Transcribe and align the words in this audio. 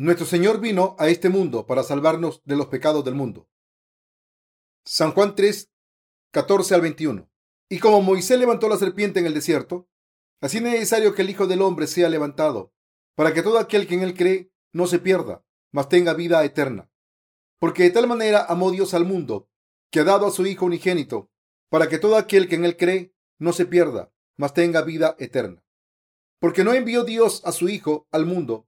Nuestro 0.00 0.26
Señor 0.26 0.60
vino 0.60 0.94
a 1.00 1.08
este 1.08 1.28
mundo 1.28 1.66
para 1.66 1.82
salvarnos 1.82 2.40
de 2.44 2.54
los 2.54 2.68
pecados 2.68 3.04
del 3.04 3.16
mundo. 3.16 3.48
San 4.84 5.10
Juan 5.10 5.34
3, 5.34 5.72
14 6.30 6.76
al 6.76 6.82
21. 6.82 7.28
Y 7.68 7.80
como 7.80 8.00
Moisés 8.00 8.38
levantó 8.38 8.68
la 8.68 8.76
serpiente 8.76 9.18
en 9.18 9.26
el 9.26 9.34
desierto, 9.34 9.88
así 10.40 10.58
es 10.58 10.62
necesario 10.62 11.16
que 11.16 11.22
el 11.22 11.30
Hijo 11.30 11.48
del 11.48 11.62
Hombre 11.62 11.88
sea 11.88 12.08
levantado, 12.08 12.72
para 13.16 13.34
que 13.34 13.42
todo 13.42 13.58
aquel 13.58 13.88
que 13.88 13.96
en 13.96 14.02
él 14.02 14.14
cree 14.14 14.52
no 14.72 14.86
se 14.86 15.00
pierda, 15.00 15.44
mas 15.72 15.88
tenga 15.88 16.14
vida 16.14 16.44
eterna. 16.44 16.88
Porque 17.58 17.82
de 17.82 17.90
tal 17.90 18.06
manera 18.06 18.46
amó 18.48 18.70
Dios 18.70 18.94
al 18.94 19.04
mundo, 19.04 19.50
que 19.90 19.98
ha 19.98 20.04
dado 20.04 20.28
a 20.28 20.30
su 20.30 20.46
Hijo 20.46 20.64
unigénito, 20.64 21.28
para 21.70 21.88
que 21.88 21.98
todo 21.98 22.16
aquel 22.16 22.46
que 22.46 22.54
en 22.54 22.64
él 22.64 22.76
cree 22.76 23.16
no 23.40 23.52
se 23.52 23.66
pierda, 23.66 24.12
mas 24.36 24.54
tenga 24.54 24.82
vida 24.82 25.16
eterna. 25.18 25.64
Porque 26.38 26.62
no 26.62 26.72
envió 26.72 27.02
Dios 27.02 27.42
a 27.44 27.50
su 27.50 27.68
Hijo 27.68 28.06
al 28.12 28.26
mundo 28.26 28.67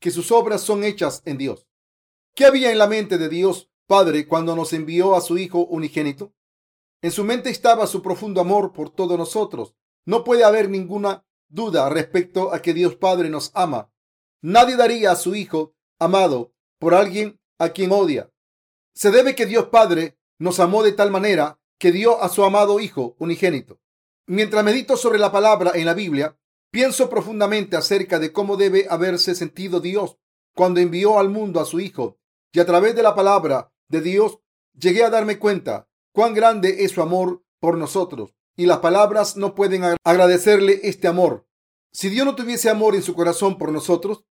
que 0.00 0.10
sus 0.10 0.32
obras 0.32 0.62
son 0.62 0.82
hechas 0.82 1.22
en 1.26 1.38
Dios. 1.38 1.68
¿Qué 2.34 2.46
había 2.46 2.72
en 2.72 2.78
la 2.78 2.86
mente 2.86 3.18
de 3.18 3.28
Dios 3.28 3.70
Padre 3.86 4.26
cuando 4.26 4.56
nos 4.56 4.72
envió 4.72 5.14
a 5.14 5.20
su 5.20 5.38
Hijo 5.38 5.66
unigénito? 5.66 6.32
En 7.02 7.12
su 7.12 7.24
mente 7.24 7.50
estaba 7.50 7.86
su 7.86 8.02
profundo 8.02 8.40
amor 8.40 8.72
por 8.72 8.90
todos 8.90 9.18
nosotros. 9.18 9.74
No 10.06 10.24
puede 10.24 10.44
haber 10.44 10.68
ninguna 10.68 11.24
duda 11.48 11.88
respecto 11.88 12.52
a 12.52 12.62
que 12.62 12.74
Dios 12.74 12.96
Padre 12.96 13.28
nos 13.28 13.50
ama. 13.54 13.92
Nadie 14.42 14.76
daría 14.76 15.12
a 15.12 15.16
su 15.16 15.34
Hijo 15.34 15.74
amado 15.98 16.54
por 16.78 16.94
alguien 16.94 17.38
a 17.58 17.70
quien 17.70 17.92
odia. 17.92 18.32
Se 18.94 19.10
debe 19.10 19.34
que 19.34 19.46
Dios 19.46 19.66
Padre 19.66 20.18
nos 20.38 20.60
amó 20.60 20.82
de 20.82 20.92
tal 20.92 21.10
manera 21.10 21.60
que 21.78 21.92
dio 21.92 22.22
a 22.22 22.28
su 22.28 22.44
amado 22.44 22.80
Hijo 22.80 23.16
unigénito. 23.18 23.80
Mientras 24.26 24.64
medito 24.64 24.96
sobre 24.96 25.18
la 25.18 25.32
palabra 25.32 25.72
en 25.74 25.84
la 25.84 25.94
Biblia, 25.94 26.38
Pienso 26.70 27.10
profundamente 27.10 27.76
acerca 27.76 28.20
de 28.20 28.32
cómo 28.32 28.56
debe 28.56 28.86
haberse 28.88 29.34
sentido 29.34 29.80
Dios 29.80 30.18
cuando 30.54 30.80
envió 30.80 31.18
al 31.18 31.28
mundo 31.28 31.60
a 31.60 31.64
su 31.64 31.80
Hijo 31.80 32.18
y 32.52 32.60
a 32.60 32.66
través 32.66 32.94
de 32.94 33.02
la 33.02 33.16
palabra 33.16 33.72
de 33.88 34.00
Dios 34.00 34.38
llegué 34.78 35.02
a 35.04 35.10
darme 35.10 35.38
cuenta 35.38 35.88
cuán 36.12 36.32
grande 36.32 36.84
es 36.84 36.92
su 36.92 37.02
amor 37.02 37.44
por 37.58 37.76
nosotros 37.76 38.34
y 38.56 38.66
las 38.66 38.78
palabras 38.78 39.36
no 39.36 39.54
pueden 39.54 39.82
agradecerle 40.04 40.80
este 40.84 41.08
amor. 41.08 41.46
Si 41.92 42.08
Dios 42.08 42.24
no 42.24 42.36
tuviese 42.36 42.70
amor 42.70 42.94
en 42.94 43.02
su 43.02 43.14
corazón 43.14 43.58
por 43.58 43.72
nosotros, 43.72 44.24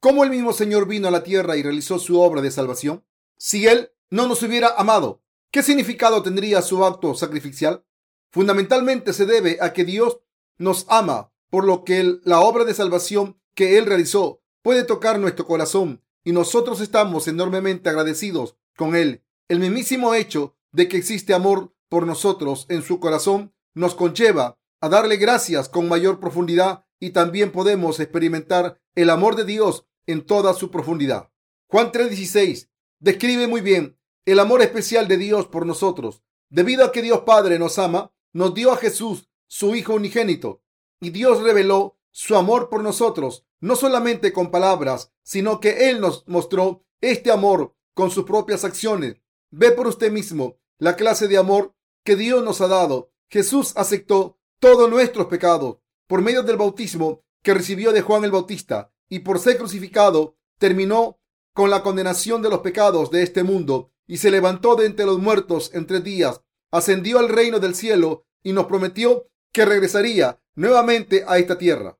¿cómo 0.00 0.24
el 0.24 0.30
mismo 0.30 0.52
Señor 0.52 0.86
vino 0.86 1.08
a 1.08 1.10
la 1.10 1.22
tierra 1.22 1.56
y 1.56 1.62
realizó 1.62 1.98
su 1.98 2.20
obra 2.20 2.42
de 2.42 2.50
salvación? 2.50 3.06
Si 3.38 3.66
Él 3.66 3.92
no 4.10 4.26
nos 4.26 4.42
hubiera 4.42 4.74
amado, 4.76 5.22
¿qué 5.50 5.62
significado 5.62 6.22
tendría 6.22 6.60
su 6.60 6.84
acto 6.84 7.14
sacrificial? 7.14 7.86
Fundamentalmente 8.30 9.14
se 9.14 9.24
debe 9.24 9.56
a 9.62 9.72
que 9.72 9.84
Dios 9.84 10.20
nos 10.58 10.84
ama 10.88 11.32
por 11.50 11.64
lo 11.64 11.84
que 11.84 12.18
la 12.24 12.40
obra 12.40 12.64
de 12.64 12.74
salvación 12.74 13.40
que 13.54 13.78
Él 13.78 13.86
realizó 13.86 14.42
puede 14.62 14.84
tocar 14.84 15.18
nuestro 15.18 15.46
corazón 15.46 16.02
y 16.24 16.32
nosotros 16.32 16.80
estamos 16.80 17.28
enormemente 17.28 17.88
agradecidos 17.88 18.56
con 18.76 18.94
Él. 18.94 19.24
El 19.48 19.60
mismísimo 19.60 20.14
hecho 20.14 20.56
de 20.72 20.88
que 20.88 20.96
existe 20.96 21.34
amor 21.34 21.74
por 21.88 22.06
nosotros 22.06 22.66
en 22.68 22.82
su 22.82 23.00
corazón 23.00 23.54
nos 23.74 23.94
conlleva 23.94 24.58
a 24.80 24.88
darle 24.88 25.16
gracias 25.16 25.68
con 25.68 25.88
mayor 25.88 26.20
profundidad 26.20 26.84
y 27.00 27.10
también 27.10 27.52
podemos 27.52 28.00
experimentar 28.00 28.80
el 28.94 29.10
amor 29.10 29.36
de 29.36 29.44
Dios 29.44 29.86
en 30.06 30.24
toda 30.24 30.54
su 30.54 30.70
profundidad. 30.70 31.30
Juan 31.68 31.92
3:16 31.92 32.68
describe 32.98 33.46
muy 33.46 33.60
bien 33.60 33.98
el 34.24 34.40
amor 34.40 34.62
especial 34.62 35.08
de 35.08 35.16
Dios 35.16 35.46
por 35.46 35.66
nosotros. 35.66 36.22
Debido 36.50 36.84
a 36.84 36.92
que 36.92 37.02
Dios 37.02 37.20
Padre 37.20 37.58
nos 37.58 37.78
ama, 37.78 38.12
nos 38.32 38.54
dio 38.54 38.72
a 38.72 38.76
Jesús, 38.76 39.28
su 39.46 39.74
Hijo 39.74 39.94
unigénito, 39.94 40.62
y 41.00 41.10
Dios 41.10 41.42
reveló 41.42 41.98
su 42.10 42.36
amor 42.36 42.68
por 42.68 42.82
nosotros, 42.82 43.46
no 43.60 43.76
solamente 43.76 44.32
con 44.32 44.50
palabras, 44.50 45.12
sino 45.22 45.60
que 45.60 45.90
Él 45.90 46.00
nos 46.00 46.26
mostró 46.26 46.84
este 47.00 47.30
amor 47.30 47.76
con 47.94 48.10
sus 48.10 48.24
propias 48.24 48.64
acciones. 48.64 49.16
Ve 49.50 49.72
por 49.72 49.86
usted 49.86 50.10
mismo 50.10 50.58
la 50.78 50.96
clase 50.96 51.28
de 51.28 51.36
amor 51.36 51.74
que 52.04 52.16
Dios 52.16 52.44
nos 52.44 52.60
ha 52.60 52.68
dado. 52.68 53.12
Jesús 53.28 53.72
aceptó 53.76 54.38
todos 54.58 54.90
nuestros 54.90 55.26
pecados 55.26 55.78
por 56.06 56.22
medio 56.22 56.42
del 56.42 56.56
bautismo 56.56 57.22
que 57.42 57.54
recibió 57.54 57.92
de 57.92 58.02
Juan 58.02 58.24
el 58.24 58.30
Bautista 58.30 58.92
y 59.08 59.20
por 59.20 59.38
ser 59.38 59.58
crucificado 59.58 60.36
terminó 60.58 61.20
con 61.52 61.70
la 61.70 61.82
condenación 61.82 62.42
de 62.42 62.50
los 62.50 62.60
pecados 62.60 63.10
de 63.10 63.22
este 63.22 63.42
mundo 63.42 63.92
y 64.06 64.18
se 64.18 64.30
levantó 64.30 64.74
de 64.74 64.86
entre 64.86 65.06
los 65.06 65.18
muertos 65.18 65.70
en 65.74 65.86
tres 65.86 66.02
días, 66.02 66.40
ascendió 66.70 67.18
al 67.18 67.28
reino 67.28 67.60
del 67.60 67.74
cielo 67.74 68.26
y 68.42 68.52
nos 68.52 68.66
prometió 68.66 69.28
que 69.52 69.64
regresaría 69.64 70.40
nuevamente 70.54 71.24
a 71.26 71.38
esta 71.38 71.58
tierra. 71.58 71.98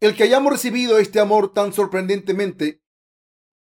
El 0.00 0.14
que 0.14 0.24
hayamos 0.24 0.52
recibido 0.52 0.98
este 0.98 1.20
amor 1.20 1.52
tan 1.52 1.72
sorprendentemente, 1.72 2.82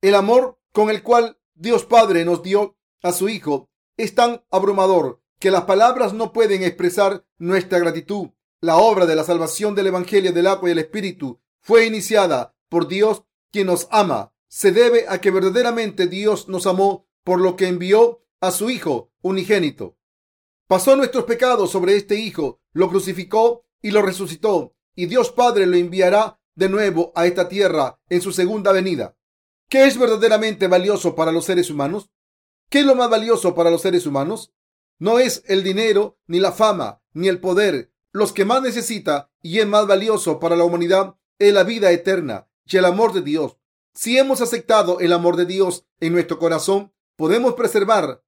el 0.01 0.15
amor 0.15 0.59
con 0.71 0.89
el 0.89 1.03
cual 1.03 1.39
Dios 1.53 1.85
Padre 1.85 2.25
nos 2.25 2.41
dio 2.41 2.77
a 3.03 3.11
su 3.11 3.29
Hijo, 3.29 3.69
es 3.97 4.15
tan 4.15 4.43
abrumador 4.49 5.21
que 5.39 5.51
las 5.51 5.63
palabras 5.63 6.13
no 6.13 6.33
pueden 6.33 6.63
expresar 6.63 7.25
nuestra 7.37 7.79
gratitud. 7.79 8.29
La 8.61 8.77
obra 8.77 9.05
de 9.05 9.15
la 9.15 9.23
salvación 9.23 9.73
del 9.73 9.87
Evangelio 9.87 10.31
del 10.31 10.47
agua 10.47 10.69
y 10.69 10.71
el 10.71 10.79
Espíritu 10.79 11.41
fue 11.59 11.85
iniciada 11.85 12.55
por 12.69 12.87
Dios 12.87 13.23
quien 13.51 13.67
nos 13.67 13.87
ama. 13.91 14.33
Se 14.47 14.71
debe 14.71 15.05
a 15.09 15.19
que 15.19 15.31
verdaderamente 15.31 16.07
Dios 16.07 16.47
nos 16.47 16.67
amó 16.67 17.07
por 17.23 17.41
lo 17.41 17.55
que 17.55 17.67
envió 17.67 18.23
a 18.39 18.51
su 18.51 18.69
Hijo 18.69 19.11
unigénito. 19.21 19.97
Pasó 20.71 20.95
nuestros 20.95 21.25
pecados 21.25 21.69
sobre 21.69 21.97
este 21.97 22.15
Hijo, 22.15 22.61
lo 22.71 22.87
crucificó 22.87 23.65
y 23.81 23.91
lo 23.91 24.01
resucitó, 24.01 24.73
y 24.95 25.07
Dios 25.07 25.29
Padre 25.29 25.65
lo 25.65 25.75
enviará 25.75 26.39
de 26.55 26.69
nuevo 26.69 27.11
a 27.13 27.27
esta 27.27 27.49
tierra 27.49 27.99
en 28.07 28.21
su 28.21 28.31
segunda 28.31 28.71
venida. 28.71 29.17
¿Qué 29.67 29.83
es 29.85 29.99
verdaderamente 29.99 30.69
valioso 30.69 31.13
para 31.13 31.33
los 31.33 31.43
seres 31.43 31.69
humanos? 31.69 32.09
¿Qué 32.69 32.79
es 32.79 32.85
lo 32.85 32.95
más 32.95 33.09
valioso 33.09 33.53
para 33.53 33.69
los 33.69 33.81
seres 33.81 34.05
humanos? 34.05 34.53
No 34.97 35.19
es 35.19 35.43
el 35.47 35.61
dinero, 35.61 36.17
ni 36.25 36.39
la 36.39 36.53
fama, 36.53 37.01
ni 37.11 37.27
el 37.27 37.41
poder. 37.41 37.91
Los 38.13 38.31
que 38.31 38.45
más 38.45 38.61
necesita 38.61 39.29
y 39.41 39.59
es 39.59 39.67
más 39.67 39.87
valioso 39.87 40.39
para 40.39 40.55
la 40.55 40.63
humanidad 40.63 41.17
es 41.37 41.53
la 41.53 41.65
vida 41.65 41.91
eterna 41.91 42.47
y 42.65 42.77
el 42.77 42.85
amor 42.85 43.11
de 43.11 43.23
Dios. 43.23 43.57
Si 43.93 44.17
hemos 44.17 44.39
aceptado 44.39 45.01
el 45.01 45.11
amor 45.11 45.35
de 45.35 45.47
Dios 45.47 45.85
en 45.99 46.13
nuestro 46.13 46.39
corazón, 46.39 46.93
podemos 47.17 47.55
preservar 47.55 48.23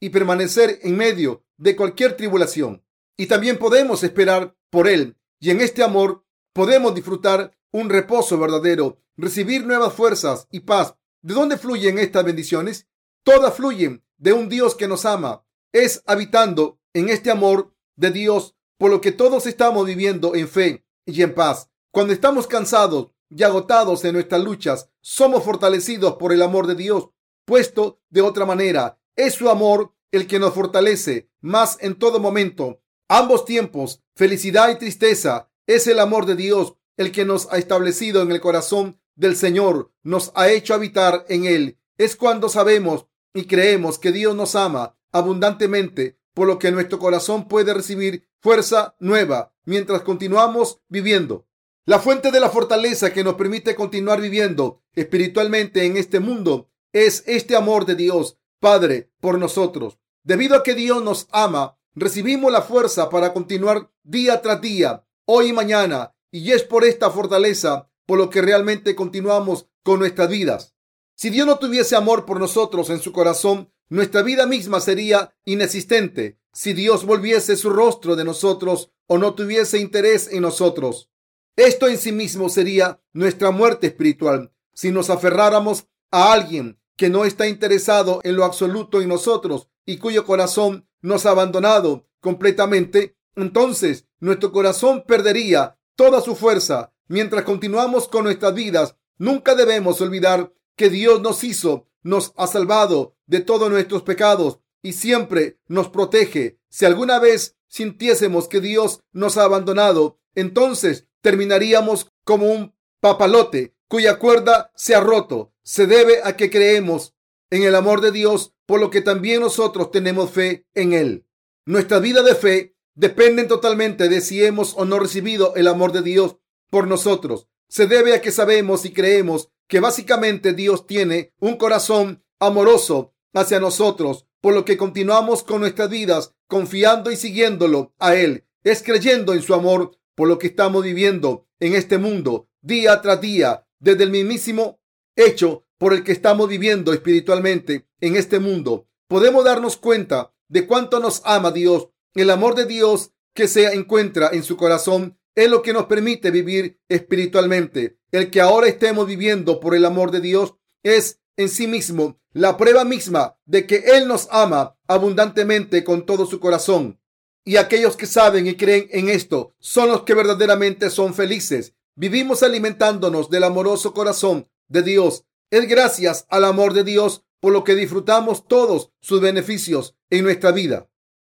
y 0.00 0.10
permanecer 0.10 0.80
en 0.82 0.94
medio 0.98 1.46
de 1.58 1.76
cualquier 1.76 2.16
tribulación. 2.16 2.82
Y 3.16 3.26
también 3.26 3.58
podemos 3.58 4.02
esperar 4.02 4.56
por 4.70 4.88
Él. 4.88 5.18
Y 5.40 5.50
en 5.50 5.60
este 5.60 5.82
amor 5.82 6.24
podemos 6.54 6.94
disfrutar 6.94 7.56
un 7.70 7.90
reposo 7.90 8.38
verdadero, 8.38 9.00
recibir 9.16 9.66
nuevas 9.66 9.92
fuerzas 9.92 10.46
y 10.50 10.60
paz. 10.60 10.94
¿De 11.20 11.34
dónde 11.34 11.58
fluyen 11.58 11.98
estas 11.98 12.24
bendiciones? 12.24 12.88
Todas 13.24 13.54
fluyen 13.54 14.04
de 14.16 14.32
un 14.32 14.48
Dios 14.48 14.74
que 14.74 14.88
nos 14.88 15.04
ama. 15.04 15.44
Es 15.72 16.02
habitando 16.06 16.80
en 16.94 17.10
este 17.10 17.30
amor 17.30 17.74
de 17.96 18.10
Dios 18.10 18.56
por 18.78 18.90
lo 18.90 19.00
que 19.00 19.12
todos 19.12 19.46
estamos 19.46 19.84
viviendo 19.84 20.34
en 20.34 20.48
fe 20.48 20.86
y 21.04 21.22
en 21.22 21.34
paz. 21.34 21.68
Cuando 21.90 22.12
estamos 22.12 22.46
cansados 22.46 23.08
y 23.28 23.42
agotados 23.42 24.04
en 24.04 24.14
nuestras 24.14 24.42
luchas, 24.42 24.90
somos 25.00 25.44
fortalecidos 25.44 26.14
por 26.14 26.32
el 26.32 26.42
amor 26.42 26.66
de 26.66 26.76
Dios. 26.76 27.10
Puesto 27.44 28.00
de 28.08 28.20
otra 28.20 28.46
manera, 28.46 29.00
es 29.16 29.34
su 29.34 29.50
amor 29.50 29.94
el 30.12 30.26
que 30.26 30.38
nos 30.38 30.54
fortalece 30.54 31.30
más 31.40 31.78
en 31.80 31.94
todo 31.94 32.18
momento. 32.18 32.80
Ambos 33.08 33.44
tiempos, 33.44 34.02
felicidad 34.14 34.70
y 34.70 34.78
tristeza, 34.78 35.50
es 35.66 35.86
el 35.86 35.98
amor 35.98 36.26
de 36.26 36.36
Dios 36.36 36.74
el 36.96 37.12
que 37.12 37.24
nos 37.24 37.50
ha 37.52 37.58
establecido 37.58 38.22
en 38.22 38.32
el 38.32 38.40
corazón 38.40 39.00
del 39.14 39.36
Señor, 39.36 39.92
nos 40.02 40.32
ha 40.34 40.48
hecho 40.48 40.74
habitar 40.74 41.24
en 41.28 41.44
él. 41.44 41.78
Es 41.96 42.16
cuando 42.16 42.48
sabemos 42.48 43.06
y 43.34 43.44
creemos 43.44 43.98
que 43.98 44.12
Dios 44.12 44.34
nos 44.34 44.54
ama 44.54 44.96
abundantemente, 45.12 46.18
por 46.34 46.46
lo 46.46 46.58
que 46.58 46.70
nuestro 46.70 46.98
corazón 46.98 47.48
puede 47.48 47.74
recibir 47.74 48.28
fuerza 48.40 48.94
nueva 49.00 49.52
mientras 49.64 50.02
continuamos 50.02 50.80
viviendo. 50.88 51.46
La 51.84 51.98
fuente 51.98 52.30
de 52.30 52.40
la 52.40 52.50
fortaleza 52.50 53.12
que 53.12 53.24
nos 53.24 53.34
permite 53.34 53.74
continuar 53.74 54.20
viviendo 54.20 54.82
espiritualmente 54.94 55.84
en 55.84 55.96
este 55.96 56.20
mundo 56.20 56.70
es 56.92 57.24
este 57.26 57.56
amor 57.56 57.86
de 57.86 57.94
Dios 57.94 58.38
Padre 58.60 59.10
por 59.20 59.38
nosotros. 59.38 59.98
Debido 60.22 60.56
a 60.56 60.62
que 60.62 60.74
Dios 60.74 61.02
nos 61.02 61.28
ama, 61.30 61.78
recibimos 61.94 62.52
la 62.52 62.62
fuerza 62.62 63.08
para 63.08 63.32
continuar 63.32 63.90
día 64.02 64.42
tras 64.42 64.60
día, 64.60 65.04
hoy 65.24 65.48
y 65.48 65.52
mañana, 65.52 66.14
y 66.30 66.52
es 66.52 66.62
por 66.62 66.84
esta 66.84 67.10
fortaleza 67.10 67.88
por 68.06 68.18
lo 68.18 68.30
que 68.30 68.42
realmente 68.42 68.94
continuamos 68.94 69.66
con 69.82 69.98
nuestras 69.98 70.28
vidas. 70.28 70.74
Si 71.14 71.30
Dios 71.30 71.46
no 71.46 71.58
tuviese 71.58 71.96
amor 71.96 72.24
por 72.24 72.40
nosotros 72.40 72.90
en 72.90 73.00
su 73.00 73.12
corazón, 73.12 73.72
nuestra 73.88 74.22
vida 74.22 74.46
misma 74.46 74.80
sería 74.80 75.34
inexistente. 75.44 76.38
Si 76.52 76.72
Dios 76.72 77.04
volviese 77.04 77.56
su 77.56 77.70
rostro 77.70 78.16
de 78.16 78.24
nosotros 78.24 78.92
o 79.06 79.18
no 79.18 79.34
tuviese 79.34 79.78
interés 79.78 80.28
en 80.32 80.42
nosotros, 80.42 81.10
esto 81.56 81.88
en 81.88 81.98
sí 81.98 82.12
mismo 82.12 82.48
sería 82.48 83.02
nuestra 83.12 83.50
muerte 83.50 83.88
espiritual. 83.88 84.52
Si 84.72 84.92
nos 84.92 85.10
aferráramos 85.10 85.86
a 86.10 86.32
alguien 86.32 86.77
que 86.98 87.08
no 87.08 87.24
está 87.24 87.46
interesado 87.46 88.20
en 88.24 88.36
lo 88.36 88.44
absoluto 88.44 89.00
en 89.00 89.08
nosotros 89.08 89.68
y 89.86 89.98
cuyo 89.98 90.26
corazón 90.26 90.86
nos 91.00 91.24
ha 91.24 91.30
abandonado 91.30 92.08
completamente, 92.20 93.16
entonces 93.36 94.06
nuestro 94.18 94.50
corazón 94.50 95.04
perdería 95.06 95.78
toda 95.94 96.20
su 96.20 96.34
fuerza. 96.34 96.92
Mientras 97.06 97.44
continuamos 97.44 98.08
con 98.08 98.24
nuestras 98.24 98.52
vidas, 98.52 98.96
nunca 99.16 99.54
debemos 99.54 100.00
olvidar 100.00 100.52
que 100.74 100.90
Dios 100.90 101.22
nos 101.22 101.44
hizo, 101.44 101.86
nos 102.02 102.32
ha 102.36 102.48
salvado 102.48 103.16
de 103.26 103.40
todos 103.40 103.70
nuestros 103.70 104.02
pecados 104.02 104.58
y 104.82 104.92
siempre 104.92 105.60
nos 105.68 105.88
protege. 105.88 106.58
Si 106.68 106.84
alguna 106.84 107.20
vez 107.20 107.56
sintiésemos 107.68 108.48
que 108.48 108.60
Dios 108.60 109.00
nos 109.12 109.38
ha 109.38 109.44
abandonado, 109.44 110.18
entonces 110.34 111.06
terminaríamos 111.20 112.08
como 112.24 112.46
un 112.46 112.74
papalote 113.00 113.76
cuya 113.86 114.18
cuerda 114.18 114.72
se 114.74 114.96
ha 114.96 115.00
roto. 115.00 115.52
Se 115.70 115.86
debe 115.86 116.22
a 116.24 116.34
que 116.34 116.48
creemos 116.48 117.14
en 117.50 117.62
el 117.62 117.74
amor 117.74 118.00
de 118.00 118.10
Dios, 118.10 118.54
por 118.64 118.80
lo 118.80 118.88
que 118.88 119.02
también 119.02 119.42
nosotros 119.42 119.90
tenemos 119.90 120.30
fe 120.30 120.66
en 120.72 120.94
Él. 120.94 121.26
Nuestra 121.66 121.98
vida 121.98 122.22
de 122.22 122.34
fe 122.34 122.74
depende 122.94 123.44
totalmente 123.44 124.08
de 124.08 124.22
si 124.22 124.42
hemos 124.42 124.72
o 124.78 124.86
no 124.86 124.98
recibido 124.98 125.54
el 125.56 125.68
amor 125.68 125.92
de 125.92 126.00
Dios 126.00 126.38
por 126.70 126.86
nosotros. 126.86 127.48
Se 127.68 127.86
debe 127.86 128.14
a 128.14 128.22
que 128.22 128.32
sabemos 128.32 128.86
y 128.86 128.94
creemos 128.94 129.50
que 129.66 129.80
básicamente 129.80 130.54
Dios 130.54 130.86
tiene 130.86 131.34
un 131.38 131.58
corazón 131.58 132.24
amoroso 132.38 133.12
hacia 133.34 133.60
nosotros, 133.60 134.26
por 134.40 134.54
lo 134.54 134.64
que 134.64 134.78
continuamos 134.78 135.42
con 135.42 135.60
nuestras 135.60 135.90
vidas 135.90 136.34
confiando 136.46 137.10
y 137.10 137.16
siguiéndolo 137.16 137.92
a 137.98 138.14
Él. 138.14 138.46
Es 138.64 138.82
creyendo 138.82 139.34
en 139.34 139.42
su 139.42 139.52
amor 139.52 139.98
por 140.14 140.28
lo 140.28 140.38
que 140.38 140.46
estamos 140.46 140.82
viviendo 140.82 141.46
en 141.60 141.74
este 141.74 141.98
mundo 141.98 142.48
día 142.62 143.02
tras 143.02 143.20
día, 143.20 143.66
desde 143.80 144.04
el 144.04 144.10
mismísimo 144.10 144.78
hecho 145.18 145.66
por 145.76 145.92
el 145.92 146.04
que 146.04 146.12
estamos 146.12 146.48
viviendo 146.48 146.92
espiritualmente 146.92 147.86
en 148.00 148.16
este 148.16 148.38
mundo. 148.38 148.88
Podemos 149.08 149.44
darnos 149.44 149.76
cuenta 149.76 150.32
de 150.48 150.66
cuánto 150.66 151.00
nos 151.00 151.20
ama 151.24 151.50
Dios. 151.50 151.88
El 152.14 152.30
amor 152.30 152.54
de 152.54 152.64
Dios 152.64 153.12
que 153.34 153.48
se 153.48 153.74
encuentra 153.74 154.30
en 154.32 154.42
su 154.42 154.56
corazón 154.56 155.18
es 155.34 155.50
lo 155.50 155.62
que 155.62 155.72
nos 155.72 155.86
permite 155.86 156.30
vivir 156.30 156.80
espiritualmente. 156.88 157.98
El 158.10 158.30
que 158.30 158.40
ahora 158.40 158.68
estemos 158.68 159.06
viviendo 159.06 159.60
por 159.60 159.74
el 159.74 159.84
amor 159.84 160.10
de 160.10 160.20
Dios 160.20 160.54
es 160.82 161.20
en 161.36 161.48
sí 161.48 161.66
mismo 161.66 162.18
la 162.32 162.56
prueba 162.56 162.84
misma 162.84 163.36
de 163.44 163.66
que 163.66 163.76
Él 163.94 164.08
nos 164.08 164.28
ama 164.30 164.76
abundantemente 164.86 165.84
con 165.84 166.06
todo 166.06 166.26
su 166.26 166.40
corazón. 166.40 167.00
Y 167.44 167.56
aquellos 167.56 167.96
que 167.96 168.06
saben 168.06 168.46
y 168.46 168.56
creen 168.56 168.88
en 168.90 169.08
esto 169.08 169.54
son 169.58 169.88
los 169.88 170.02
que 170.02 170.14
verdaderamente 170.14 170.90
son 170.90 171.14
felices. 171.14 171.74
Vivimos 171.94 172.42
alimentándonos 172.42 173.30
del 173.30 173.44
amoroso 173.44 173.94
corazón 173.94 174.48
de 174.68 174.82
Dios. 174.82 175.24
Es 175.50 175.66
gracias 175.68 176.26
al 176.28 176.44
amor 176.44 176.72
de 176.72 176.84
Dios 176.84 177.24
por 177.40 177.52
lo 177.52 177.64
que 177.64 177.74
disfrutamos 177.74 178.46
todos 178.46 178.92
sus 179.00 179.20
beneficios 179.20 179.96
en 180.10 180.24
nuestra 180.24 180.52
vida. 180.52 180.90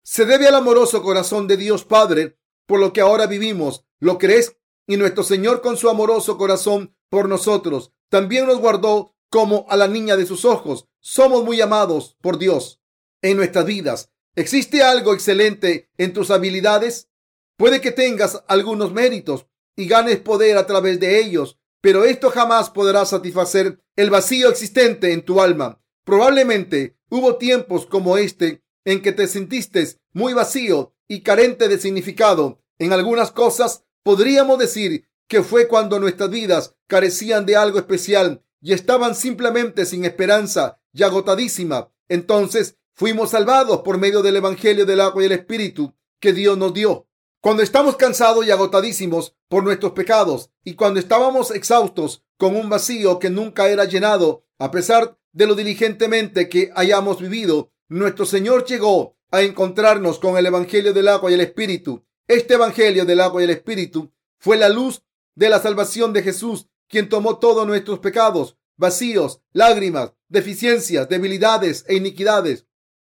Se 0.04 0.26
debe 0.26 0.48
al 0.48 0.56
amoroso 0.56 1.02
corazón 1.04 1.48
de 1.48 1.58
Dios 1.58 1.86
Padre 1.86 2.38
por 2.66 2.80
lo 2.80 2.94
que 2.94 3.02
ahora 3.02 3.28
vivimos. 3.28 3.86
¿Lo 4.00 4.18
crees? 4.18 4.58
Y 4.88 4.98
nuestro 4.98 5.24
Señor 5.24 5.62
con 5.62 5.78
su 5.78 5.90
amoroso 5.90 6.38
corazón 6.38 6.96
por 7.10 7.30
nosotros 7.30 7.94
también 8.10 8.46
nos 8.46 8.60
guardó 8.60 9.16
como 9.30 9.66
a 9.70 9.78
la 9.78 9.88
niña 9.88 10.18
de 10.18 10.26
sus 10.26 10.44
ojos. 10.44 10.88
Somos 11.00 11.44
muy 11.44 11.62
amados 11.62 12.18
por 12.22 12.38
Dios 12.38 12.82
en 13.22 13.38
nuestras 13.38 13.66
vidas. 13.66 14.12
¿Existe 14.36 14.84
algo 14.84 15.14
excelente 15.14 15.90
en 15.98 16.14
tus 16.14 16.32
habilidades? 16.32 17.10
Puede 17.58 17.80
que 17.80 17.92
tengas 17.92 18.44
algunos 18.48 18.92
méritos 18.92 19.46
y 19.76 19.88
ganes 19.88 20.20
poder 20.20 20.58
a 20.58 20.66
través 20.66 21.00
de 21.00 21.20
ellos, 21.20 21.60
pero 21.82 22.06
esto 22.06 22.30
jamás 22.30 22.70
podrá 22.70 23.06
satisfacer 23.06 23.82
el 23.96 24.10
vacío 24.10 24.50
existente 24.50 25.14
en 25.14 25.24
tu 25.24 25.42
alma. 25.42 25.82
Probablemente 26.06 26.98
hubo 27.10 27.36
tiempos 27.36 27.86
como 27.86 28.18
este 28.18 28.64
en 28.86 29.02
que 29.02 29.12
te 29.12 29.28
sentiste 29.28 29.98
muy 30.14 30.34
vacío 30.34 30.96
y 31.08 31.22
carente 31.22 31.68
de 31.68 31.78
significado. 31.78 32.62
En 32.80 32.94
algunas 32.94 33.32
cosas 33.32 33.84
podríamos 34.04 34.58
decir 34.60 35.08
que 35.28 35.44
fue 35.44 35.68
cuando 35.68 36.00
nuestras 36.00 36.30
vidas 36.30 36.76
carecían 36.88 37.46
de 37.46 37.56
algo 37.56 37.80
especial 37.80 38.44
y 38.62 38.74
estaban 38.74 39.16
simplemente 39.16 39.86
sin 39.86 40.06
esperanza 40.06 40.80
y 40.94 41.04
agotadísima. 41.04 41.92
Entonces 42.10 42.78
fuimos 42.94 43.32
salvados 43.32 43.82
por 43.82 43.98
medio 43.98 44.22
del 44.22 44.36
Evangelio 44.38 44.86
del 44.86 45.02
agua 45.02 45.24
y 45.24 45.26
el 45.28 45.32
Espíritu 45.32 45.96
que 46.20 46.34
Dios 46.34 46.58
nos 46.58 46.74
dio. 46.74 47.08
Cuando 47.42 47.64
estamos 47.64 47.96
cansados 47.96 48.46
y 48.46 48.52
agotadísimos 48.52 49.36
por 49.50 49.64
nuestros 49.64 49.94
pecados 49.94 50.52
y 50.64 50.76
cuando 50.76 51.00
estábamos 51.00 51.50
exhaustos 51.50 52.24
con 52.38 52.56
un 52.56 52.70
vacío 52.70 53.18
que 53.18 53.32
nunca 53.32 53.68
era 53.68 53.86
llenado, 53.86 54.46
a 54.60 54.70
pesar 54.70 55.18
de 55.32 55.48
lo 55.48 55.56
diligentemente 55.56 56.50
que 56.50 56.72
hayamos 56.76 57.20
vivido, 57.20 57.72
nuestro 57.88 58.28
Señor 58.28 58.66
llegó 58.66 59.18
a 59.32 59.42
encontrarnos 59.42 60.20
con 60.20 60.38
el 60.38 60.46
Evangelio 60.46 60.94
del 60.94 61.08
agua 61.08 61.32
y 61.32 61.34
el 61.34 61.42
Espíritu. 61.42 62.06
Este 62.28 62.54
Evangelio 62.54 63.06
del 63.06 63.20
agua 63.20 63.42
y 63.42 63.46
el 63.46 63.50
Espíritu 63.50 64.14
fue 64.38 64.56
la 64.56 64.70
luz 64.70 65.02
de 65.34 65.50
la 65.50 65.60
salvación 65.60 66.14
de 66.14 66.22
Jesús, 66.22 66.68
quien 66.88 67.10
tomó 67.10 67.40
todos 67.40 67.66
nuestros 67.66 67.98
pecados, 67.98 68.56
vacíos, 68.78 69.42
lágrimas, 69.52 70.14
deficiencias, 70.30 71.10
debilidades 71.10 71.86
e 71.88 71.96
iniquidades. 71.96 72.68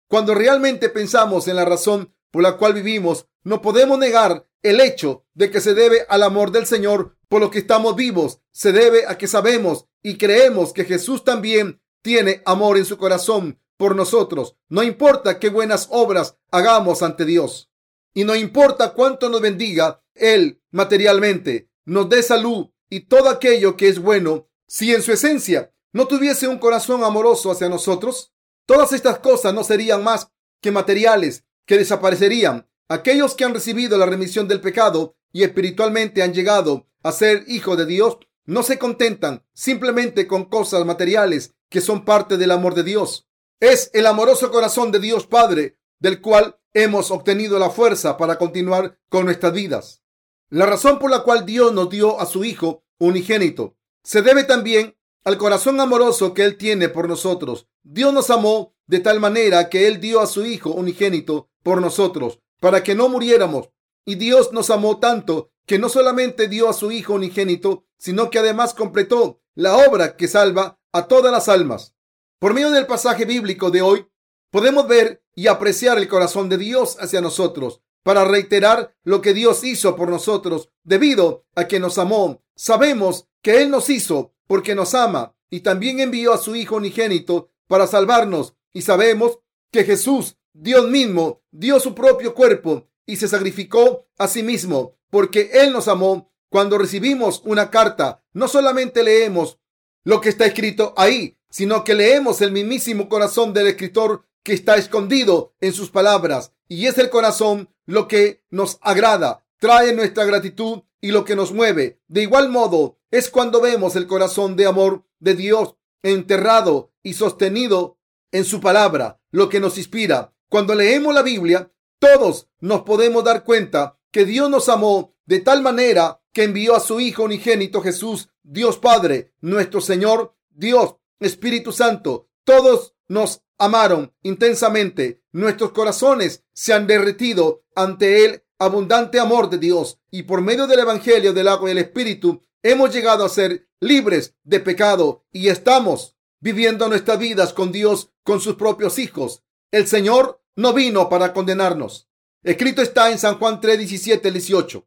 Cuando 0.06 0.36
realmente 0.36 0.88
pensamos 0.88 1.48
en 1.48 1.56
la 1.56 1.64
razón 1.64 2.14
por 2.30 2.42
la 2.42 2.56
cual 2.56 2.74
vivimos, 2.74 3.26
no 3.42 3.62
podemos 3.62 3.98
negar 3.98 4.46
el 4.62 4.80
hecho 4.80 5.24
de 5.34 5.50
que 5.50 5.60
se 5.60 5.74
debe 5.74 6.04
al 6.08 6.22
amor 6.22 6.50
del 6.50 6.66
Señor 6.66 7.16
por 7.28 7.40
lo 7.40 7.50
que 7.50 7.60
estamos 7.60 7.96
vivos. 7.96 8.40
Se 8.52 8.72
debe 8.72 9.06
a 9.06 9.16
que 9.16 9.26
sabemos 9.26 9.86
y 10.02 10.18
creemos 10.18 10.72
que 10.72 10.84
Jesús 10.84 11.24
también 11.24 11.80
tiene 12.02 12.42
amor 12.44 12.76
en 12.76 12.84
su 12.84 12.98
corazón 12.98 13.58
por 13.76 13.96
nosotros. 13.96 14.56
No 14.68 14.82
importa 14.82 15.38
qué 15.38 15.48
buenas 15.48 15.88
obras 15.90 16.36
hagamos 16.50 17.02
ante 17.02 17.24
Dios. 17.24 17.70
Y 18.12 18.24
no 18.24 18.34
importa 18.34 18.92
cuánto 18.92 19.28
nos 19.28 19.40
bendiga 19.40 20.02
Él 20.14 20.60
materialmente, 20.70 21.70
nos 21.84 22.08
dé 22.08 22.22
salud 22.22 22.70
y 22.88 23.00
todo 23.00 23.28
aquello 23.28 23.76
que 23.76 23.88
es 23.88 23.98
bueno. 23.98 24.48
Si 24.66 24.92
en 24.94 25.02
su 25.02 25.12
esencia 25.12 25.72
no 25.92 26.06
tuviese 26.06 26.46
un 26.46 26.58
corazón 26.58 27.04
amoroso 27.04 27.50
hacia 27.50 27.68
nosotros, 27.68 28.32
todas 28.66 28.92
estas 28.92 29.18
cosas 29.20 29.54
no 29.54 29.64
serían 29.64 30.04
más 30.04 30.30
que 30.60 30.70
materiales 30.70 31.44
que 31.70 31.78
desaparecerían. 31.78 32.68
Aquellos 32.88 33.36
que 33.36 33.44
han 33.44 33.54
recibido 33.54 33.96
la 33.96 34.04
remisión 34.04 34.48
del 34.48 34.60
pecado 34.60 35.14
y 35.30 35.44
espiritualmente 35.44 36.20
han 36.20 36.34
llegado 36.34 36.88
a 37.04 37.12
ser 37.12 37.44
hijos 37.46 37.78
de 37.78 37.86
Dios, 37.86 38.18
no 38.44 38.64
se 38.64 38.76
contentan 38.76 39.44
simplemente 39.52 40.26
con 40.26 40.46
cosas 40.46 40.84
materiales 40.84 41.54
que 41.68 41.80
son 41.80 42.04
parte 42.04 42.38
del 42.38 42.50
amor 42.50 42.74
de 42.74 42.82
Dios. 42.82 43.28
Es 43.60 43.88
el 43.94 44.06
amoroso 44.06 44.50
corazón 44.50 44.90
de 44.90 44.98
Dios 44.98 45.28
Padre 45.28 45.78
del 46.00 46.20
cual 46.20 46.58
hemos 46.74 47.12
obtenido 47.12 47.56
la 47.60 47.70
fuerza 47.70 48.16
para 48.16 48.36
continuar 48.36 48.98
con 49.08 49.26
nuestras 49.26 49.52
vidas. 49.52 50.02
La 50.48 50.66
razón 50.66 50.98
por 50.98 51.12
la 51.12 51.20
cual 51.20 51.46
Dios 51.46 51.72
nos 51.72 51.88
dio 51.88 52.20
a 52.20 52.26
su 52.26 52.42
Hijo 52.42 52.82
unigénito 52.98 53.76
se 54.02 54.22
debe 54.22 54.42
también 54.42 54.96
al 55.22 55.38
corazón 55.38 55.78
amoroso 55.78 56.34
que 56.34 56.44
Él 56.44 56.56
tiene 56.56 56.88
por 56.88 57.08
nosotros. 57.08 57.68
Dios 57.84 58.12
nos 58.12 58.28
amó 58.30 58.74
de 58.88 58.98
tal 58.98 59.20
manera 59.20 59.68
que 59.68 59.86
Él 59.86 60.00
dio 60.00 60.20
a 60.20 60.26
su 60.26 60.44
Hijo 60.44 60.70
unigénito 60.72 61.49
por 61.62 61.80
nosotros, 61.80 62.40
para 62.60 62.82
que 62.82 62.94
no 62.94 63.08
muriéramos. 63.08 63.70
Y 64.04 64.14
Dios 64.16 64.52
nos 64.52 64.70
amó 64.70 64.98
tanto 64.98 65.50
que 65.66 65.78
no 65.78 65.88
solamente 65.88 66.48
dio 66.48 66.68
a 66.68 66.72
su 66.72 66.90
Hijo 66.90 67.14
unigénito, 67.14 67.84
sino 67.98 68.30
que 68.30 68.38
además 68.38 68.74
completó 68.74 69.40
la 69.54 69.76
obra 69.76 70.16
que 70.16 70.28
salva 70.28 70.80
a 70.92 71.06
todas 71.06 71.32
las 71.32 71.48
almas. 71.48 71.94
Por 72.38 72.54
medio 72.54 72.70
del 72.70 72.86
pasaje 72.86 73.24
bíblico 73.24 73.70
de 73.70 73.82
hoy, 73.82 74.06
podemos 74.50 74.88
ver 74.88 75.22
y 75.34 75.46
apreciar 75.46 75.98
el 75.98 76.08
corazón 76.08 76.48
de 76.48 76.58
Dios 76.58 76.96
hacia 76.98 77.20
nosotros 77.20 77.82
para 78.02 78.24
reiterar 78.24 78.96
lo 79.04 79.20
que 79.20 79.34
Dios 79.34 79.62
hizo 79.62 79.94
por 79.94 80.08
nosotros 80.08 80.70
debido 80.82 81.44
a 81.54 81.68
que 81.68 81.78
nos 81.78 81.98
amó. 81.98 82.42
Sabemos 82.56 83.28
que 83.42 83.62
Él 83.62 83.70
nos 83.70 83.90
hizo 83.90 84.34
porque 84.46 84.74
nos 84.74 84.94
ama 84.94 85.34
y 85.50 85.60
también 85.60 86.00
envió 86.00 86.32
a 86.32 86.38
su 86.38 86.56
Hijo 86.56 86.76
unigénito 86.76 87.50
para 87.68 87.86
salvarnos. 87.86 88.54
Y 88.72 88.82
sabemos 88.82 89.38
que 89.70 89.84
Jesús 89.84 90.36
Dios 90.52 90.88
mismo 90.88 91.42
dio 91.50 91.80
su 91.80 91.94
propio 91.94 92.34
cuerpo 92.34 92.88
y 93.06 93.16
se 93.16 93.28
sacrificó 93.28 94.06
a 94.18 94.28
sí 94.28 94.42
mismo 94.42 94.96
porque 95.10 95.50
Él 95.54 95.72
nos 95.72 95.88
amó. 95.88 96.30
Cuando 96.48 96.78
recibimos 96.78 97.42
una 97.44 97.70
carta, 97.70 98.24
no 98.32 98.48
solamente 98.48 99.04
leemos 99.04 99.60
lo 100.02 100.20
que 100.20 100.28
está 100.30 100.46
escrito 100.46 100.94
ahí, 100.96 101.38
sino 101.48 101.84
que 101.84 101.94
leemos 101.94 102.40
el 102.40 102.50
mismísimo 102.50 103.08
corazón 103.08 103.52
del 103.52 103.68
escritor 103.68 104.24
que 104.42 104.52
está 104.54 104.76
escondido 104.76 105.54
en 105.60 105.72
sus 105.72 105.90
palabras. 105.90 106.52
Y 106.66 106.86
es 106.86 106.98
el 106.98 107.10
corazón 107.10 107.68
lo 107.86 108.08
que 108.08 108.44
nos 108.50 108.78
agrada, 108.80 109.44
trae 109.58 109.92
nuestra 109.94 110.24
gratitud 110.24 110.82
y 111.00 111.12
lo 111.12 111.24
que 111.24 111.36
nos 111.36 111.52
mueve. 111.52 112.00
De 112.08 112.22
igual 112.22 112.48
modo, 112.48 112.98
es 113.10 113.30
cuando 113.30 113.60
vemos 113.60 113.96
el 113.96 114.06
corazón 114.06 114.56
de 114.56 114.66
amor 114.66 115.04
de 115.18 115.34
Dios 115.34 115.76
enterrado 116.02 116.92
y 117.02 117.14
sostenido 117.14 117.98
en 118.32 118.44
su 118.44 118.60
palabra, 118.60 119.20
lo 119.30 119.48
que 119.48 119.60
nos 119.60 119.78
inspira. 119.78 120.32
Cuando 120.50 120.74
leemos 120.74 121.14
la 121.14 121.22
Biblia, 121.22 121.70
todos 122.00 122.48
nos 122.58 122.82
podemos 122.82 123.22
dar 123.22 123.44
cuenta 123.44 124.00
que 124.10 124.24
Dios 124.24 124.50
nos 124.50 124.68
amó 124.68 125.14
de 125.24 125.38
tal 125.38 125.62
manera 125.62 126.20
que 126.32 126.42
envió 126.42 126.74
a 126.74 126.80
su 126.80 126.98
Hijo 126.98 127.22
unigénito 127.22 127.80
Jesús, 127.80 128.30
Dios 128.42 128.76
Padre, 128.76 129.32
nuestro 129.40 129.80
Señor, 129.80 130.34
Dios, 130.50 130.96
Espíritu 131.20 131.70
Santo. 131.70 132.30
Todos 132.42 132.96
nos 133.06 133.42
amaron 133.58 134.12
intensamente. 134.24 135.22
Nuestros 135.30 135.70
corazones 135.70 136.42
se 136.52 136.72
han 136.72 136.88
derretido 136.88 137.62
ante 137.76 138.24
el 138.24 138.42
abundante 138.58 139.20
amor 139.20 139.50
de 139.50 139.58
Dios 139.58 140.00
y 140.10 140.24
por 140.24 140.42
medio 140.42 140.66
del 140.66 140.80
Evangelio 140.80 141.32
del 141.32 141.46
agua 141.46 141.68
y 141.68 141.72
el 141.72 141.78
Espíritu 141.78 142.42
hemos 142.64 142.92
llegado 142.92 143.24
a 143.24 143.28
ser 143.28 143.68
libres 143.78 144.34
de 144.42 144.58
pecado 144.58 145.24
y 145.30 145.46
estamos 145.46 146.16
viviendo 146.40 146.88
nuestras 146.88 147.20
vidas 147.20 147.52
con 147.52 147.70
Dios, 147.70 148.10
con 148.24 148.40
sus 148.40 148.56
propios 148.56 148.98
hijos. 148.98 149.44
El 149.72 149.86
Señor 149.86 150.42
no 150.56 150.72
vino 150.72 151.08
para 151.08 151.32
condenarnos. 151.32 152.08
Escrito 152.42 152.82
está 152.82 153.12
en 153.12 153.18
San 153.18 153.38
Juan 153.38 153.60
3, 153.60 153.78
17, 153.78 154.32
18. 154.32 154.86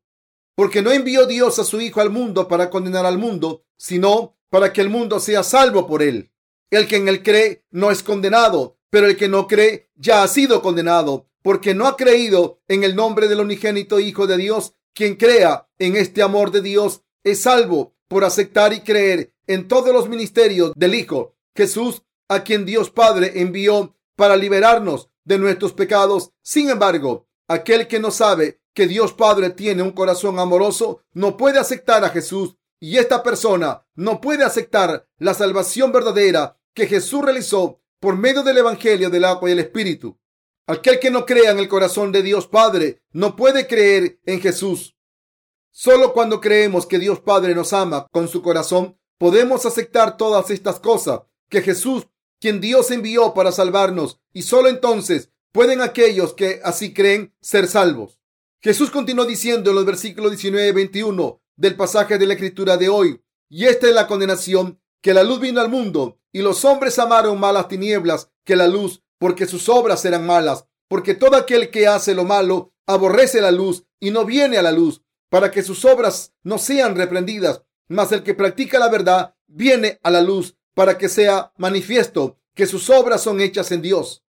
Porque 0.55 0.81
no 0.81 0.91
envió 0.91 1.25
Dios 1.25 1.57
a 1.57 1.63
su 1.63 1.79
Hijo 1.79 2.01
al 2.01 2.09
mundo 2.09 2.49
para 2.49 2.69
condenar 2.69 3.05
al 3.05 3.17
mundo, 3.17 3.63
sino 3.77 4.37
para 4.49 4.73
que 4.73 4.81
el 4.81 4.89
mundo 4.89 5.21
sea 5.21 5.41
salvo 5.41 5.87
por 5.87 6.03
él. 6.03 6.31
El 6.69 6.87
que 6.87 6.97
en 6.97 7.07
él 7.07 7.23
cree 7.23 7.63
no 7.71 7.91
es 7.91 8.03
condenado, 8.03 8.77
pero 8.89 9.07
el 9.07 9.15
que 9.15 9.29
no 9.29 9.47
cree 9.47 9.89
ya 9.95 10.21
ha 10.21 10.27
sido 10.27 10.61
condenado, 10.61 11.29
porque 11.41 11.73
no 11.73 11.87
ha 11.87 11.95
creído 11.95 12.61
en 12.67 12.83
el 12.83 12.95
nombre 12.95 13.29
del 13.29 13.39
unigénito 13.39 14.01
Hijo 14.01 14.27
de 14.27 14.37
Dios. 14.37 14.73
Quien 14.93 15.15
crea 15.15 15.69
en 15.79 15.95
este 15.95 16.21
amor 16.21 16.51
de 16.51 16.61
Dios 16.61 17.03
es 17.23 17.43
salvo 17.43 17.95
por 18.09 18.25
aceptar 18.25 18.73
y 18.73 18.81
creer 18.81 19.33
en 19.47 19.67
todos 19.69 19.93
los 19.93 20.09
ministerios 20.09 20.73
del 20.75 20.93
Hijo 20.93 21.35
Jesús, 21.55 22.03
a 22.27 22.43
quien 22.43 22.65
Dios 22.65 22.89
Padre 22.89 23.31
envió 23.35 23.95
para 24.15 24.35
liberarnos 24.35 25.09
de 25.23 25.37
nuestros 25.37 25.73
pecados. 25.73 26.31
Sin 26.41 26.69
embargo, 26.69 27.27
aquel 27.47 27.87
que 27.87 27.99
no 27.99 28.11
sabe 28.11 28.61
que 28.73 28.87
Dios 28.87 29.13
Padre 29.13 29.51
tiene 29.51 29.83
un 29.83 29.91
corazón 29.91 30.39
amoroso 30.39 31.03
no 31.13 31.37
puede 31.37 31.59
aceptar 31.59 32.03
a 32.03 32.09
Jesús 32.09 32.55
y 32.79 32.97
esta 32.97 33.23
persona 33.23 33.85
no 33.95 34.19
puede 34.19 34.43
aceptar 34.43 35.07
la 35.17 35.33
salvación 35.33 35.91
verdadera 35.91 36.57
que 36.73 36.87
Jesús 36.87 37.23
realizó 37.23 37.79
por 37.99 38.17
medio 38.17 38.43
del 38.43 38.57
Evangelio 38.57 39.09
del 39.09 39.23
agua 39.25 39.49
y 39.49 39.53
el 39.53 39.59
Espíritu. 39.59 40.19
Aquel 40.67 40.99
que 40.99 41.11
no 41.11 41.25
crea 41.25 41.51
en 41.51 41.59
el 41.59 41.67
corazón 41.67 42.11
de 42.11 42.23
Dios 42.23 42.47
Padre 42.47 43.01
no 43.11 43.35
puede 43.35 43.67
creer 43.67 44.19
en 44.25 44.41
Jesús. 44.41 44.97
Solo 45.71 46.13
cuando 46.13 46.39
creemos 46.39 46.85
que 46.85 46.99
Dios 46.99 47.19
Padre 47.19 47.55
nos 47.55 47.73
ama 47.73 48.07
con 48.11 48.27
su 48.27 48.41
corazón, 48.41 48.97
podemos 49.17 49.65
aceptar 49.65 50.17
todas 50.17 50.49
estas 50.49 50.79
cosas 50.79 51.21
que 51.49 51.61
Jesús, 51.61 52.07
quien 52.43 52.59
Dios 52.59 52.91
envió 52.91 53.33
para 53.33 53.53
salvarnos, 53.53 54.19
y 54.33 54.41
solo 54.41 54.67
entonces 54.67 55.29
pueden 55.53 55.79
aquellos 55.79 56.33
que 56.33 56.59
así 56.65 56.93
creen 56.93 57.33
ser 57.39 57.69
salvos. 57.69 58.19
Jesús 58.61 58.91
continuó 58.91 59.23
diciendo 59.23 59.69
en 59.69 59.77
los 59.77 59.85
versículos 59.85 60.31
19 60.31 60.67
y 60.67 60.71
21 60.73 61.41
del 61.55 61.77
pasaje 61.77 62.17
de 62.17 62.27
la 62.27 62.33
escritura 62.33 62.75
de 62.75 62.89
hoy, 62.89 63.21
y 63.47 63.63
esta 63.63 63.87
es 63.87 63.95
la 63.95 64.07
condenación, 64.07 64.81
que 65.01 65.13
la 65.13 65.23
luz 65.23 65.39
vino 65.39 65.61
al 65.61 65.69
mundo, 65.69 66.19
y 66.33 66.41
los 66.41 66.65
hombres 66.65 66.99
amaron 66.99 67.39
más 67.39 67.53
las 67.53 67.69
tinieblas 67.69 68.29
que 68.43 68.57
la 68.57 68.67
luz, 68.67 69.01
porque 69.19 69.45
sus 69.45 69.69
obras 69.69 70.03
eran 70.03 70.25
malas, 70.25 70.65
porque 70.89 71.13
todo 71.13 71.37
aquel 71.37 71.69
que 71.69 71.87
hace 71.87 72.13
lo 72.13 72.25
malo 72.25 72.73
aborrece 72.85 73.39
la 73.39 73.51
luz 73.51 73.85
y 74.01 74.11
no 74.11 74.25
viene 74.25 74.57
a 74.57 74.63
la 74.63 74.73
luz, 74.73 75.01
para 75.29 75.49
que 75.49 75.63
sus 75.63 75.85
obras 75.85 76.33
no 76.43 76.57
sean 76.57 76.97
reprendidas, 76.97 77.61
mas 77.87 78.11
el 78.11 78.21
que 78.21 78.33
practica 78.33 78.79
la 78.79 78.89
verdad 78.89 79.33
viene 79.47 79.97
a 80.03 80.11
la 80.11 80.19
luz 80.19 80.57
para 80.73 80.97
que 80.97 81.09
sea 81.09 81.53
manifiesto 81.57 82.39
que 82.53 82.67
sus 82.67 82.89
obras 82.89 83.21
son 83.21 83.41
hechas 83.41 83.71
en 83.71 83.81
Dios. 83.81 84.23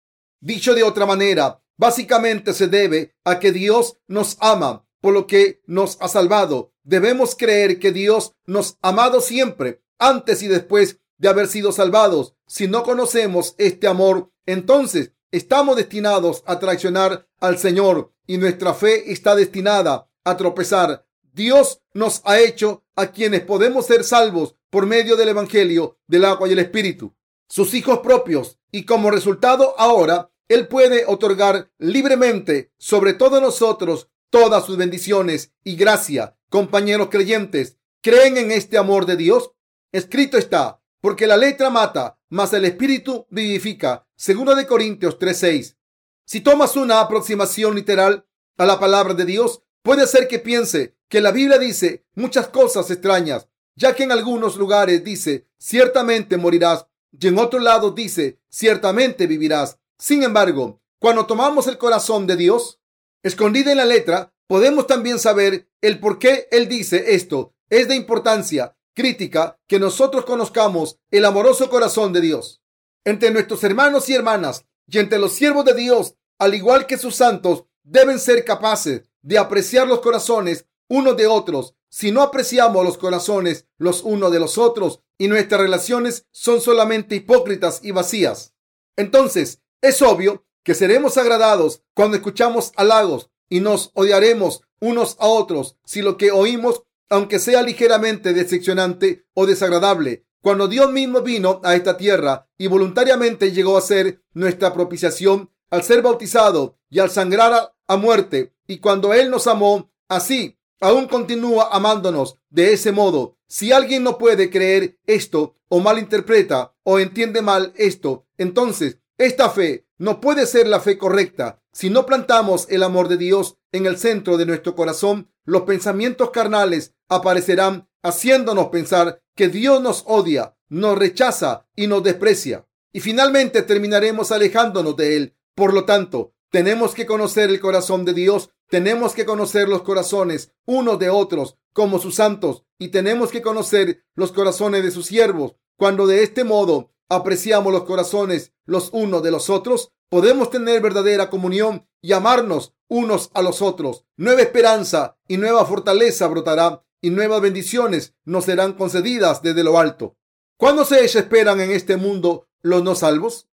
Dicho 0.41 0.75
de 0.75 0.83
otra 0.83 1.07
manera, 1.07 1.63
básicamente 1.77 2.53
se 2.53 2.67
debe 2.67 3.15
a 3.25 3.39
que 3.39 3.53
Dios 3.53 3.99
nos 4.07 4.37
ama 4.41 4.87
por 5.01 5.15
lo 5.15 5.27
que 5.27 5.63
nos 5.67 5.97
ha 6.01 6.09
salvado. 6.09 6.73
Debemos 6.83 7.35
creer 7.35 7.79
que 7.79 7.93
Dios 7.93 8.35
nos 8.47 8.79
ha 8.83 8.91
amado 8.91 9.21
siempre, 9.21 9.83
antes 9.99 10.43
y 10.43 10.49
después 10.49 10.99
de 11.19 11.29
haber 11.29 11.49
sido 11.49 11.73
salvados. 11.73 12.35
Si 12.47 12.69
no 12.69 12.83
conocemos 12.83 13.55
este 13.59 13.87
amor, 13.87 14.33
entonces 14.47 15.13
estamos 15.31 15.77
destinados 15.77 16.43
a 16.47 16.59
traicionar 16.59 17.29
al 17.39 17.59
Señor 17.59 18.13
y 18.27 18.39
nuestra 18.39 18.75
fe 18.75 19.13
está 19.13 19.35
destinada 19.35 20.11
a 20.25 20.37
tropezar. 20.37 21.07
Dios 21.33 21.83
nos 21.95 22.23
ha 22.25 22.39
hecho 22.41 22.85
a 22.97 23.09
quienes 23.09 23.43
podemos 23.43 23.87
ser 23.87 24.05
salvos 24.05 24.57
por 24.71 24.87
medio 24.87 25.17
del 25.17 25.29
Evangelio 25.29 25.99
del 26.07 26.25
agua 26.25 26.49
y 26.49 26.53
el 26.53 26.59
Espíritu, 26.59 27.15
sus 27.49 27.75
hijos 27.75 28.01
propios, 28.01 28.59
y 28.73 28.85
como 28.85 29.11
resultado 29.11 29.75
ahora 29.79 30.31
Él 30.49 30.69
puede 30.69 31.05
otorgar 31.07 31.71
libremente 31.79 32.73
sobre 32.79 33.15
todos 33.15 33.41
nosotros 33.41 34.09
todas 34.31 34.65
sus 34.65 34.77
bendiciones 34.77 35.53
y 35.65 35.77
gracia. 35.77 36.37
Compañeros 36.49 37.09
creyentes, 37.11 37.79
¿creen 38.01 38.39
en 38.39 38.51
este 38.53 38.79
amor 38.79 39.07
de 39.07 39.17
Dios? 39.17 39.53
Escrito 39.93 40.39
está, 40.39 40.81
porque 41.01 41.27
la 41.27 41.37
letra 41.37 41.71
mata, 41.71 42.19
mas 42.29 42.53
el 42.53 42.65
Espíritu 42.65 43.27
vivifica. 43.31 44.07
Segundo 44.17 44.55
de 44.55 44.67
Corintios 44.67 45.19
3:6. 45.19 45.77
Si 46.25 46.41
tomas 46.41 46.77
una 46.77 47.01
aproximación 47.01 47.75
literal 47.75 48.27
a 48.57 48.67
la 48.67 48.79
palabra 48.79 49.15
de 49.15 49.25
Dios, 49.25 49.63
puede 49.83 50.07
ser 50.07 50.29
que 50.29 50.39
piense 50.39 50.97
que 51.11 51.21
la 51.21 51.33
Biblia 51.33 51.59
dice 51.59 52.07
muchas 52.15 52.49
cosas 52.49 52.89
extrañas, 52.91 53.49
ya 53.75 53.95
que 53.95 54.05
en 54.05 54.13
algunos 54.13 54.57
lugares 54.57 55.03
dice, 55.05 55.49
ciertamente 55.59 56.37
morirás, 56.37 56.87
y 57.13 57.27
en 57.27 57.39
otro 57.39 57.59
lado 57.59 57.91
dice, 57.91 58.39
ciertamente 58.49 59.27
vivirás. 59.27 59.79
Sin 59.99 60.23
embargo, 60.23 60.81
cuando 61.01 61.27
tomamos 61.27 61.67
el 61.67 61.79
corazón 61.79 62.29
de 62.29 62.37
Dios, 62.37 62.81
escondida 63.25 63.73
en 63.73 63.79
la 63.79 63.85
letra, 63.85 64.33
podemos 64.47 64.87
también 64.87 65.19
saber 65.19 65.69
el 65.81 65.99
por 65.99 66.21
qué 66.21 66.47
Él 66.53 66.69
dice 66.69 67.15
esto. 67.15 67.55
Es 67.69 67.89
de 67.89 67.97
importancia 67.97 68.77
crítica 68.95 69.59
que 69.67 69.81
nosotros 69.81 70.25
conozcamos 70.25 70.99
el 71.11 71.25
amoroso 71.25 71.69
corazón 71.69 72.13
de 72.13 72.21
Dios. 72.21 72.63
Entre 73.05 73.33
nuestros 73.33 73.65
hermanos 73.65 74.09
y 74.09 74.15
hermanas 74.15 74.65
y 74.87 74.99
entre 74.99 75.19
los 75.19 75.33
siervos 75.33 75.65
de 75.65 75.75
Dios, 75.75 76.15
al 76.39 76.55
igual 76.55 76.87
que 76.87 76.99
sus 76.99 77.17
santos, 77.17 77.65
deben 77.83 78.21
ser 78.21 78.45
capaces 78.45 79.03
de 79.23 79.39
apreciar 79.39 79.89
los 79.89 80.01
corazones 80.01 80.67
unos 80.91 81.17
de 81.17 81.27
otros. 81.27 81.75
Si 81.89 82.13
no 82.13 82.21
apreciamos 82.21 82.85
los 82.85 82.99
corazones 82.99 83.67
los 83.79 84.03
unos 84.03 84.31
de 84.31 84.41
los 84.41 84.59
otros 84.59 85.01
y 85.17 85.29
nuestras 85.29 85.61
relaciones 85.61 86.27
son 86.33 86.61
solamente 86.61 87.15
hipócritas 87.15 87.81
y 87.83 87.93
vacías, 87.93 88.55
entonces 88.97 89.63
es 89.81 90.03
obvio 90.03 90.45
que 90.63 90.75
seremos 90.75 91.17
agradados 91.17 91.83
cuando 91.95 92.17
escuchamos 92.17 92.73
halagos 92.77 93.31
y 93.49 93.61
nos 93.61 93.91
odiaremos 93.95 94.63
unos 94.81 95.17
a 95.19 95.27
otros 95.27 95.79
si 95.85 96.03
lo 96.03 96.17
que 96.17 96.31
oímos, 96.31 96.83
aunque 97.09 97.39
sea 97.39 97.63
ligeramente 97.63 98.33
decepcionante 98.33 99.27
o 99.35 99.47
desagradable, 99.47 100.27
cuando 100.43 100.69
Dios 100.69 100.93
mismo 100.93 101.23
vino 101.23 101.61
a 101.65 101.75
esta 101.75 101.97
tierra 101.97 102.49
y 102.59 102.67
voluntariamente 102.67 103.53
llegó 103.53 103.77
a 103.77 103.83
ser 103.83 104.23
nuestra 104.33 104.73
propiciación 104.73 105.51
al 105.71 105.83
ser 105.83 106.03
bautizado 106.03 106.79
y 106.89 106.99
al 106.99 107.11
sangrar 107.11 107.73
a, 107.87 107.97
muerte, 107.97 108.55
y 108.67 108.79
cuando 108.79 109.15
Él 109.15 109.31
nos 109.31 109.47
amó 109.47 109.93
así 110.09 110.60
aún 110.81 111.07
continúa 111.07 111.69
amándonos 111.71 112.39
de 112.49 112.73
ese 112.73 112.93
modo. 112.93 113.37
Si 113.47 113.73
alguien 113.73 114.03
no 114.03 114.19
puede 114.19 114.51
creer 114.51 114.99
esto 115.07 115.57
o 115.69 115.81
malinterpreta 115.81 116.75
o 116.83 116.99
entiende 116.99 117.43
mal 117.43 117.73
esto, 117.77 118.27
entonces 118.39 118.99
esta 119.19 119.51
fe 119.51 119.87
no 119.99 120.21
puede 120.21 120.47
ser 120.47 120.67
la 120.67 120.81
fe 120.81 120.97
correcta. 120.99 121.63
Si 121.73 121.91
no 121.91 122.07
plantamos 122.07 122.67
el 122.71 122.83
amor 122.83 123.09
de 123.09 123.19
Dios 123.19 123.59
en 123.71 123.87
el 123.87 123.99
centro 123.99 124.37
de 124.37 124.47
nuestro 124.47 124.75
corazón, 124.75 125.31
los 125.45 125.63
pensamientos 125.63 126.31
carnales 126.31 126.95
aparecerán 127.09 127.89
haciéndonos 128.03 128.69
pensar 128.69 129.21
que 129.37 129.49
Dios 129.49 129.81
nos 129.83 130.05
odia, 130.07 130.57
nos 130.69 130.99
rechaza 130.99 131.67
y 131.77 131.87
nos 131.87 132.03
desprecia. 132.03 132.67
Y 132.93 133.01
finalmente 133.01 133.63
terminaremos 133.63 134.33
alejándonos 134.33 134.97
de 134.97 135.17
Él. 135.17 135.37
Por 135.55 135.75
lo 135.75 135.85
tanto, 135.85 136.33
tenemos 136.51 136.95
que 136.95 137.07
conocer 137.07 137.51
el 137.51 137.61
corazón 137.61 138.05
de 138.05 138.15
Dios 138.15 138.51
tenemos 138.71 139.15
que 139.15 139.27
conocer 139.27 139.69
los 139.69 139.83
corazones 139.83 140.53
unos 140.65 140.99
de 140.99 141.11
otros 141.11 141.57
como 141.73 141.99
sus 141.99 142.15
santos 142.15 142.65
y 142.79 142.89
tenemos 142.89 143.31
que 143.31 143.43
conocer 143.43 144.05
los 144.15 144.33
corazones 144.33 144.85
de 144.85 144.93
sus 144.93 145.07
siervos. 145.07 145.57
Cuando 145.77 146.07
de 146.07 146.23
este 146.23 146.45
modo 146.45 146.93
apreciamos 147.09 147.73
los 147.73 147.85
corazones 147.85 148.53
los 148.65 148.91
unos 148.93 149.23
de 149.25 149.33
los 149.33 149.51
otros, 149.51 149.93
podemos 150.09 150.51
tener 150.51 150.81
verdadera 150.81 151.31
comunión 151.31 151.89
y 152.01 152.13
amarnos 152.13 152.73
unos 152.89 153.31
a 153.35 153.43
los 153.43 153.61
otros. 153.61 154.05
Nueva 154.17 154.43
esperanza 154.43 155.19
y 155.27 155.37
nueva 155.37 155.67
fortaleza 155.67 156.29
brotará 156.29 156.85
y 157.03 157.11
nuevas 157.11 157.41
bendiciones 157.41 158.15
nos 158.25 158.45
serán 158.45 158.75
concedidas 158.75 159.43
desde 159.43 159.65
lo 159.65 159.79
alto. 159.79 160.17
¿Cuándo 160.57 160.85
se 160.85 161.05
esperan 161.05 161.61
en 161.61 161.73
este 161.73 161.97
mundo 161.97 162.47
los 162.63 162.85
no 162.85 162.95
salvos? 162.95 163.49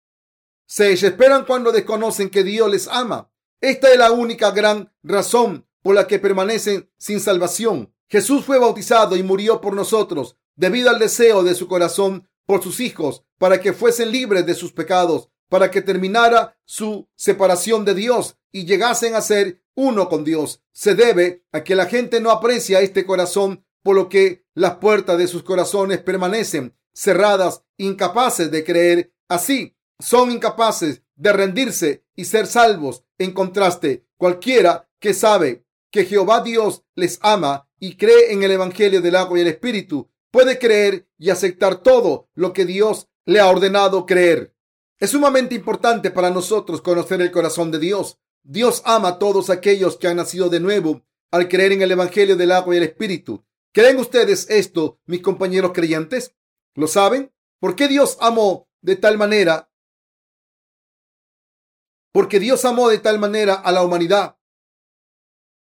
Se 0.66 0.92
esperan 0.92 1.44
cuando 1.44 1.72
desconocen 1.72 2.30
que 2.30 2.44
Dios 2.44 2.70
les 2.70 2.86
ama 2.86 3.30
esta 3.60 3.90
es 3.92 3.98
la 3.98 4.12
única 4.12 4.50
gran 4.50 4.92
razón 5.02 5.66
por 5.82 5.94
la 5.94 6.06
que 6.06 6.18
permanecen 6.18 6.90
sin 6.98 7.20
salvación. 7.20 7.92
Jesús 8.08 8.44
fue 8.44 8.58
bautizado 8.58 9.16
y 9.16 9.22
murió 9.22 9.60
por 9.60 9.74
nosotros 9.74 10.36
debido 10.56 10.90
al 10.90 10.98
deseo 10.98 11.42
de 11.42 11.54
su 11.54 11.68
corazón 11.68 12.28
por 12.46 12.62
sus 12.62 12.80
hijos 12.80 13.24
para 13.38 13.60
que 13.60 13.72
fuesen 13.72 14.10
libres 14.10 14.46
de 14.46 14.54
sus 14.54 14.72
pecados, 14.72 15.28
para 15.48 15.70
que 15.70 15.82
terminara 15.82 16.58
su 16.64 17.08
separación 17.14 17.84
de 17.84 17.94
Dios 17.94 18.36
y 18.52 18.64
llegasen 18.64 19.14
a 19.14 19.20
ser 19.20 19.62
uno 19.74 20.08
con 20.08 20.24
Dios. 20.24 20.62
Se 20.72 20.94
debe 20.94 21.44
a 21.52 21.62
que 21.62 21.74
la 21.74 21.86
gente 21.86 22.20
no 22.20 22.30
aprecia 22.30 22.80
este 22.80 23.06
corazón, 23.06 23.64
por 23.82 23.94
lo 23.94 24.08
que 24.08 24.44
las 24.54 24.76
puertas 24.76 25.18
de 25.18 25.28
sus 25.28 25.42
corazones 25.42 25.98
permanecen 25.98 26.76
cerradas, 26.92 27.62
incapaces 27.76 28.50
de 28.50 28.64
creer. 28.64 29.12
Así, 29.28 29.76
son 30.00 30.32
incapaces 30.32 31.02
de 31.14 31.32
rendirse 31.32 32.04
y 32.16 32.24
ser 32.24 32.46
salvos. 32.46 33.04
En 33.18 33.32
contraste, 33.32 34.06
cualquiera 34.16 34.88
que 35.00 35.12
sabe 35.12 35.64
que 35.90 36.04
Jehová 36.04 36.42
Dios 36.42 36.84
les 36.94 37.18
ama 37.22 37.68
y 37.80 37.96
cree 37.96 38.32
en 38.32 38.42
el 38.42 38.52
Evangelio 38.52 39.00
del 39.00 39.16
agua 39.16 39.38
y 39.38 39.42
el 39.42 39.48
Espíritu, 39.48 40.10
puede 40.30 40.58
creer 40.58 41.08
y 41.18 41.30
aceptar 41.30 41.82
todo 41.82 42.28
lo 42.34 42.52
que 42.52 42.64
Dios 42.64 43.08
le 43.24 43.40
ha 43.40 43.48
ordenado 43.48 44.06
creer. 44.06 44.54
Es 44.98 45.10
sumamente 45.10 45.54
importante 45.54 46.10
para 46.10 46.30
nosotros 46.30 46.82
conocer 46.82 47.20
el 47.20 47.30
corazón 47.30 47.70
de 47.70 47.78
Dios. 47.78 48.18
Dios 48.42 48.82
ama 48.84 49.08
a 49.08 49.18
todos 49.18 49.50
aquellos 49.50 49.96
que 49.96 50.08
han 50.08 50.16
nacido 50.16 50.48
de 50.48 50.60
nuevo 50.60 51.02
al 51.30 51.48
creer 51.48 51.72
en 51.72 51.82
el 51.82 51.92
Evangelio 51.92 52.36
del 52.36 52.52
agua 52.52 52.74
y 52.74 52.78
el 52.78 52.84
Espíritu. 52.84 53.44
¿Creen 53.72 53.98
ustedes 53.98 54.48
esto, 54.48 54.98
mis 55.06 55.22
compañeros 55.22 55.72
creyentes? 55.72 56.34
¿Lo 56.74 56.86
saben? 56.86 57.32
¿Por 57.60 57.76
qué 57.76 57.86
Dios 57.86 58.16
amó 58.20 58.68
de 58.80 58.96
tal 58.96 59.18
manera? 59.18 59.70
Porque 62.18 62.40
Dios 62.40 62.64
amó 62.64 62.88
de 62.88 62.98
tal 62.98 63.20
manera 63.20 63.54
a 63.54 63.70
la 63.70 63.84
humanidad 63.84 64.38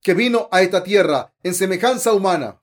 que 0.02 0.12
vino 0.12 0.50
a 0.52 0.61
esta 0.61 0.85
tierra 0.85 1.35
en 1.42 1.54
semejanza 1.54 2.12
humana. 2.12 2.62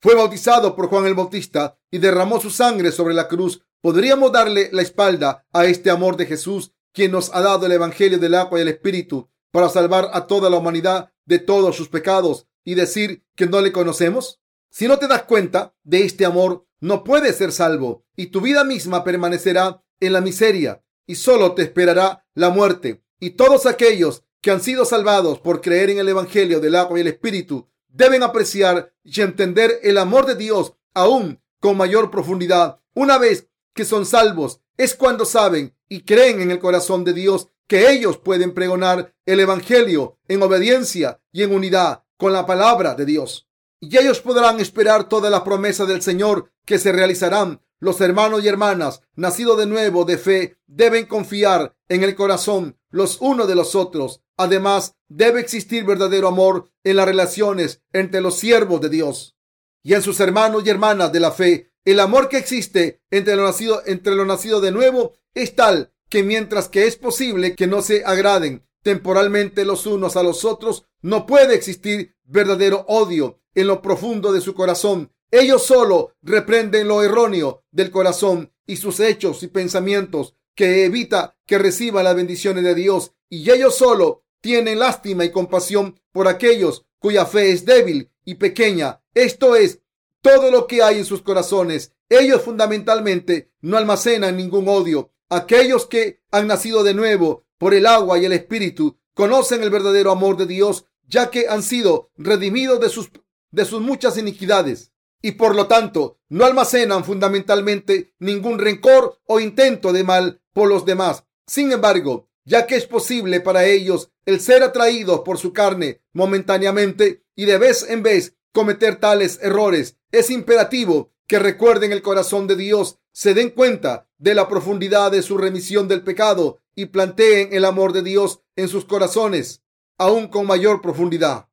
Fue 0.00 0.14
bautizado 0.14 0.74
por 0.74 0.88
Juan 0.88 1.04
el 1.04 1.12
Bautista 1.12 1.78
y 1.90 1.98
derramó 1.98 2.40
su 2.40 2.48
sangre 2.48 2.92
sobre 2.92 3.12
la 3.12 3.28
cruz. 3.28 3.60
Podríamos 3.82 4.32
darle 4.32 4.70
la 4.72 4.80
espalda 4.80 5.46
a 5.52 5.66
este 5.66 5.90
amor 5.90 6.16
de 6.16 6.24
Jesús, 6.24 6.72
quien 6.94 7.12
nos 7.12 7.28
ha 7.34 7.42
dado 7.42 7.66
el 7.66 7.72
Evangelio 7.72 8.18
del 8.18 8.36
agua 8.36 8.58
y 8.58 8.62
el 8.62 8.68
Espíritu 8.68 9.28
para 9.50 9.68
salvar 9.68 10.08
a 10.14 10.26
toda 10.26 10.48
la 10.48 10.56
humanidad 10.56 11.12
de 11.26 11.38
todos 11.38 11.76
sus 11.76 11.90
pecados 11.90 12.48
y 12.64 12.74
decir 12.74 13.22
que 13.34 13.44
no 13.44 13.60
le 13.60 13.70
conocemos? 13.70 14.40
Si 14.70 14.88
no 14.88 14.98
te 14.98 15.08
das 15.08 15.24
cuenta 15.24 15.74
de 15.82 16.06
este 16.06 16.24
amor, 16.24 16.66
no 16.80 17.04
puedes 17.04 17.36
ser 17.36 17.52
salvo 17.52 18.06
y 18.16 18.28
tu 18.28 18.40
vida 18.40 18.64
misma 18.64 19.04
permanecerá 19.04 19.84
en 20.00 20.14
la 20.14 20.22
miseria 20.22 20.82
y 21.06 21.16
solo 21.16 21.52
te 21.52 21.60
esperará 21.60 22.26
la 22.32 22.48
muerte. 22.48 23.02
Y 23.20 23.30
todos 23.30 23.66
aquellos 23.66 24.22
que 24.40 24.50
han 24.50 24.60
sido 24.60 24.84
salvados 24.84 25.40
por 25.40 25.60
creer 25.60 25.90
en 25.90 25.98
el 25.98 26.08
Evangelio 26.08 26.60
del 26.60 26.76
agua 26.76 26.98
y 26.98 27.02
el 27.02 27.08
Espíritu 27.08 27.68
deben 27.88 28.22
apreciar 28.22 28.92
y 29.02 29.20
entender 29.20 29.80
el 29.82 29.98
amor 29.98 30.26
de 30.26 30.36
Dios 30.36 30.74
aún 30.94 31.40
con 31.60 31.76
mayor 31.76 32.10
profundidad. 32.10 32.80
Una 32.94 33.18
vez 33.18 33.48
que 33.74 33.84
son 33.84 34.06
salvos, 34.06 34.60
es 34.76 34.94
cuando 34.94 35.24
saben 35.24 35.74
y 35.88 36.02
creen 36.02 36.40
en 36.40 36.50
el 36.50 36.58
corazón 36.58 37.04
de 37.04 37.12
Dios 37.12 37.48
que 37.66 37.90
ellos 37.90 38.18
pueden 38.18 38.54
pregonar 38.54 39.14
el 39.24 39.40
Evangelio 39.40 40.18
en 40.28 40.42
obediencia 40.42 41.20
y 41.32 41.42
en 41.42 41.52
unidad 41.52 42.04
con 42.16 42.32
la 42.32 42.46
palabra 42.46 42.94
de 42.94 43.04
Dios. 43.04 43.48
Y 43.80 43.96
ellos 43.98 44.20
podrán 44.20 44.60
esperar 44.60 45.08
toda 45.08 45.30
la 45.30 45.44
promesa 45.44 45.84
del 45.84 46.02
Señor 46.02 46.50
que 46.64 46.78
se 46.78 46.92
realizarán. 46.92 47.60
Los 47.86 48.00
hermanos 48.00 48.42
y 48.42 48.48
hermanas 48.48 49.00
nacidos 49.14 49.56
de 49.56 49.66
nuevo 49.66 50.04
de 50.04 50.18
fe 50.18 50.58
deben 50.66 51.06
confiar 51.06 51.76
en 51.88 52.02
el 52.02 52.16
corazón 52.16 52.76
los 52.90 53.20
unos 53.20 53.46
de 53.46 53.54
los 53.54 53.76
otros 53.76 54.22
Además, 54.36 54.96
debe 55.08 55.40
existir 55.40 55.84
verdadero 55.84 56.26
amor 56.26 56.68
en 56.82 56.96
las 56.96 57.06
relaciones 57.06 57.82
entre 57.92 58.20
los 58.20 58.38
siervos 58.38 58.80
de 58.80 58.88
Dios 58.88 59.36
y 59.84 59.94
en 59.94 60.02
sus 60.02 60.18
hermanos 60.18 60.64
y 60.66 60.70
hermanas 60.70 61.12
de 61.12 61.20
la 61.20 61.30
fe. 61.30 61.70
El 61.84 62.00
amor 62.00 62.28
que 62.28 62.38
existe 62.38 63.02
entre 63.12 63.36
los 63.36 63.46
nacidos 63.46 63.82
entre 63.86 64.16
los 64.16 64.26
nacidos 64.26 64.62
de 64.62 64.72
nuevo 64.72 65.14
es 65.32 65.54
tal 65.54 65.92
que 66.08 66.24
mientras 66.24 66.68
que 66.68 66.86
es 66.86 66.96
posible 66.96 67.54
que 67.54 67.68
no 67.68 67.82
se 67.82 68.04
agraden 68.04 68.66
temporalmente 68.82 69.64
los 69.64 69.86
unos 69.86 70.16
a 70.16 70.24
los 70.24 70.44
otros, 70.44 70.86
no 71.02 71.24
puede 71.24 71.54
existir 71.54 72.16
verdadero 72.24 72.84
odio 72.88 73.40
en 73.54 73.68
lo 73.68 73.80
profundo 73.80 74.32
de 74.32 74.40
su 74.40 74.54
corazón. 74.54 75.12
Ellos 75.30 75.64
solo 75.64 76.12
reprenden 76.22 76.86
lo 76.86 77.02
erróneo 77.02 77.64
del 77.72 77.90
corazón 77.90 78.52
y 78.66 78.76
sus 78.76 79.00
hechos 79.00 79.42
y 79.42 79.48
pensamientos 79.48 80.34
que 80.54 80.84
evita 80.84 81.36
que 81.46 81.58
reciba 81.58 82.02
las 82.02 82.14
bendiciones 82.14 82.62
de 82.64 82.74
Dios 82.74 83.12
y 83.28 83.50
ellos 83.50 83.76
solo 83.76 84.24
tienen 84.40 84.78
lástima 84.78 85.24
y 85.24 85.32
compasión 85.32 86.00
por 86.12 86.28
aquellos 86.28 86.86
cuya 86.98 87.26
fe 87.26 87.50
es 87.50 87.64
débil 87.64 88.10
y 88.24 88.36
pequeña. 88.36 89.02
Esto 89.14 89.56
es 89.56 89.80
todo 90.22 90.50
lo 90.50 90.66
que 90.66 90.82
hay 90.82 90.98
en 90.98 91.04
sus 91.04 91.22
corazones. 91.22 91.92
Ellos 92.08 92.42
fundamentalmente 92.42 93.50
no 93.60 93.76
almacenan 93.76 94.36
ningún 94.36 94.68
odio. 94.68 95.12
Aquellos 95.28 95.86
que 95.86 96.20
han 96.30 96.46
nacido 96.46 96.84
de 96.84 96.94
nuevo 96.94 97.44
por 97.58 97.74
el 97.74 97.86
agua 97.86 98.18
y 98.18 98.24
el 98.24 98.32
espíritu 98.32 98.96
conocen 99.14 99.62
el 99.62 99.70
verdadero 99.70 100.12
amor 100.12 100.36
de 100.36 100.46
Dios, 100.46 100.86
ya 101.06 101.30
que 101.30 101.48
han 101.48 101.62
sido 101.62 102.10
redimidos 102.16 102.80
de 102.80 102.88
sus, 102.88 103.10
de 103.50 103.64
sus 103.64 103.80
muchas 103.80 104.18
iniquidades 104.18 104.92
y 105.26 105.32
por 105.32 105.56
lo 105.56 105.66
tanto 105.66 106.20
no 106.28 106.44
almacenan 106.44 107.04
fundamentalmente 107.04 108.14
ningún 108.20 108.60
rencor 108.60 109.18
o 109.26 109.40
intento 109.40 109.92
de 109.92 110.04
mal 110.04 110.40
por 110.52 110.68
los 110.68 110.84
demás. 110.84 111.24
Sin 111.48 111.72
embargo, 111.72 112.28
ya 112.44 112.68
que 112.68 112.76
es 112.76 112.86
posible 112.86 113.40
para 113.40 113.64
ellos 113.64 114.12
el 114.24 114.38
ser 114.38 114.62
atraídos 114.62 115.22
por 115.24 115.38
su 115.38 115.52
carne 115.52 116.00
momentáneamente 116.12 117.24
y 117.34 117.44
de 117.44 117.58
vez 117.58 117.90
en 117.90 118.04
vez 118.04 118.36
cometer 118.52 119.00
tales 119.00 119.40
errores, 119.42 119.96
es 120.12 120.30
imperativo 120.30 121.10
que 121.26 121.40
recuerden 121.40 121.90
el 121.90 122.02
corazón 122.02 122.46
de 122.46 122.54
Dios, 122.54 123.00
se 123.10 123.34
den 123.34 123.50
cuenta 123.50 124.08
de 124.18 124.32
la 124.36 124.48
profundidad 124.48 125.10
de 125.10 125.22
su 125.22 125.36
remisión 125.36 125.88
del 125.88 126.04
pecado 126.04 126.60
y 126.76 126.86
planteen 126.86 127.48
el 127.50 127.64
amor 127.64 127.92
de 127.92 128.04
Dios 128.04 128.42
en 128.54 128.68
sus 128.68 128.84
corazones, 128.84 129.64
aún 129.98 130.28
con 130.28 130.46
mayor 130.46 130.80
profundidad. 130.80 131.48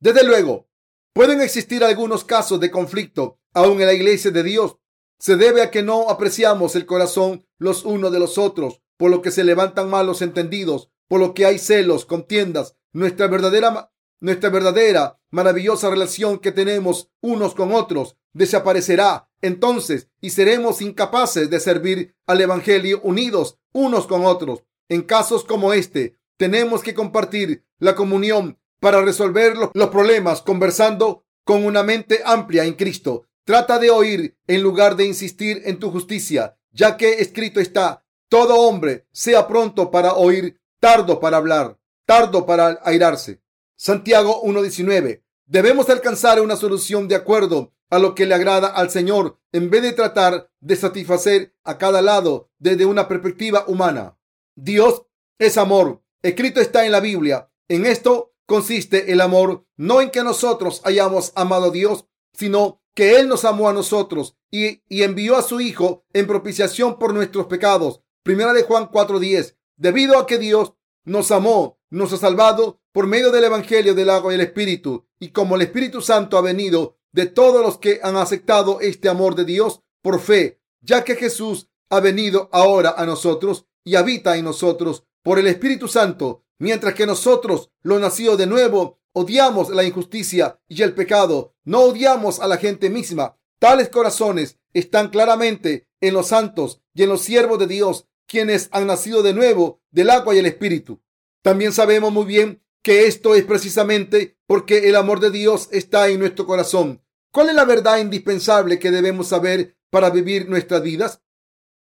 Desde 0.00 0.24
luego, 0.24 0.66
pueden 1.14 1.40
existir 1.40 1.82
algunos 1.82 2.24
casos 2.24 2.60
de 2.60 2.70
conflicto 2.70 3.38
aún 3.54 3.80
en 3.80 3.86
la 3.86 3.94
iglesia 3.94 4.30
de 4.30 4.42
Dios. 4.42 4.76
Se 5.18 5.36
debe 5.36 5.62
a 5.62 5.70
que 5.70 5.82
no 5.82 6.10
apreciamos 6.10 6.76
el 6.76 6.84
corazón 6.84 7.46
los 7.58 7.86
unos 7.86 8.12
de 8.12 8.18
los 8.18 8.36
otros 8.36 8.82
por 8.96 9.10
lo 9.10 9.22
que 9.22 9.30
se 9.30 9.44
levantan 9.44 9.90
malos 9.90 10.22
entendidos, 10.22 10.90
por 11.08 11.20
lo 11.20 11.34
que 11.34 11.46
hay 11.46 11.58
celos, 11.58 12.04
contiendas. 12.04 12.76
Nuestra 12.92 13.26
verdadera, 13.26 13.92
nuestra 14.20 14.50
verdadera, 14.50 15.20
maravillosa 15.30 15.90
relación 15.90 16.38
que 16.38 16.52
tenemos 16.52 17.10
unos 17.20 17.54
con 17.54 17.72
otros 17.72 18.16
desaparecerá 18.32 19.28
entonces 19.42 20.08
y 20.20 20.30
seremos 20.30 20.80
incapaces 20.80 21.50
de 21.50 21.60
servir 21.60 22.16
al 22.26 22.40
Evangelio 22.40 23.00
unidos 23.02 23.58
unos 23.72 24.06
con 24.06 24.24
otros. 24.24 24.64
En 24.88 25.02
casos 25.02 25.44
como 25.44 25.72
este, 25.72 26.18
tenemos 26.36 26.82
que 26.82 26.94
compartir 26.94 27.64
la 27.78 27.94
comunión 27.94 28.58
para 28.84 29.00
resolver 29.00 29.54
los 29.56 29.88
problemas 29.88 30.42
conversando 30.42 31.24
con 31.42 31.64
una 31.64 31.82
mente 31.82 32.20
amplia 32.22 32.66
en 32.66 32.74
Cristo. 32.74 33.24
Trata 33.46 33.78
de 33.78 33.88
oír 33.88 34.36
en 34.46 34.62
lugar 34.62 34.94
de 34.94 35.06
insistir 35.06 35.62
en 35.64 35.78
tu 35.78 35.90
justicia, 35.90 36.58
ya 36.70 36.98
que 36.98 37.14
escrito 37.14 37.60
está, 37.60 38.04
todo 38.28 38.56
hombre 38.56 39.06
sea 39.10 39.48
pronto 39.48 39.90
para 39.90 40.12
oír, 40.12 40.60
tardo 40.80 41.18
para 41.18 41.38
hablar, 41.38 41.78
tardo 42.04 42.44
para 42.44 42.78
airarse. 42.82 43.40
Santiago 43.74 44.42
1.19. 44.42 45.22
Debemos 45.46 45.88
alcanzar 45.88 46.42
una 46.42 46.56
solución 46.56 47.08
de 47.08 47.14
acuerdo 47.14 47.72
a 47.88 47.98
lo 47.98 48.14
que 48.14 48.26
le 48.26 48.34
agrada 48.34 48.68
al 48.68 48.90
Señor 48.90 49.38
en 49.52 49.70
vez 49.70 49.80
de 49.80 49.94
tratar 49.94 50.50
de 50.60 50.76
satisfacer 50.76 51.56
a 51.64 51.78
cada 51.78 52.02
lado 52.02 52.50
desde 52.58 52.84
una 52.84 53.08
perspectiva 53.08 53.64
humana. 53.66 54.18
Dios 54.54 55.06
es 55.38 55.56
amor. 55.56 56.02
Escrito 56.20 56.60
está 56.60 56.84
en 56.84 56.92
la 56.92 57.00
Biblia. 57.00 57.50
En 57.66 57.86
esto 57.86 58.33
consiste 58.46 59.12
el 59.12 59.20
amor, 59.20 59.66
no 59.76 60.00
en 60.00 60.10
que 60.10 60.22
nosotros 60.22 60.80
hayamos 60.84 61.32
amado 61.34 61.66
a 61.66 61.70
Dios, 61.70 62.06
sino 62.32 62.80
que 62.94 63.16
Él 63.18 63.28
nos 63.28 63.44
amó 63.44 63.68
a 63.68 63.72
nosotros 63.72 64.36
y, 64.50 64.82
envió 64.88 65.36
a 65.36 65.42
su 65.42 65.60
Hijo 65.60 66.04
en 66.12 66.26
propiciación 66.26 66.98
por 66.98 67.12
nuestros 67.12 67.46
pecados. 67.46 68.00
Primera 68.22 68.52
de 68.52 68.62
Juan 68.62 68.88
4:10. 68.90 69.56
Debido 69.76 70.18
a 70.18 70.26
que 70.26 70.38
Dios 70.38 70.74
nos 71.04 71.32
amó, 71.32 71.80
nos 71.90 72.12
ha 72.12 72.16
salvado 72.16 72.80
por 72.92 73.06
medio 73.06 73.32
del 73.32 73.44
Evangelio 73.44 73.94
del 73.94 74.10
agua 74.10 74.32
y 74.32 74.36
el 74.36 74.40
Espíritu. 74.40 75.06
Y 75.18 75.30
como 75.30 75.56
el 75.56 75.62
Espíritu 75.62 76.00
Santo 76.00 76.38
ha 76.38 76.40
venido 76.40 76.96
de 77.12 77.26
todos 77.26 77.62
los 77.62 77.78
que 77.78 78.00
han 78.02 78.16
aceptado 78.16 78.80
este 78.80 79.08
amor 79.08 79.34
de 79.34 79.44
Dios 79.44 79.80
por 80.02 80.20
fe, 80.20 80.60
ya 80.80 81.04
que 81.04 81.16
Jesús 81.16 81.68
ha 81.90 82.00
venido 82.00 82.48
ahora 82.52 82.94
a 82.96 83.06
nosotros 83.06 83.66
y 83.84 83.96
habita 83.96 84.36
en 84.36 84.44
nosotros 84.44 85.04
por 85.22 85.38
el 85.38 85.46
Espíritu 85.46 85.88
Santo, 85.88 86.43
mientras 86.58 86.94
que 86.94 87.06
nosotros, 87.06 87.70
los 87.82 88.00
nacidos 88.00 88.38
de 88.38 88.46
nuevo, 88.46 89.00
odiamos 89.12 89.70
la 89.70 89.84
injusticia 89.84 90.60
y 90.68 90.82
el 90.82 90.94
pecado, 90.94 91.54
no 91.64 91.80
odiamos 91.80 92.40
a 92.40 92.48
la 92.48 92.56
gente 92.56 92.90
misma. 92.90 93.36
Tales 93.58 93.88
corazones 93.88 94.58
están 94.72 95.08
claramente 95.08 95.88
en 96.00 96.14
los 96.14 96.28
santos 96.28 96.82
y 96.92 97.04
en 97.04 97.08
los 97.08 97.22
siervos 97.22 97.58
de 97.58 97.66
Dios 97.66 98.06
quienes 98.26 98.68
han 98.72 98.86
nacido 98.86 99.22
de 99.22 99.34
nuevo 99.34 99.80
del 99.90 100.10
agua 100.10 100.34
y 100.34 100.38
el 100.38 100.46
espíritu. 100.46 101.00
También 101.42 101.72
sabemos 101.72 102.12
muy 102.12 102.24
bien 102.24 102.62
que 102.82 103.06
esto 103.06 103.34
es 103.34 103.44
precisamente 103.44 104.36
porque 104.46 104.88
el 104.88 104.96
amor 104.96 105.20
de 105.20 105.30
Dios 105.30 105.68
está 105.72 106.08
en 106.08 106.18
nuestro 106.18 106.46
corazón. 106.46 107.02
¿Cuál 107.30 107.48
es 107.48 107.54
la 107.54 107.64
verdad 107.64 107.98
indispensable 107.98 108.78
que 108.78 108.90
debemos 108.90 109.28
saber 109.28 109.76
para 109.90 110.10
vivir 110.10 110.48
nuestras 110.48 110.82
vidas? 110.82 111.22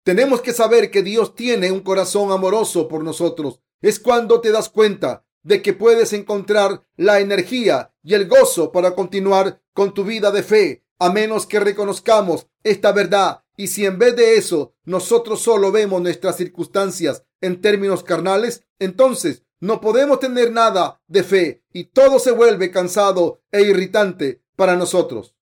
Tenemos 0.03 0.41
que 0.41 0.53
saber 0.53 0.89
que 0.89 1.03
Dios 1.03 1.35
tiene 1.35 1.71
un 1.71 1.81
corazón 1.81 2.31
amoroso 2.31 2.87
por 2.87 3.03
nosotros. 3.03 3.61
Es 3.81 3.99
cuando 3.99 4.41
te 4.41 4.51
das 4.51 4.69
cuenta 4.69 5.25
de 5.43 5.61
que 5.61 5.73
puedes 5.73 6.13
encontrar 6.13 6.83
la 6.95 7.19
energía 7.19 7.93
y 8.03 8.15
el 8.15 8.27
gozo 8.27 8.71
para 8.71 8.95
continuar 8.95 9.61
con 9.73 9.93
tu 9.93 10.03
vida 10.03 10.31
de 10.31 10.43
fe, 10.43 10.83
a 10.99 11.09
menos 11.11 11.45
que 11.45 11.59
reconozcamos 11.59 12.47
esta 12.63 12.91
verdad. 12.91 13.43
Y 13.55 13.67
si 13.67 13.85
en 13.85 13.97
vez 13.97 14.15
de 14.15 14.35
eso 14.35 14.75
nosotros 14.83 15.41
solo 15.41 15.71
vemos 15.71 16.01
nuestras 16.01 16.37
circunstancias 16.37 17.23
en 17.41 17.61
términos 17.61 18.03
carnales, 18.03 18.63
entonces 18.79 19.43
no 19.59 19.81
podemos 19.81 20.19
tener 20.19 20.51
nada 20.51 21.01
de 21.07 21.23
fe 21.23 21.63
y 21.73 21.85
todo 21.85 22.19
se 22.19 22.31
vuelve 22.31 22.69
cansado 22.69 23.41
e 23.51 23.61
irritante 23.61 24.43
para 24.55 24.75
nosotros. 24.75 25.35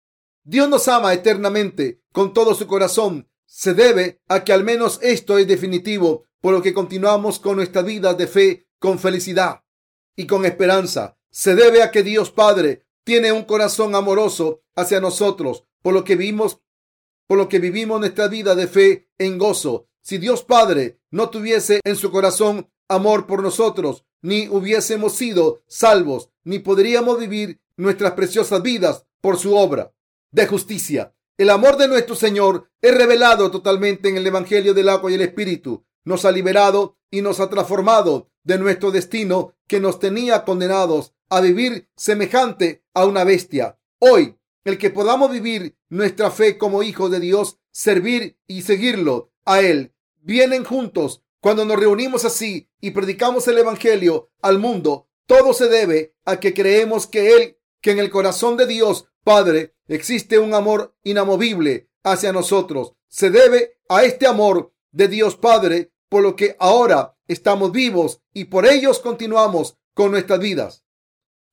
Dios 0.43 0.69
nos 0.69 0.88
ama 0.88 1.13
eternamente 1.13 2.02
con 2.12 2.34
todo 2.34 2.54
su 2.54 2.67
corazón. 2.67 3.28
Se 3.45 3.74
debe 3.74 4.21
a 4.28 4.43
que 4.43 4.54
al 4.54 4.63
menos 4.63 5.00
esto 5.02 5.38
es 5.38 5.48
definitivo, 5.48 6.26
por 6.46 6.54
lo 6.54 6.62
que 6.62 6.76
continuamos 6.76 7.40
con 7.40 7.56
nuestra 7.56 7.82
vida 7.82 8.14
de 8.14 8.28
fe 8.28 8.68
con 8.78 9.00
felicidad 9.00 9.64
y 10.16 10.28
con 10.28 10.46
esperanza. 10.46 11.18
Se 11.32 11.56
debe 11.56 11.82
a 11.82 11.90
que 11.90 12.04
Dios 12.04 12.30
Padre 12.30 12.86
tiene 13.04 13.32
un 13.32 13.46
corazón 13.46 13.96
amoroso 13.96 14.62
hacia 14.76 15.02
nosotros, 15.02 15.64
por 15.82 15.96
lo 15.96 16.04
que 16.04 16.16
vimos, 16.16 16.62
por 17.26 17.40
lo 17.40 17.50
que 17.50 17.58
vivimos 17.58 18.00
nuestra 18.00 18.28
vida 18.28 18.54
de 18.54 18.68
fe 18.68 19.10
en 19.18 19.40
gozo. 19.40 19.90
Si 20.04 20.20
Dios 20.20 20.44
Padre 20.44 21.00
no 21.10 21.32
tuviese 21.32 21.80
en 21.84 21.96
su 21.96 22.12
corazón 22.12 22.70
amor 22.90 23.26
por 23.26 23.42
nosotros, 23.42 24.06
ni 24.22 24.48
hubiésemos 24.48 25.14
sido 25.14 25.64
salvos, 25.66 26.30
ni 26.44 26.60
podríamos 26.60 27.18
vivir 27.18 27.60
nuestras 27.76 28.12
preciosas 28.12 28.62
vidas 28.62 29.08
por 29.20 29.40
su 29.40 29.56
obra 29.56 29.96
de 30.30 30.46
justicia. 30.46 31.12
El 31.40 31.50
amor 31.50 31.76
de 31.78 31.88
nuestro 31.88 32.16
Señor 32.16 32.70
es 32.82 32.96
revelado 32.96 33.50
totalmente 33.50 34.10
en 34.10 34.18
el 34.18 34.28
Evangelio 34.28 34.76
del 34.76 34.90
agua 34.90 35.10
y 35.10 35.16
el 35.16 35.22
Espíritu. 35.24 35.84
Nos 36.06 36.24
ha 36.24 36.32
liberado 36.32 36.98
y 37.12 37.22
nos 37.22 37.39
ha 37.39 37.50
transformado 37.50 38.30
de 38.44 38.58
nuestro 38.58 38.91
destino 38.91 39.54
que 39.68 39.80
nos 39.80 40.00
tenía 40.00 40.46
condenados 40.46 41.13
a 41.30 41.41
vivir 41.41 41.89
semejante 41.96 42.84
a 42.94 43.06
una 43.06 43.24
bestia. 43.24 43.78
Hoy, 44.00 44.38
el 44.63 44.78
que 44.78 44.91
podamos 44.91 45.32
vivir 45.32 45.76
nuestra 45.89 46.32
fe 46.32 46.58
como 46.58 46.84
hijos 46.84 47.12
de 47.12 47.20
Dios, 47.20 47.60
servir 47.72 48.39
y 48.48 48.62
seguirlo 48.62 49.32
a 49.46 49.62
Él, 49.62 49.94
vienen 50.22 50.63
juntos. 50.63 51.24
Cuando 51.39 51.65
nos 51.65 51.80
reunimos 51.80 52.26
así 52.26 52.70
y 52.80 52.91
predicamos 52.91 53.48
el 53.48 53.58
Evangelio 53.58 54.32
al 54.41 54.60
mundo, 54.60 55.10
todo 55.28 55.54
se 55.54 55.68
debe 55.68 56.15
a 56.26 56.39
que 56.39 56.54
creemos 56.54 57.08
que 57.08 57.36
Él, 57.36 57.58
que 57.82 57.91
en 57.91 58.00
el 58.00 58.10
corazón 58.10 58.58
de 58.58 58.68
Dios 58.68 59.08
Padre 59.24 59.76
existe 59.88 60.38
un 60.38 60.54
amor 60.54 60.96
inamovible 61.04 61.89
hacia 62.04 62.32
nosotros. 62.32 62.94
Se 63.08 63.32
debe 63.32 63.80
a 63.89 64.04
este 64.04 64.28
amor 64.28 64.74
de 64.91 65.08
Dios 65.08 65.36
Padre 65.36 65.91
por 66.10 66.24
lo 66.24 66.36
que 66.36 66.56
ahora 66.60 67.15
estamos 67.28 67.72
vivos 67.72 68.22
y 68.34 68.46
por 68.46 68.65
ellos 68.65 69.00
continuamos 69.00 69.78
con 69.94 70.12
nuestras 70.12 70.39
vidas. 70.39 70.86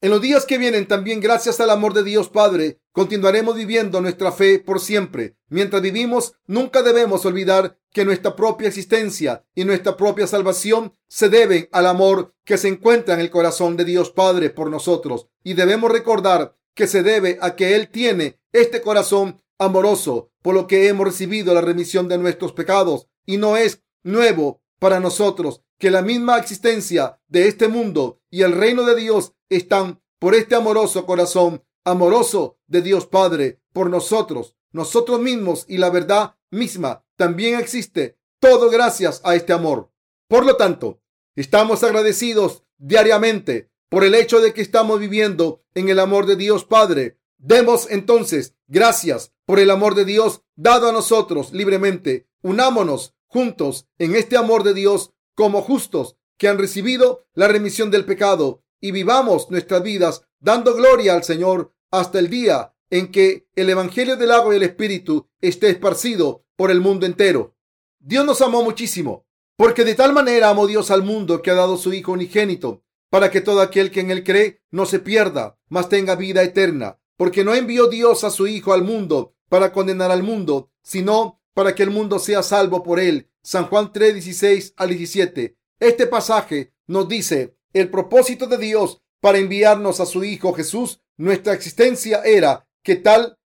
En 0.02 0.10
los 0.10 0.20
días 0.20 0.46
que 0.46 0.58
vienen 0.58 0.88
también, 0.88 1.20
gracias 1.20 1.60
al 1.60 1.70
amor 1.70 1.94
de 1.94 2.02
Dios 2.02 2.28
Padre, 2.28 2.80
continuaremos 2.90 3.54
viviendo 3.54 4.00
nuestra 4.00 4.32
fe 4.32 4.58
por 4.58 4.80
siempre. 4.80 5.36
Mientras 5.48 5.80
vivimos, 5.80 6.34
nunca 6.48 6.82
debemos 6.82 7.24
olvidar 7.24 7.78
que 7.92 8.04
nuestra 8.04 8.34
propia 8.34 8.66
existencia 8.66 9.44
y 9.54 9.64
nuestra 9.64 9.96
propia 9.96 10.26
salvación 10.26 10.92
se 11.06 11.28
deben 11.28 11.68
al 11.70 11.86
amor 11.86 12.34
que 12.44 12.58
se 12.58 12.66
encuentra 12.66 13.14
en 13.14 13.20
el 13.20 13.30
corazón 13.30 13.76
de 13.76 13.84
Dios 13.84 14.10
Padre 14.10 14.50
por 14.50 14.70
nosotros. 14.70 15.28
Y 15.44 15.54
debemos 15.54 15.92
recordar 15.92 16.56
que 16.74 16.88
se 16.88 17.04
debe 17.04 17.38
a 17.40 17.54
que 17.54 17.76
Él 17.76 17.88
tiene 17.88 18.40
este 18.52 18.82
corazón 18.82 19.40
amoroso, 19.56 20.32
por 20.42 20.54
lo 20.54 20.66
que 20.66 20.88
hemos 20.88 21.06
recibido 21.06 21.54
la 21.54 21.60
remisión 21.60 22.08
de 22.08 22.18
nuestros 22.18 22.52
pecados. 22.52 23.06
Y 23.24 23.36
no 23.36 23.56
es 23.56 23.81
nuevo 24.02 24.62
para 24.78 25.00
nosotros 25.00 25.62
que 25.78 25.90
la 25.90 26.02
misma 26.02 26.38
existencia 26.38 27.20
de 27.28 27.48
este 27.48 27.68
mundo 27.68 28.20
y 28.30 28.42
el 28.42 28.52
reino 28.52 28.84
de 28.84 28.94
Dios 28.96 29.32
están 29.48 30.00
por 30.18 30.34
este 30.34 30.54
amoroso 30.54 31.06
corazón, 31.06 31.64
amoroso 31.84 32.58
de 32.66 32.82
Dios 32.82 33.06
Padre, 33.06 33.60
por 33.72 33.90
nosotros, 33.90 34.56
nosotros 34.70 35.20
mismos 35.20 35.64
y 35.68 35.78
la 35.78 35.90
verdad 35.90 36.36
misma 36.50 37.04
también 37.16 37.58
existe, 37.58 38.18
todo 38.40 38.70
gracias 38.70 39.20
a 39.24 39.34
este 39.34 39.52
amor. 39.52 39.90
Por 40.28 40.46
lo 40.46 40.56
tanto, 40.56 41.00
estamos 41.36 41.82
agradecidos 41.82 42.64
diariamente 42.78 43.70
por 43.88 44.04
el 44.04 44.14
hecho 44.14 44.40
de 44.40 44.52
que 44.52 44.62
estamos 44.62 44.98
viviendo 44.98 45.62
en 45.74 45.88
el 45.88 45.98
amor 45.98 46.26
de 46.26 46.36
Dios 46.36 46.64
Padre. 46.64 47.18
Demos 47.38 47.88
entonces 47.90 48.54
gracias 48.66 49.32
por 49.44 49.58
el 49.58 49.70
amor 49.70 49.94
de 49.94 50.04
Dios 50.04 50.42
dado 50.56 50.88
a 50.88 50.92
nosotros 50.92 51.52
libremente. 51.52 52.28
Unámonos 52.42 53.14
juntos 53.32 53.86
en 53.98 54.14
este 54.14 54.36
amor 54.36 54.62
de 54.62 54.74
Dios 54.74 55.12
como 55.34 55.62
justos 55.62 56.16
que 56.36 56.48
han 56.48 56.58
recibido 56.58 57.24
la 57.32 57.48
remisión 57.48 57.90
del 57.90 58.04
pecado 58.04 58.62
y 58.78 58.92
vivamos 58.92 59.50
nuestras 59.50 59.82
vidas 59.82 60.22
dando 60.38 60.74
gloria 60.74 61.14
al 61.14 61.24
Señor 61.24 61.72
hasta 61.90 62.18
el 62.18 62.28
día 62.28 62.74
en 62.90 63.10
que 63.10 63.48
el 63.54 63.70
Evangelio 63.70 64.16
del 64.16 64.32
agua 64.32 64.52
y 64.52 64.58
el 64.58 64.64
Espíritu 64.64 65.30
esté 65.40 65.70
esparcido 65.70 66.44
por 66.56 66.70
el 66.70 66.80
mundo 66.80 67.06
entero. 67.06 67.56
Dios 68.00 68.26
nos 68.26 68.42
amó 68.42 68.62
muchísimo, 68.62 69.24
porque 69.56 69.84
de 69.84 69.94
tal 69.94 70.12
manera 70.12 70.50
amó 70.50 70.66
Dios 70.66 70.90
al 70.90 71.02
mundo 71.02 71.40
que 71.40 71.50
ha 71.50 71.54
dado 71.54 71.78
su 71.78 71.94
Hijo 71.94 72.12
unigénito, 72.12 72.84
para 73.08 73.30
que 73.30 73.40
todo 73.40 73.62
aquel 73.62 73.90
que 73.90 74.00
en 74.00 74.10
él 74.10 74.24
cree 74.24 74.60
no 74.70 74.84
se 74.84 74.98
pierda, 74.98 75.58
mas 75.68 75.88
tenga 75.88 76.16
vida 76.16 76.42
eterna, 76.42 76.98
porque 77.16 77.44
no 77.44 77.54
envió 77.54 77.86
Dios 77.86 78.24
a 78.24 78.30
su 78.30 78.46
Hijo 78.46 78.74
al 78.74 78.82
mundo 78.82 79.34
para 79.48 79.72
condenar 79.72 80.10
al 80.10 80.22
mundo, 80.22 80.70
sino 80.82 81.41
para 81.54 81.74
que 81.74 81.82
el 81.82 81.90
mundo 81.90 82.18
sea 82.18 82.42
salvo 82.42 82.82
por 82.82 83.00
él. 83.00 83.30
San 83.42 83.66
Juan 83.66 83.92
3, 83.92 84.14
16 84.14 84.74
al 84.76 84.88
17. 84.90 85.56
Este 85.80 86.06
pasaje 86.06 86.72
nos 86.86 87.08
dice 87.08 87.56
el 87.72 87.90
propósito 87.90 88.46
de 88.46 88.58
Dios 88.58 89.02
para 89.20 89.38
enviarnos 89.38 90.00
a 90.00 90.06
su 90.06 90.24
Hijo 90.24 90.52
Jesús. 90.52 91.00
Nuestra 91.16 91.52
existencia 91.52 92.22
era 92.24 92.68
que 92.82 92.96
tal 92.96 93.38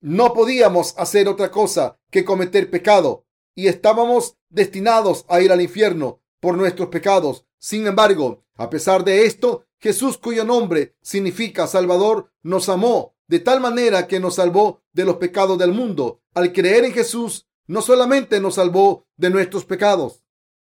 no 0.00 0.32
podíamos 0.32 0.94
hacer 0.96 1.28
otra 1.28 1.50
cosa 1.50 1.98
que 2.10 2.24
cometer 2.24 2.70
pecado 2.70 3.26
y 3.54 3.68
estábamos 3.68 4.38
destinados 4.48 5.24
a 5.28 5.40
ir 5.40 5.52
al 5.52 5.60
infierno 5.60 6.22
por 6.40 6.56
nuestros 6.56 6.88
pecados. 6.88 7.46
Sin 7.58 7.86
embargo, 7.86 8.44
a 8.56 8.70
pesar 8.70 9.04
de 9.04 9.26
esto, 9.26 9.66
Jesús, 9.78 10.18
cuyo 10.18 10.44
nombre 10.44 10.96
significa 11.02 11.66
Salvador, 11.66 12.32
nos 12.42 12.68
amó 12.68 13.14
de 13.30 13.38
tal 13.38 13.60
manera 13.60 14.08
que 14.08 14.18
nos 14.18 14.34
salvó 14.34 14.82
de 14.92 15.04
los 15.04 15.18
pecados 15.18 15.56
del 15.56 15.70
mundo. 15.70 16.20
Al 16.34 16.52
creer 16.52 16.84
en 16.84 16.92
Jesús, 16.92 17.46
no 17.68 17.80
solamente 17.80 18.40
nos 18.40 18.56
salvó 18.56 19.06
de 19.16 19.30
nuestros 19.30 19.64
pecados, 19.64 20.24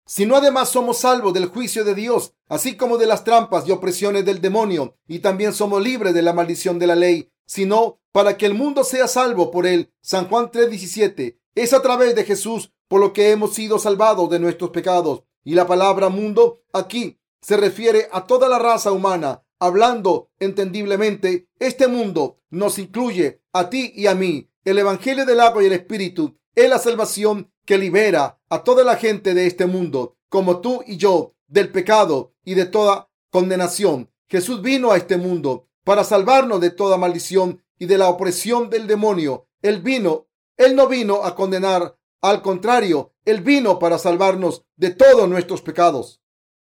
sino 0.06 0.36
además 0.36 0.69
somos 0.69 1.00
salvos 1.00 1.34
del 1.34 1.47
juicio 1.47 1.84
de 1.84 1.95
Dios, 1.95 2.36
así 2.47 2.78
como 2.78 3.00
de 3.00 3.08
las 3.08 3.24
trampas 3.24 3.67
y 3.67 3.71
opresiones 3.71 4.26
del 4.26 4.41
demonio, 4.41 4.95
y 5.08 5.19
también 5.19 5.54
somos 5.54 5.82
libres 5.82 6.13
de 6.13 6.21
la 6.21 6.34
maldición 6.34 6.78
de 6.78 6.86
la 6.86 6.95
ley, 6.95 7.32
sino 7.47 8.00
para 8.12 8.38
que 8.38 8.45
el 8.45 8.54
mundo 8.54 8.84
sea 8.84 9.08
salvo 9.08 9.50
por 9.50 9.65
él. 9.65 9.91
San 10.00 10.28
Juan 10.28 10.52
3:17. 10.52 11.39
Es 11.56 11.74
a 11.74 11.82
través 11.82 12.13
de 12.13 12.26
Jesús 12.26 12.71
por 12.88 13.00
lo 13.00 13.12
que 13.12 13.32
hemos 13.32 13.56
sido 13.56 13.80
salvados 13.80 14.30
de 14.30 14.38
nuestros 14.38 14.69
pecados. 14.69 15.24
Y 15.43 15.56
la 15.56 15.65
palabra 15.65 16.10
mundo 16.10 16.62
aquí 16.74 17.19
se 17.41 17.58
refiere 17.58 18.08
a 18.12 18.28
toda 18.28 18.47
la 18.47 18.60
raza 18.60 18.91
humana, 18.91 19.43
Hablando 19.63 20.32
entendiblemente, 20.39 21.47
este 21.60 21.88
mundo 21.88 22.39
nos 22.50 22.80
incluye 22.80 23.43
a 23.54 23.69
ti 23.69 23.93
y 23.95 24.08
a 24.08 24.15
mí. 24.15 24.50
El 24.65 24.80
Evangelio 24.80 25.24
del 25.24 25.39
agua 25.39 25.62
y 25.62 25.67
el 25.67 25.74
Espíritu 25.74 26.36
es 26.56 26.67
la 26.67 26.80
salvación 26.80 27.54
que 27.63 27.78
libera 27.78 28.41
a 28.50 28.63
toda 28.63 28.84
la 28.84 28.95
gente 28.95 29.36
de 29.36 29.45
este 29.45 29.67
mundo, 29.67 30.17
como 30.30 30.62
tú 30.62 30.82
y 30.88 30.97
yo, 30.97 31.36
del 31.47 31.71
pecado 31.71 32.34
y 32.43 32.56
de 32.56 32.65
toda 32.65 33.12
condenación. 33.30 34.10
Jesús 34.28 34.63
vino 34.63 34.91
a 34.91 34.97
este 34.97 35.17
mundo 35.17 35.67
para 35.84 36.04
salvarnos 36.04 36.60
de 36.60 36.71
toda 36.71 36.97
maldición 36.97 37.63
y 37.78 37.86
de 37.86 38.00
la 38.00 38.10
opresión 38.10 38.71
del 38.71 38.88
demonio. 38.88 39.47
Él 39.62 39.84
vino, 39.84 40.26
Él 40.58 40.76
no 40.76 40.88
vino 40.88 41.24
a 41.24 41.36
condenar, 41.36 42.00
al 42.19 42.41
contrario, 42.41 43.13
Él 43.26 43.41
vino 43.41 43.78
para 43.78 44.00
salvarnos 44.00 44.65
de 44.76 44.89
todos 44.89 45.30
nuestros 45.30 45.62
pecados. 45.62 46.19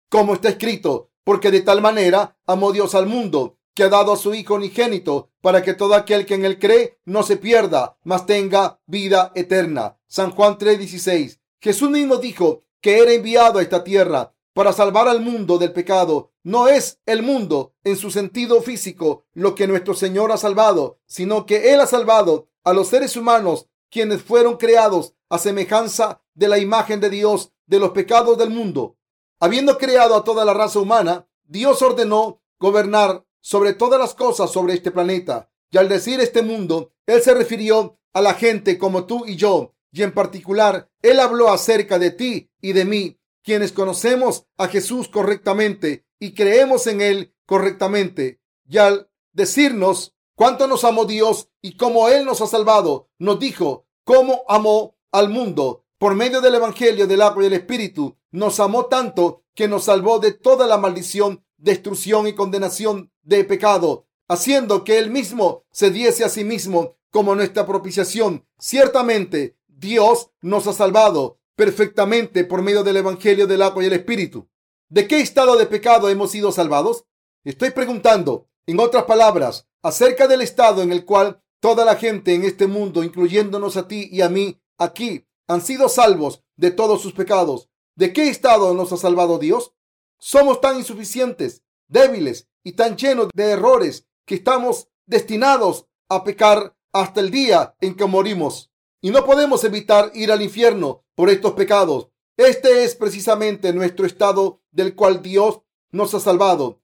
Como 0.08 0.34
está 0.34 0.48
escrito, 0.48 1.12
porque 1.28 1.50
de 1.50 1.60
tal 1.60 1.82
manera 1.82 2.38
amó 2.46 2.72
Dios 2.72 2.94
al 2.94 3.04
mundo, 3.04 3.58
que 3.74 3.82
ha 3.82 3.90
dado 3.90 4.14
a 4.14 4.16
su 4.16 4.32
Hijo 4.32 4.54
unigénito, 4.54 5.28
para 5.42 5.62
que 5.62 5.74
todo 5.74 5.92
aquel 5.92 6.24
que 6.24 6.32
en 6.32 6.46
él 6.46 6.58
cree 6.58 7.00
no 7.04 7.22
se 7.22 7.36
pierda, 7.36 7.98
mas 8.02 8.24
tenga 8.24 8.80
vida 8.86 9.30
eterna. 9.34 9.98
San 10.06 10.30
Juan 10.30 10.56
3:16. 10.56 11.38
Jesús 11.60 11.90
mismo 11.90 12.16
dijo 12.16 12.62
que 12.80 12.96
era 12.96 13.12
enviado 13.12 13.58
a 13.58 13.62
esta 13.62 13.84
tierra 13.84 14.34
para 14.54 14.72
salvar 14.72 15.06
al 15.06 15.20
mundo 15.20 15.58
del 15.58 15.74
pecado. 15.74 16.32
No 16.44 16.66
es 16.66 16.98
el 17.04 17.22
mundo 17.22 17.74
en 17.84 17.96
su 17.96 18.10
sentido 18.10 18.62
físico 18.62 19.26
lo 19.34 19.54
que 19.54 19.66
nuestro 19.66 19.92
Señor 19.92 20.32
ha 20.32 20.38
salvado, 20.38 20.98
sino 21.04 21.44
que 21.44 21.74
Él 21.74 21.80
ha 21.82 21.86
salvado 21.86 22.48
a 22.64 22.72
los 22.72 22.88
seres 22.88 23.18
humanos 23.18 23.66
quienes 23.90 24.22
fueron 24.22 24.56
creados 24.56 25.12
a 25.28 25.36
semejanza 25.38 26.22
de 26.32 26.48
la 26.48 26.58
imagen 26.58 27.00
de 27.00 27.10
Dios 27.10 27.52
de 27.66 27.80
los 27.80 27.90
pecados 27.90 28.38
del 28.38 28.48
mundo. 28.48 28.96
Habiendo 29.40 29.78
creado 29.78 30.16
a 30.16 30.24
toda 30.24 30.44
la 30.44 30.54
raza 30.54 30.80
humana, 30.80 31.28
Dios 31.44 31.80
ordenó 31.82 32.42
gobernar 32.58 33.24
sobre 33.40 33.72
todas 33.72 34.00
las 34.00 34.14
cosas 34.14 34.50
sobre 34.50 34.74
este 34.74 34.90
planeta. 34.90 35.50
Y 35.70 35.78
al 35.78 35.88
decir 35.88 36.20
este 36.20 36.42
mundo, 36.42 36.92
Él 37.06 37.22
se 37.22 37.34
refirió 37.34 37.98
a 38.12 38.20
la 38.20 38.34
gente 38.34 38.78
como 38.78 39.06
tú 39.06 39.24
y 39.26 39.36
yo, 39.36 39.74
y 39.92 40.02
en 40.02 40.12
particular, 40.12 40.90
Él 41.02 41.20
habló 41.20 41.50
acerca 41.50 41.98
de 41.98 42.10
ti 42.10 42.50
y 42.60 42.72
de 42.72 42.84
mí, 42.84 43.18
quienes 43.42 43.72
conocemos 43.72 44.44
a 44.58 44.68
Jesús 44.68 45.08
correctamente 45.08 46.04
y 46.18 46.34
creemos 46.34 46.86
en 46.86 47.00
Él 47.00 47.34
correctamente. 47.46 48.42
Y 48.68 48.76
al 48.76 49.08
decirnos 49.32 50.14
cuánto 50.34 50.66
nos 50.66 50.84
amó 50.84 51.06
Dios 51.06 51.48
y 51.62 51.76
cómo 51.76 52.08
Él 52.10 52.26
nos 52.26 52.42
ha 52.42 52.46
salvado, 52.46 53.08
nos 53.18 53.38
dijo 53.38 53.86
cómo 54.04 54.44
amó 54.48 54.96
al 55.12 55.30
mundo 55.30 55.86
por 55.96 56.14
medio 56.14 56.40
del 56.40 56.56
Evangelio 56.56 57.06
del 57.06 57.22
agua 57.22 57.42
y 57.42 57.48
del 57.48 57.60
Espíritu. 57.60 58.17
Nos 58.30 58.60
amó 58.60 58.86
tanto 58.86 59.44
que 59.54 59.68
nos 59.68 59.84
salvó 59.84 60.18
de 60.18 60.32
toda 60.32 60.66
la 60.66 60.78
maldición, 60.78 61.44
destrucción 61.56 62.26
y 62.26 62.34
condenación 62.34 63.10
de 63.22 63.44
pecado, 63.44 64.06
haciendo 64.28 64.84
que 64.84 64.98
Él 64.98 65.10
mismo 65.10 65.64
se 65.70 65.90
diese 65.90 66.24
a 66.24 66.28
sí 66.28 66.44
mismo 66.44 66.96
como 67.10 67.34
nuestra 67.34 67.66
propiciación. 67.66 68.46
Ciertamente, 68.58 69.56
Dios 69.66 70.30
nos 70.40 70.66
ha 70.66 70.72
salvado 70.72 71.40
perfectamente 71.56 72.44
por 72.44 72.62
medio 72.62 72.84
del 72.84 72.98
Evangelio 72.98 73.46
del 73.46 73.62
agua 73.62 73.82
y 73.82 73.86
el 73.86 73.94
Espíritu. 73.94 74.48
¿De 74.88 75.08
qué 75.08 75.20
estado 75.20 75.56
de 75.56 75.66
pecado 75.66 76.08
hemos 76.08 76.30
sido 76.30 76.52
salvados? 76.52 77.04
Estoy 77.44 77.70
preguntando, 77.70 78.48
en 78.66 78.80
otras 78.80 79.04
palabras, 79.04 79.66
acerca 79.82 80.28
del 80.28 80.42
estado 80.42 80.82
en 80.82 80.92
el 80.92 81.04
cual 81.04 81.42
toda 81.60 81.84
la 81.84 81.96
gente 81.96 82.34
en 82.34 82.44
este 82.44 82.66
mundo, 82.66 83.02
incluyéndonos 83.02 83.76
a 83.76 83.88
ti 83.88 84.08
y 84.12 84.20
a 84.20 84.28
mí, 84.28 84.60
aquí, 84.76 85.26
han 85.46 85.62
sido 85.62 85.88
salvos 85.88 86.44
de 86.56 86.70
todos 86.70 87.00
sus 87.00 87.12
pecados. 87.12 87.67
¿De 87.98 88.12
qué 88.12 88.28
estado 88.28 88.74
nos 88.74 88.92
ha 88.92 88.96
salvado 88.96 89.40
Dios? 89.40 89.74
Somos 90.18 90.60
tan 90.60 90.76
insuficientes, 90.76 91.64
débiles 91.88 92.46
y 92.62 92.74
tan 92.74 92.96
llenos 92.96 93.28
de 93.34 93.50
errores 93.50 94.06
que 94.24 94.36
estamos 94.36 94.86
destinados 95.06 95.86
a 96.08 96.22
pecar 96.22 96.76
hasta 96.92 97.18
el 97.18 97.32
día 97.32 97.74
en 97.80 97.96
que 97.96 98.04
morimos. 98.04 98.70
Y 99.00 99.10
no 99.10 99.24
podemos 99.24 99.64
evitar 99.64 100.12
ir 100.14 100.30
al 100.30 100.42
infierno 100.42 101.02
por 101.16 101.28
estos 101.28 101.54
pecados. 101.54 102.08
Este 102.36 102.84
es 102.84 102.94
precisamente 102.94 103.72
nuestro 103.72 104.06
estado 104.06 104.62
del 104.70 104.94
cual 104.94 105.20
Dios 105.20 105.62
nos 105.90 106.14
ha 106.14 106.20
salvado. 106.20 106.80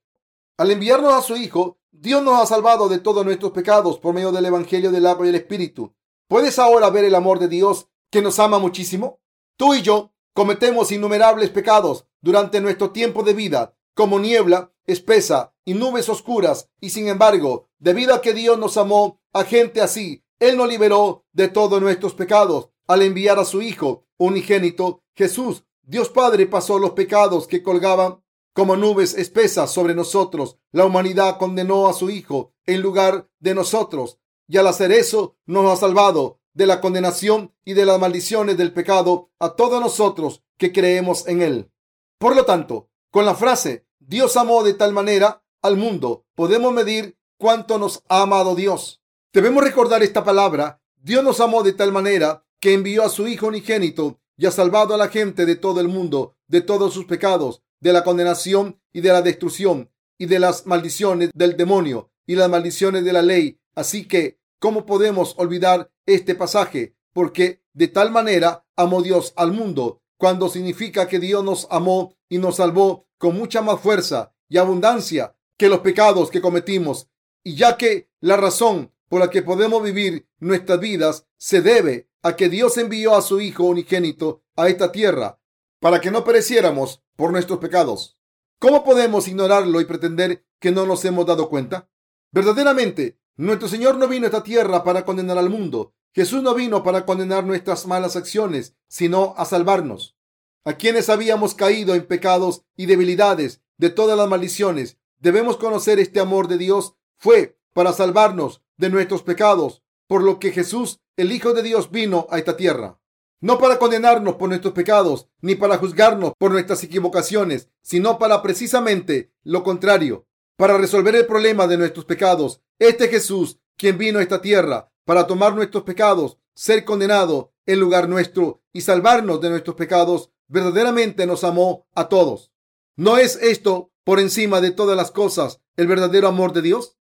Al 0.57 0.72
enviarnos 0.72 1.12
a 1.12 1.22
su 1.22 1.37
Hijo, 1.37 1.79
Dios 1.92 2.24
nos 2.24 2.42
ha 2.42 2.46
salvado 2.46 2.88
de 2.88 2.98
todos 2.98 3.24
nuestros 3.24 3.53
pecados 3.53 4.00
por 4.00 4.14
medio 4.14 4.33
del 4.33 4.46
Evangelio 4.46 4.90
del 4.90 5.07
agua 5.07 5.27
y 5.27 5.29
el 5.29 5.37
Espíritu. 5.37 5.94
¿Puedes 6.27 6.59
ahora 6.59 6.90
ver 6.90 7.05
el 7.05 7.14
amor 7.14 7.38
de 7.38 7.46
Dios 7.46 7.87
que 8.11 8.20
nos 8.20 8.40
ama 8.40 8.59
muchísimo? 8.59 9.20
Tú 9.57 9.74
y 9.74 9.83
yo 9.83 10.13
cometemos 10.35 10.92
innumerables 10.92 11.49
pecados 11.49 12.07
durante 12.20 12.61
nuestro 12.61 12.90
tiempo 12.90 13.23
de 13.23 13.33
vida, 13.33 13.77
como 13.94 14.18
niebla 14.18 14.73
espesa 14.87 15.55
y 15.64 15.75
nubes 15.75 16.09
oscuras, 16.09 16.68
y 16.81 16.90
sin 16.90 17.09
embargo, 17.09 17.70
debido 17.79 18.14
a 18.14 18.20
que 18.20 18.35
Dios 18.35 18.59
nos 18.59 18.77
amó 18.77 19.20
a 19.33 19.44
gente 19.44 19.81
así, 19.81 20.23
Él 20.40 20.57
nos 20.59 20.68
liberó 20.68 21.25
de 21.33 21.49
todos 21.49 21.81
nuestros 21.81 22.12
pecados 22.14 22.68
al 22.87 23.03
enviar 23.03 23.38
a 23.38 23.44
su 23.44 23.62
Hijo 23.62 24.05
unigénito, 24.18 25.03
Jesús. 25.14 25.64
Dios 25.83 26.09
Padre 26.09 26.47
pasó 26.47 26.79
los 26.79 26.90
pecados 26.90 27.47
que 27.47 27.62
colgaban 27.62 28.23
como 28.53 28.77
nubes 28.77 29.14
espesas 29.14 29.73
sobre 29.73 29.94
nosotros. 29.94 30.59
La 30.70 30.85
humanidad 30.85 31.38
condenó 31.38 31.88
a 31.88 31.92
su 31.92 32.11
Hijo 32.11 32.53
en 32.66 32.83
lugar 32.83 33.29
de 33.38 33.55
nosotros, 33.55 34.18
y 34.49 34.59
al 34.59 34.66
hacer 34.66 34.92
eso 34.92 35.37
nos 35.47 35.70
ha 35.70 35.77
salvado 35.77 36.40
de 36.55 36.67
la 36.67 36.81
condenación 36.81 37.53
y 37.64 37.75
de 37.75 37.85
las 37.85 38.01
maldiciones 38.01 38.57
del 38.57 38.73
pecado 38.73 39.31
a 39.38 39.51
todos 39.51 39.81
nosotros 39.81 40.43
que 40.57 40.73
creemos 40.73 41.27
en 41.29 41.43
Él. 41.43 41.71
Por 42.19 42.35
lo 42.35 42.45
tanto, 42.45 42.88
con 43.11 43.27
la 43.27 43.35
frase 43.35 43.87
Dios 43.99 44.37
amó 44.37 44.62
de 44.62 44.75
tal 44.75 44.93
manera 44.93 45.43
al 45.62 45.77
mundo, 45.77 46.27
podemos 46.35 46.73
medir 46.73 47.17
cuánto 47.38 47.79
nos 47.79 48.03
ha 48.09 48.23
amado 48.23 48.55
Dios. 48.55 49.03
Debemos 49.33 49.64
recordar 49.64 50.03
esta 50.03 50.25
palabra. 50.25 50.81
Dios 50.97 51.25
nos 51.25 51.40
amó 51.40 51.62
de 51.62 51.73
tal 51.73 51.90
manera 51.90 52.45
que 52.61 52.73
envió 52.73 53.03
a 53.03 53.09
su 53.09 53.27
Hijo 53.27 53.49
unigénito 53.49 54.21
y 54.37 54.47
ha 54.47 54.51
salvado 54.51 54.95
a 54.95 54.99
la 54.99 55.09
gente 55.09 55.47
de 55.47 55.57
todo 55.57 55.81
el 55.81 55.88
mundo, 55.88 56.37
de 56.47 56.61
todos 56.61 56.95
sus 56.95 57.05
pecados, 57.07 57.62
de 57.81 57.93
la 57.93 58.05
condenación 58.05 58.81
y 58.93 59.01
de 59.01 59.11
la 59.11 59.23
destrucción, 59.23 59.90
y 60.19 60.27
de 60.27 60.38
las 60.38 60.67
maldiciones 60.67 61.31
del 61.35 61.57
demonio 61.57 62.11
y 62.27 62.37
las 62.37 62.49
maldiciones 62.49 63.05
de 63.05 63.12
la 63.12 63.23
ley. 63.23 63.59
Así 63.75 64.07
que, 64.07 64.38
¿cómo 64.64 64.87
podemos 64.87 65.35
olvidar 65.37 65.90
este 66.07 66.35
pasaje? 66.35 66.96
Porque 67.12 67.62
de 67.74 67.87
tal 67.87 68.11
manera 68.11 68.64
amó 68.77 69.03
Dios 69.03 69.35
al 69.37 69.53
mundo, 69.53 70.00
cuando 70.16 70.48
significa 70.48 71.07
que 71.07 71.18
Dios 71.18 71.44
nos 71.44 71.68
amó 71.70 72.16
y 72.31 72.38
nos 72.38 72.57
salvó 72.57 73.07
con 73.18 73.37
mucha 73.37 73.61
más 73.61 73.79
fuerza 73.79 74.33
y 74.48 74.57
abundancia 74.57 75.37
que 75.59 75.68
los 75.68 75.81
pecados 75.81 76.31
que 76.31 76.40
cometimos. 76.40 77.11
Y 77.42 77.57
ya 77.57 77.77
que 77.77 78.09
la 78.20 78.38
razón 78.38 78.90
por 79.11 79.20
la 79.20 79.29
que 79.29 79.42
podemos 79.42 79.83
vivir 79.83 80.27
nuestras 80.38 80.81
vidas 80.81 81.27
se 81.37 81.61
debe 81.61 82.09
a 82.22 82.35
que 82.35 82.48
Dios 82.48 82.79
envió 82.79 83.16
a 83.16 83.20
su 83.20 83.42
Hijo 83.42 83.64
unigénito 83.64 84.44
a 84.57 84.70
esta 84.70 84.90
tierra 84.90 85.38
para 85.79 86.00
que 86.00 86.11
no 86.11 86.24
pereciéramos 86.24 87.03
por 87.16 87.33
nuestros 87.33 87.59
pecados. 87.59 88.16
¿Cómo 88.59 88.83
podemos 88.83 89.29
ignorarlo 89.29 89.83
y 89.83 89.85
pretender 89.85 90.46
que 90.59 90.70
no 90.70 90.87
nos 90.87 91.05
hemos 91.05 91.27
dado 91.27 91.50
cuenta? 91.50 91.90
Verdaderamente, 92.33 93.18
nuestro 93.37 93.68
Señor 93.68 93.97
no 93.97 94.07
vino 94.07 94.27
a 94.27 94.29
esta 94.29 94.42
tierra 94.42 94.85
para 94.85 95.05
condenar 95.05 95.38
al 95.38 95.51
mundo. 95.51 95.92
Jesús 96.12 96.42
no 96.42 96.55
vino 96.55 96.85
para 96.85 97.05
condenar 97.05 97.44
nuestras 97.44 97.87
malas 97.87 98.14
acciones, 98.14 98.77
sino 98.87 99.35
a 99.37 99.44
salvarnos. 99.44 100.16
A 100.64 100.75
quienes 100.75 101.09
habíamos 101.09 101.55
caído 101.55 101.94
en 101.94 102.07
pecados 102.07 102.62
y 102.77 102.87
debilidades 102.87 103.61
de 103.77 103.90
todas 103.90 104.16
las 104.16 104.29
maldiciones, 104.29 104.99
debemos 105.18 105.57
conocer 105.57 105.99
este 105.99 106.20
amor 106.20 106.47
de 106.47 106.59
Dios 106.59 106.94
fue 107.16 107.59
para 107.73 107.92
salvarnos 107.92 108.62
de 108.77 108.90
nuestros 108.90 109.23
pecados, 109.23 109.83
por 110.07 110.23
lo 110.23 110.38
que 110.38 110.53
Jesús, 110.53 111.01
el 111.16 111.33
Hijo 111.33 111.53
de 111.53 111.62
Dios, 111.62 111.90
vino 111.90 112.27
a 112.31 112.38
esta 112.38 112.57
tierra. 112.57 113.01
No 113.40 113.59
para 113.59 113.79
condenarnos 113.79 114.37
por 114.37 114.49
nuestros 114.49 114.75
pecados, 114.75 115.29
ni 115.40 115.55
para 115.55 115.77
juzgarnos 115.79 116.33
por 116.38 116.53
nuestras 116.53 116.83
equivocaciones, 116.85 117.68
sino 117.83 118.18
para 118.18 118.40
precisamente 118.42 119.33
lo 119.42 119.64
contrario, 119.64 120.27
para 120.57 120.79
resolver 120.79 121.14
el 121.17 121.27
problema 121.27 121.67
de 121.67 121.77
nuestros 121.77 122.05
pecados. 122.05 122.61
Este 122.79 123.09
Jesús, 123.09 123.59
quien 123.77 123.99
vino 123.99 124.19
a 124.19 124.23
esta 124.23 124.40
tierra 124.40 124.90
para 125.05 125.27
tomar 125.27 125.55
nuestros 125.55 125.85
pecados, 125.85 126.38
ser 126.55 126.85
condenado 126.85 127.53
en 127.67 127.81
lugar 127.81 128.09
nuestro 128.09 128.62
y 128.73 128.83
salvarnos 128.83 129.40
de 129.40 129.51
nuestros 129.51 129.77
pecados, 129.77 130.31
verdaderamente 130.49 131.27
nos 131.27 131.45
amó 131.45 131.87
a 131.95 132.09
todos. 132.09 132.53
¿No 132.97 133.19
es 133.19 133.37
esto 133.43 133.90
por 134.05 134.21
encima 134.21 134.61
de 134.61 134.71
todas 134.71 134.97
las 134.97 135.11
cosas 135.11 135.61
el 135.77 135.87
verdadero 135.87 136.29
amor 136.29 136.53
de 136.53 136.62
Dios? 136.62 136.97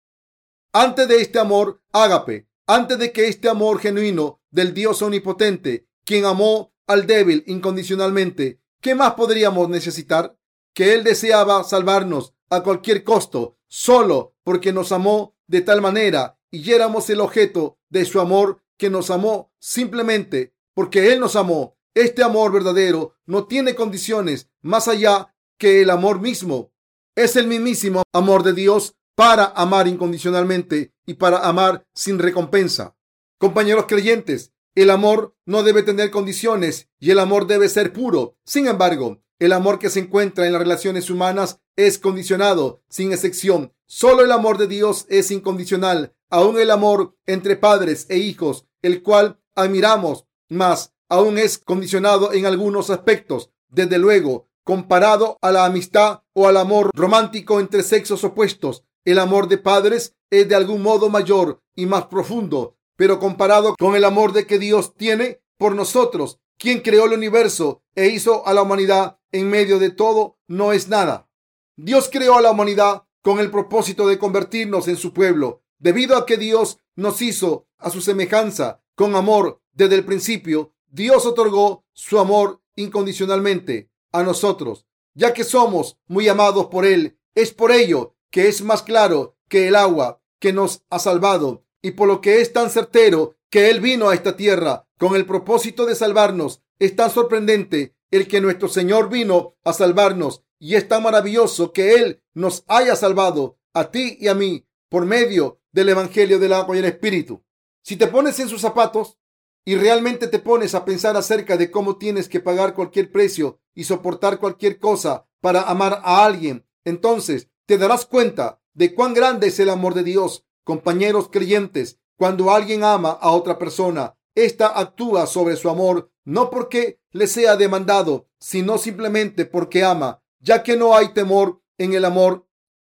Antes 0.73 1.07
de 1.09 1.21
este 1.21 1.39
amor 1.39 1.83
ágape, 1.93 2.49
antes 2.67 2.99
de 2.99 3.13
que 3.13 3.29
este 3.29 3.49
amor 3.49 3.79
genuino 3.81 4.41
del 4.51 4.73
Dios 4.73 5.03
omnipotente, 5.03 5.87
quien 6.05 6.25
amó 6.25 6.73
al 6.87 7.07
débil 7.07 7.45
incondicionalmente, 7.47 8.61
¿qué 8.81 8.95
más 8.95 9.15
podríamos 9.15 9.69
necesitar? 9.69 10.39
Que 10.73 10.95
Él 10.95 11.05
deseaba 11.05 11.65
salvarnos 11.65 12.35
a 12.53 12.63
cualquier 12.63 13.03
costo, 13.03 13.57
solo 13.67 14.35
porque 14.45 14.75
nos 14.75 14.93
amó 14.93 15.35
de 15.47 15.63
tal 15.63 15.81
manera 15.81 16.39
y 16.51 16.71
éramos 16.71 17.09
el 17.09 17.21
objeto 17.21 17.79
de 17.89 18.05
su 18.05 18.21
amor 18.21 18.63
que 18.77 18.91
nos 18.91 19.11
amó 19.11 19.53
simplemente 19.59 20.55
porque 20.75 21.13
Él 21.13 21.21
nos 21.21 21.35
amó. 21.35 21.79
Este 21.95 22.23
amor 22.23 22.53
verdadero 22.53 23.17
no 23.25 23.47
tiene 23.47 23.75
condiciones 23.75 24.51
más 24.61 24.87
allá 24.87 25.35
que 25.57 25.81
el 25.81 25.89
amor 25.89 26.21
mismo. 26.21 26.73
Es 27.15 27.37
el 27.37 27.47
mismísimo 27.47 28.03
amor 28.13 28.43
de 28.43 28.53
Dios 28.53 28.97
para 29.15 29.47
amar 29.47 29.89
incondicionalmente 29.89 30.93
y 31.07 31.15
para 31.15 31.47
amar 31.49 31.87
sin 31.95 32.19
recompensa. 32.19 32.97
Compañeros 33.39 33.87
creyentes, 33.89 34.53
el 34.75 34.91
amor 34.91 35.35
no 35.47 35.63
debe 35.63 35.83
tener 35.83 36.11
condiciones 36.11 36.91
y 36.99 37.13
el 37.13 37.19
amor 37.19 37.47
debe 37.47 37.69
ser 37.71 37.95
puro. 37.95 38.37
Sin 38.45 38.67
embargo, 38.67 39.22
el 39.45 39.53
amor 39.53 39.81
que 39.81 39.91
se 39.91 39.99
encuentra 39.99 40.47
en 40.47 40.53
las 40.53 40.63
relaciones 40.63 41.11
humanas 41.11 41.59
es 41.75 41.99
condicionado, 41.99 42.81
sin 42.89 43.13
excepción. 43.13 43.73
Solo 43.87 44.23
el 44.23 44.31
amor 44.31 44.57
de 44.57 44.69
Dios 44.69 45.05
es 45.09 45.33
incondicional. 45.33 46.15
Aún 46.31 46.61
el 46.61 46.71
amor 46.71 47.17
entre 47.27 47.57
padres 47.57 48.07
e 48.09 48.19
hijos, 48.19 48.67
el 48.83 49.03
cual 49.03 49.41
admiramos 49.57 50.27
más, 50.49 50.95
aún 51.09 51.39
es 51.39 51.59
condicionado 51.59 52.33
en 52.33 52.47
algunos 52.47 52.89
aspectos. 52.89 53.51
Desde 53.69 53.99
luego, 53.99 54.49
comparado 54.63 55.39
a 55.43 55.51
la 55.51 55.65
amistad 55.65 56.23
o 56.35 56.47
al 56.47 56.57
amor 56.57 56.93
romántico 56.95 57.59
entre 57.59 57.83
sexos 57.83 58.23
opuestos, 58.23 58.85
el 59.05 59.19
amor 59.19 59.49
de 59.49 59.59
padres 59.59 60.15
es 60.31 60.49
de 60.49 60.55
algún 60.55 60.83
modo 60.83 61.09
mayor 61.09 61.61
y 61.75 61.87
más 61.87 62.07
profundo, 62.07 62.77
pero 62.95 63.19
comparado 63.19 63.75
con 63.77 63.97
el 63.97 64.05
amor 64.05 64.33
de 64.35 64.47
que 64.47 64.61
Dios 64.61 64.95
tiene 64.95 65.43
por 65.59 65.75
nosotros, 65.75 66.39
quien 66.59 66.81
creó 66.81 67.07
el 67.07 67.15
universo 67.15 67.83
e 67.97 68.07
hizo 68.07 68.47
a 68.47 68.55
la 68.55 68.63
humanidad 68.63 69.19
en 69.33 69.51
medio 69.51 69.79
de 69.79 69.91
todo, 69.91 70.39
no 70.47 70.73
es 70.73 70.89
nada. 70.89 71.29
Dios 71.77 72.09
creó 72.13 72.37
a 72.37 72.43
la 72.43 72.51
humanidad 72.51 73.05
con 73.23 73.39
el 73.39 73.51
propósito 73.51 74.07
de 74.07 74.19
convertirnos 74.19 74.89
en 74.89 74.97
su 74.97 75.13
pueblo. 75.13 75.63
Debido 75.79 76.17
a 76.17 76.27
que 76.27 76.37
Dios 76.37 76.79
nos 76.95 77.23
hizo 77.23 77.67
a 77.79 77.91
su 77.91 78.01
semejanza 78.01 78.83
con 78.95 79.17
amor 79.17 79.61
desde 79.73 79.95
el 79.95 80.05
principio, 80.05 80.75
Dios 80.87 81.25
otorgó 81.25 81.85
su 81.93 82.19
amor 82.19 82.61
incondicionalmente 82.77 83.91
a 84.13 84.23
nosotros, 84.23 84.87
ya 85.15 85.33
que 85.33 85.45
somos 85.45 85.99
muy 86.07 86.29
amados 86.29 86.67
por 86.67 86.85
Él. 86.85 87.19
Es 87.35 87.53
por 87.53 87.73
ello 87.73 88.15
que 88.31 88.49
es 88.49 88.63
más 88.63 88.83
claro 88.83 89.37
que 89.49 89.69
el 89.69 89.77
agua 89.77 90.23
que 90.39 90.53
nos 90.53 90.85
ha 90.91 90.99
salvado 90.99 91.65
y 91.81 91.93
por 91.93 92.09
lo 92.09 92.21
que 92.21 92.41
es 92.41 92.53
tan 92.53 92.71
certero 92.71 93.37
que 93.51 93.71
Él 93.71 93.81
vino 93.81 94.09
a 94.09 94.15
esta 94.15 94.37
tierra 94.37 94.87
con 94.99 95.17
el 95.17 95.27
propósito 95.27 95.87
de 95.87 95.95
salvarnos. 95.95 96.63
Es 96.79 96.95
tan 96.97 97.11
sorprendente 97.11 97.95
el 98.13 98.29
que 98.29 98.41
nuestro 98.41 98.69
Señor 98.69 99.09
vino 99.09 99.57
a 99.65 99.73
salvarnos 99.73 100.45
y 100.61 100.77
es 100.77 100.87
tan 100.87 101.03
maravilloso 101.03 101.73
que 101.73 101.95
Él 101.95 102.23
nos 102.35 102.63
haya 102.69 102.95
salvado 102.95 103.59
a 103.73 103.91
ti 103.91 104.17
y 104.21 104.29
a 104.29 104.35
mí 104.35 104.65
por 104.89 105.07
medio 105.07 105.61
del 105.73 105.89
Evangelio 105.89 106.39
del 106.39 106.53
agua 106.53 106.77
y 106.77 106.81
el 106.81 106.85
Espíritu. 106.85 107.43
Si 107.83 107.97
te 107.97 108.07
pones 108.07 108.39
en 108.39 108.49
sus 108.49 108.61
zapatos 108.61 109.19
y 109.65 109.77
realmente 109.77 110.29
te 110.29 110.39
pones 110.39 110.75
a 110.75 110.85
pensar 110.85 111.17
acerca 111.17 111.57
de 111.57 111.71
cómo 111.71 111.97
tienes 111.97 112.29
que 112.29 112.41
pagar 112.41 112.75
cualquier 112.75 113.11
precio 113.11 113.61
y 113.75 113.85
soportar 113.85 114.39
cualquier 114.39 114.79
cosa 114.79 115.27
para 115.41 115.63
amar 115.63 116.01
a 116.05 116.25
alguien, 116.25 116.67
entonces 116.85 117.49
te 117.67 117.79
darás 117.79 118.05
cuenta 118.05 118.61
de 118.75 118.95
cuán 118.95 119.15
grande 119.15 119.49
es 119.49 119.59
el 119.59 119.71
amor 119.71 119.95
de 119.95 120.05
Dios. 120.05 120.45
Compañeros 120.65 121.29
creyentes, 121.33 121.99
cuando 122.17 122.53
alguien 122.53 122.85
ama 122.85 123.11
a 123.11 123.31
otra 123.31 123.59
persona, 123.59 124.17
ésta 124.35 124.79
actúa 124.79 125.27
sobre 125.27 125.57
su 125.57 125.69
amor 125.69 126.13
no 126.25 126.51
porque 126.51 127.01
le 127.11 127.27
sea 127.27 127.57
demandado, 127.57 128.29
sino 128.39 128.79
simplemente 128.79 129.45
porque 129.45 129.85
ama, 129.85 130.23
ya 130.41 130.63
que 130.63 130.77
no 130.77 130.95
hay 130.95 131.13
temor 131.13 131.63
en 131.79 131.95
el 131.95 132.05
amor. 132.05 132.47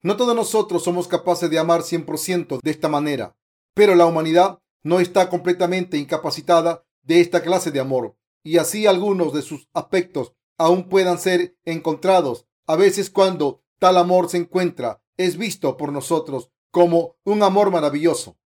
No 0.01 0.15
todos 0.15 0.35
nosotros 0.35 0.83
somos 0.83 1.07
capaces 1.07 1.49
de 1.49 1.59
amar 1.59 1.81
100% 1.81 2.59
de 2.61 2.71
esta 2.71 2.87
manera, 2.87 3.35
pero 3.73 3.95
la 3.95 4.05
humanidad 4.05 4.59
no 4.83 4.99
está 4.99 5.29
completamente 5.29 5.97
incapacitada 5.97 6.85
de 7.01 7.19
esta 7.21 7.41
clase 7.41 7.71
de 7.71 7.79
amor, 7.79 8.15
y 8.43 8.57
así 8.57 8.87
algunos 8.87 9.33
de 9.33 9.41
sus 9.41 9.67
aspectos 9.73 10.33
aún 10.57 10.89
puedan 10.89 11.19
ser 11.19 11.57
encontrados. 11.65 12.45
A 12.65 12.75
veces 12.75 13.09
cuando 13.09 13.63
tal 13.79 13.97
amor 13.97 14.29
se 14.29 14.37
encuentra, 14.37 15.01
es 15.17 15.37
visto 15.37 15.77
por 15.77 15.91
nosotros 15.91 16.51
como 16.71 17.17
un 17.23 17.43
amor 17.43 17.71
maravilloso. 17.71 18.37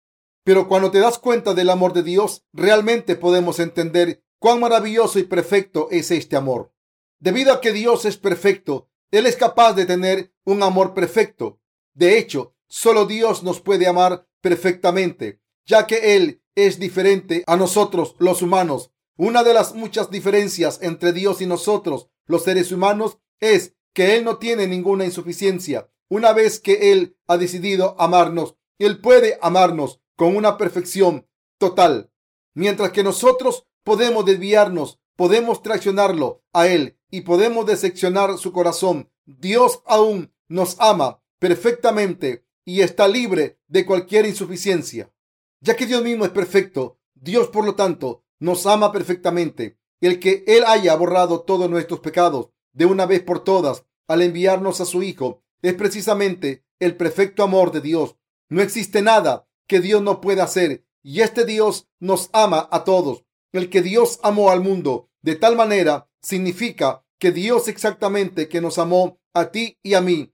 Pero 0.44 0.68
cuando 0.68 0.90
te 0.92 1.00
das 1.00 1.20
cuenta 1.20 1.54
del 1.54 1.70
amor 1.70 1.94
de 1.94 2.04
Dios, 2.04 2.46
realmente 2.52 3.16
podemos 3.16 3.60
entender 3.60 4.24
cuán 4.40 4.60
maravilloso 4.60 5.20
y 5.20 5.24
perfecto 5.24 5.88
es 5.92 6.10
este 6.12 6.36
amor. 6.36 6.74
Debido 7.20 7.54
a 7.54 7.62
que 7.62 7.72
Dios 7.72 8.06
es 8.06 8.18
perfecto, 8.18 8.90
Él 9.12 9.28
es 9.28 9.36
capaz 9.36 9.74
de 9.74 9.86
tener 9.86 10.34
un 10.44 10.64
amor 10.64 10.96
perfecto. 10.96 11.60
De 11.94 12.18
hecho, 12.18 12.56
solo 12.68 13.06
Dios 13.06 13.44
nos 13.44 13.62
puede 13.62 13.86
amar 13.86 14.28
perfectamente, 14.42 15.42
ya 15.66 15.86
que 15.86 16.16
Él 16.16 16.42
es 16.56 16.80
diferente 16.80 17.44
a 17.46 17.56
nosotros 17.56 18.16
los 18.18 18.42
humanos. 18.42 18.92
Una 19.18 19.44
de 19.44 19.54
las 19.54 19.76
muchas 19.76 20.10
diferencias 20.10 20.80
entre 20.82 21.14
Dios 21.14 21.42
y 21.42 21.46
nosotros, 21.46 22.10
los 22.26 22.44
seres 22.44 22.72
humanos, 22.72 23.20
es 23.40 23.76
que 23.94 24.16
Él 24.16 24.24
no 24.24 24.38
tiene 24.38 24.66
ninguna 24.66 25.06
insuficiencia. 25.06 25.92
Una 26.10 26.34
vez 26.34 26.60
que 26.60 26.92
Él 26.92 27.18
ha 27.28 27.38
decidido 27.38 27.96
amarnos, 28.00 28.56
Él 28.80 29.00
puede 29.00 29.38
amarnos 29.42 30.01
con 30.16 30.36
una 30.36 30.58
perfección 30.58 31.28
total. 31.58 32.12
Mientras 32.54 32.92
que 32.92 33.04
nosotros 33.04 33.68
podemos 33.84 34.26
desviarnos, 34.26 35.00
podemos 35.16 35.62
traicionarlo 35.62 36.44
a 36.54 36.68
Él 36.68 36.98
y 37.10 37.22
podemos 37.22 37.66
decepcionar 37.66 38.38
su 38.38 38.52
corazón. 38.52 39.12
Dios 39.26 39.82
aún 39.86 40.34
nos 40.48 40.76
ama 40.80 41.22
perfectamente 41.40 42.46
y 42.66 42.82
está 42.82 43.08
libre 43.08 43.60
de 43.68 43.86
cualquier 43.86 44.26
insuficiencia. 44.26 45.12
Ya 45.60 45.76
que 45.76 45.86
Dios 45.86 46.04
mismo 46.04 46.26
es 46.26 46.32
perfecto, 46.32 47.00
Dios 47.14 47.48
por 47.50 47.66
lo 47.66 47.76
tanto 47.76 48.24
nos 48.40 48.66
ama 48.66 48.92
perfectamente. 48.92 49.78
El 50.02 50.20
que 50.20 50.44
Él 50.48 50.64
haya 50.66 50.96
borrado 50.96 51.42
todos 51.42 51.70
nuestros 51.70 52.00
pecados 52.00 52.50
de 52.74 52.86
una 52.86 53.06
vez 53.06 53.22
por 53.22 53.44
todas 53.44 53.86
al 54.08 54.22
enviarnos 54.22 54.82
a 54.82 54.86
su 54.86 55.04
Hijo 55.04 55.44
es 55.62 55.74
precisamente 55.76 56.66
el 56.80 56.98
perfecto 56.98 57.44
amor 57.44 57.72
de 57.72 57.82
Dios. 57.82 58.16
No 58.50 58.62
existe 58.62 59.02
nada 59.02 59.48
que 59.68 59.80
Dios 59.80 60.02
no 60.02 60.22
pueda 60.22 60.44
hacer 60.44 60.86
y 61.04 61.22
este 61.22 61.46
Dios 61.46 61.88
nos 62.00 62.30
ama 62.34 62.68
a 62.72 62.84
todos. 62.84 63.26
El 63.52 63.70
que 63.70 63.82
Dios 63.82 64.20
amó 64.24 64.50
al 64.52 64.62
mundo 64.62 65.10
de 65.22 65.36
tal 65.36 65.56
manera 65.56 66.10
significa 66.22 67.04
que 67.20 67.32
Dios 67.32 67.68
exactamente 67.68 68.48
que 68.48 68.62
nos 68.62 68.78
amó 68.78 69.20
a 69.34 69.52
ti 69.52 69.78
y 69.84 69.94
a 69.94 70.02
mí. 70.02 70.34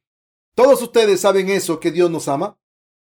¿Todos 0.56 0.82
ustedes 0.82 1.22
saben 1.22 1.50
eso 1.50 1.80
que 1.80 1.92
Dios 1.92 2.10
nos 2.10 2.28
ama? 2.28 2.58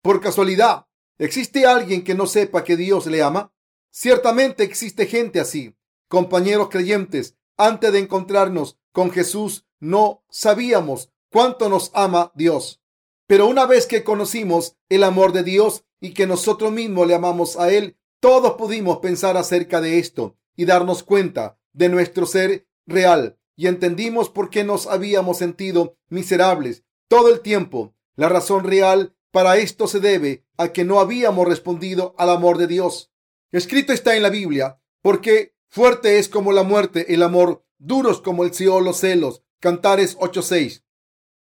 Por 0.02 0.22
casualidad, 0.22 0.88
¿existe 1.18 1.66
alguien 1.66 2.04
que 2.04 2.16
no 2.16 2.26
sepa 2.28 2.64
que 2.64 2.76
Dios 2.76 3.06
le 3.06 3.22
ama? 3.22 3.54
Ciertamente 3.92 4.64
existe 4.64 5.06
gente 5.06 5.40
así. 5.40 5.76
Compañeros 6.08 6.70
creyentes, 6.70 7.36
antes 7.58 7.92
de 7.92 8.00
encontrarnos 8.00 8.78
con 8.92 9.12
Jesús, 9.12 9.66
no 9.80 10.24
sabíamos 10.30 11.12
cuánto 11.32 11.70
nos 11.70 11.92
ama 11.94 12.32
Dios. 12.36 12.82
Pero 13.28 13.46
una 13.46 13.66
vez 13.66 13.86
que 13.86 14.04
conocimos 14.04 14.78
el 14.90 15.04
amor 15.04 15.34
de 15.34 15.44
Dios 15.44 15.84
y 16.00 16.14
que 16.14 16.26
nosotros 16.26 16.72
mismos 16.72 17.08
le 17.08 17.16
amamos 17.16 17.58
a 17.58 17.72
Él, 17.72 17.98
todos 18.20 18.54
pudimos 18.54 18.98
pensar 18.98 19.38
acerca 19.38 19.82
de 19.82 20.00
esto 20.00 20.38
y 20.56 20.66
darnos 20.66 21.04
cuenta 21.04 21.60
de 21.74 21.90
nuestro 21.90 22.26
ser 22.26 22.66
real 22.86 23.38
y 23.58 23.68
entendimos 23.68 24.30
por 24.30 24.50
qué 24.50 24.64
nos 24.64 24.88
habíamos 24.88 25.38
sentido 25.38 25.98
miserables 26.10 26.84
todo 27.08 27.30
el 27.30 27.42
tiempo. 27.42 27.94
La 28.16 28.30
razón 28.30 28.64
real 28.64 29.16
para 29.32 29.58
esto 29.58 29.88
se 29.88 30.00
debe 30.00 30.46
a 30.58 30.70
que 30.70 30.86
no 30.86 31.00
habíamos 31.00 31.48
respondido 31.48 32.16
al 32.18 32.30
amor 32.30 32.58
de 32.58 32.68
Dios. 32.68 33.12
Escrito 33.52 33.94
está 33.94 34.16
en 34.16 34.24
la 34.24 34.30
Biblia, 34.30 34.80
porque 35.02 35.56
fuerte 35.68 36.20
es 36.20 36.30
como 36.30 36.52
la 36.52 36.64
muerte 36.64 37.14
el 37.14 37.24
amor, 37.24 37.66
duros 37.78 38.22
como 38.22 38.44
el 38.44 38.54
cielo 38.54 38.80
los 38.80 38.98
celos. 38.98 39.44
Cantares 39.60 40.18
8:6. 40.20 40.84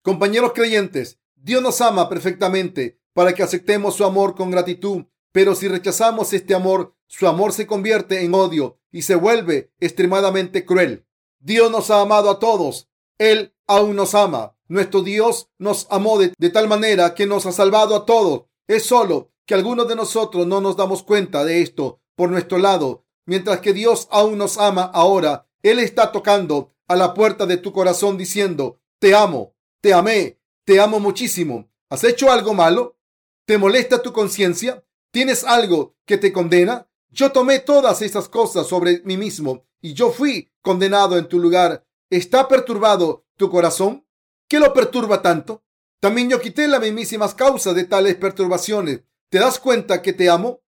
Compañeros 0.03 0.53
creyentes, 0.55 1.20
Dios 1.43 1.63
nos 1.63 1.81
ama 1.81 2.09
perfectamente 2.09 3.01
para 3.15 3.33
que 3.33 3.43
aceptemos 3.43 3.95
su 3.95 4.05
amor 4.05 4.35
con 4.35 4.51
gratitud, 4.51 5.05
pero 5.33 5.55
si 5.55 5.69
rechazamos 5.69 6.33
este 6.33 6.55
amor, 6.55 6.95
su 7.07 7.27
amor 7.27 7.53
se 7.53 7.67
convierte 7.67 8.23
en 8.23 8.35
odio 8.35 8.79
y 8.93 9.03
se 9.03 9.15
vuelve 9.15 9.73
extremadamente 9.81 10.65
cruel. 10.65 11.07
Dios 11.39 11.71
nos 11.71 11.91
ha 11.91 12.03
amado 12.03 12.31
a 12.31 12.39
todos. 12.39 12.89
Él 13.19 13.55
aún 13.67 13.97
nos 13.97 14.15
ama. 14.15 14.57
Nuestro 14.69 15.03
Dios 15.03 15.49
nos 15.59 15.87
amó 15.91 16.19
de, 16.19 16.33
de, 16.39 16.51
tal 16.51 16.69
manera 16.69 17.15
que 17.15 17.27
nos 17.27 17.47
ha 17.47 17.53
salvado 17.53 17.97
a 17.97 18.05
todos. 18.05 18.45
Es 18.69 18.85
solo 18.85 19.33
que 19.47 19.55
algunos 19.55 19.89
de 19.89 19.97
nosotros 19.97 20.47
no 20.47 20.61
nos 20.61 20.77
damos 20.77 21.03
cuenta 21.03 21.45
de 21.45 21.63
esto 21.63 22.01
por 22.15 22.31
nuestro 22.31 22.59
lado. 22.59 23.05
Mientras 23.25 23.61
que 23.61 23.73
Dios 23.73 24.09
aún 24.11 24.39
nos 24.39 24.59
ama 24.59 24.83
ahora, 24.83 25.49
Él 25.63 25.79
está 25.79 26.13
tocando 26.13 26.75
a 26.87 26.97
la 26.97 27.15
puerta 27.15 27.47
de 27.47 27.57
tu 27.57 27.73
corazón 27.73 28.19
diciendo, 28.19 28.81
te 28.99 29.15
amo, 29.15 29.55
te 29.81 29.95
amé, 29.95 30.40
te 30.71 30.79
amo 30.79 31.01
muchísimo. 31.01 31.69
¿Has 31.89 32.05
hecho 32.05 32.31
algo 32.31 32.55
malo? 32.55 32.97
¿Te 33.45 33.59
molesta 33.59 34.03
tu 34.03 34.13
conciencia? 34.13 34.85
¿Tienes 35.11 35.43
algo 35.43 35.97
que 36.07 36.17
te 36.17 36.33
condena? 36.33 36.89
Yo 37.09 37.33
tomé 37.33 37.59
todas 37.59 38.03
estas 38.03 38.29
cosas 38.29 38.69
sobre 38.69 39.03
mí 39.03 39.17
mismo 39.17 39.67
y 39.81 39.95
yo 39.95 40.13
fui 40.13 40.53
condenado 40.63 41.19
en 41.19 41.27
tu 41.27 41.41
lugar. 41.41 41.85
¿Está 42.09 42.47
perturbado 42.47 43.27
tu 43.37 43.51
corazón? 43.51 44.07
¿Qué 44.47 44.61
lo 44.61 44.73
perturba 44.73 45.23
tanto? 45.23 45.65
También 45.99 46.31
yo 46.31 46.41
quité 46.41 46.69
las 46.69 46.81
mismísimas 46.81 47.35
causas 47.35 47.75
de 47.75 47.83
tales 47.83 48.15
perturbaciones. 48.15 49.01
¿Te 49.29 49.41
das 49.41 49.59
cuenta 49.59 50.03
que 50.03 50.13
te 50.13 50.31
amo? 50.31 50.63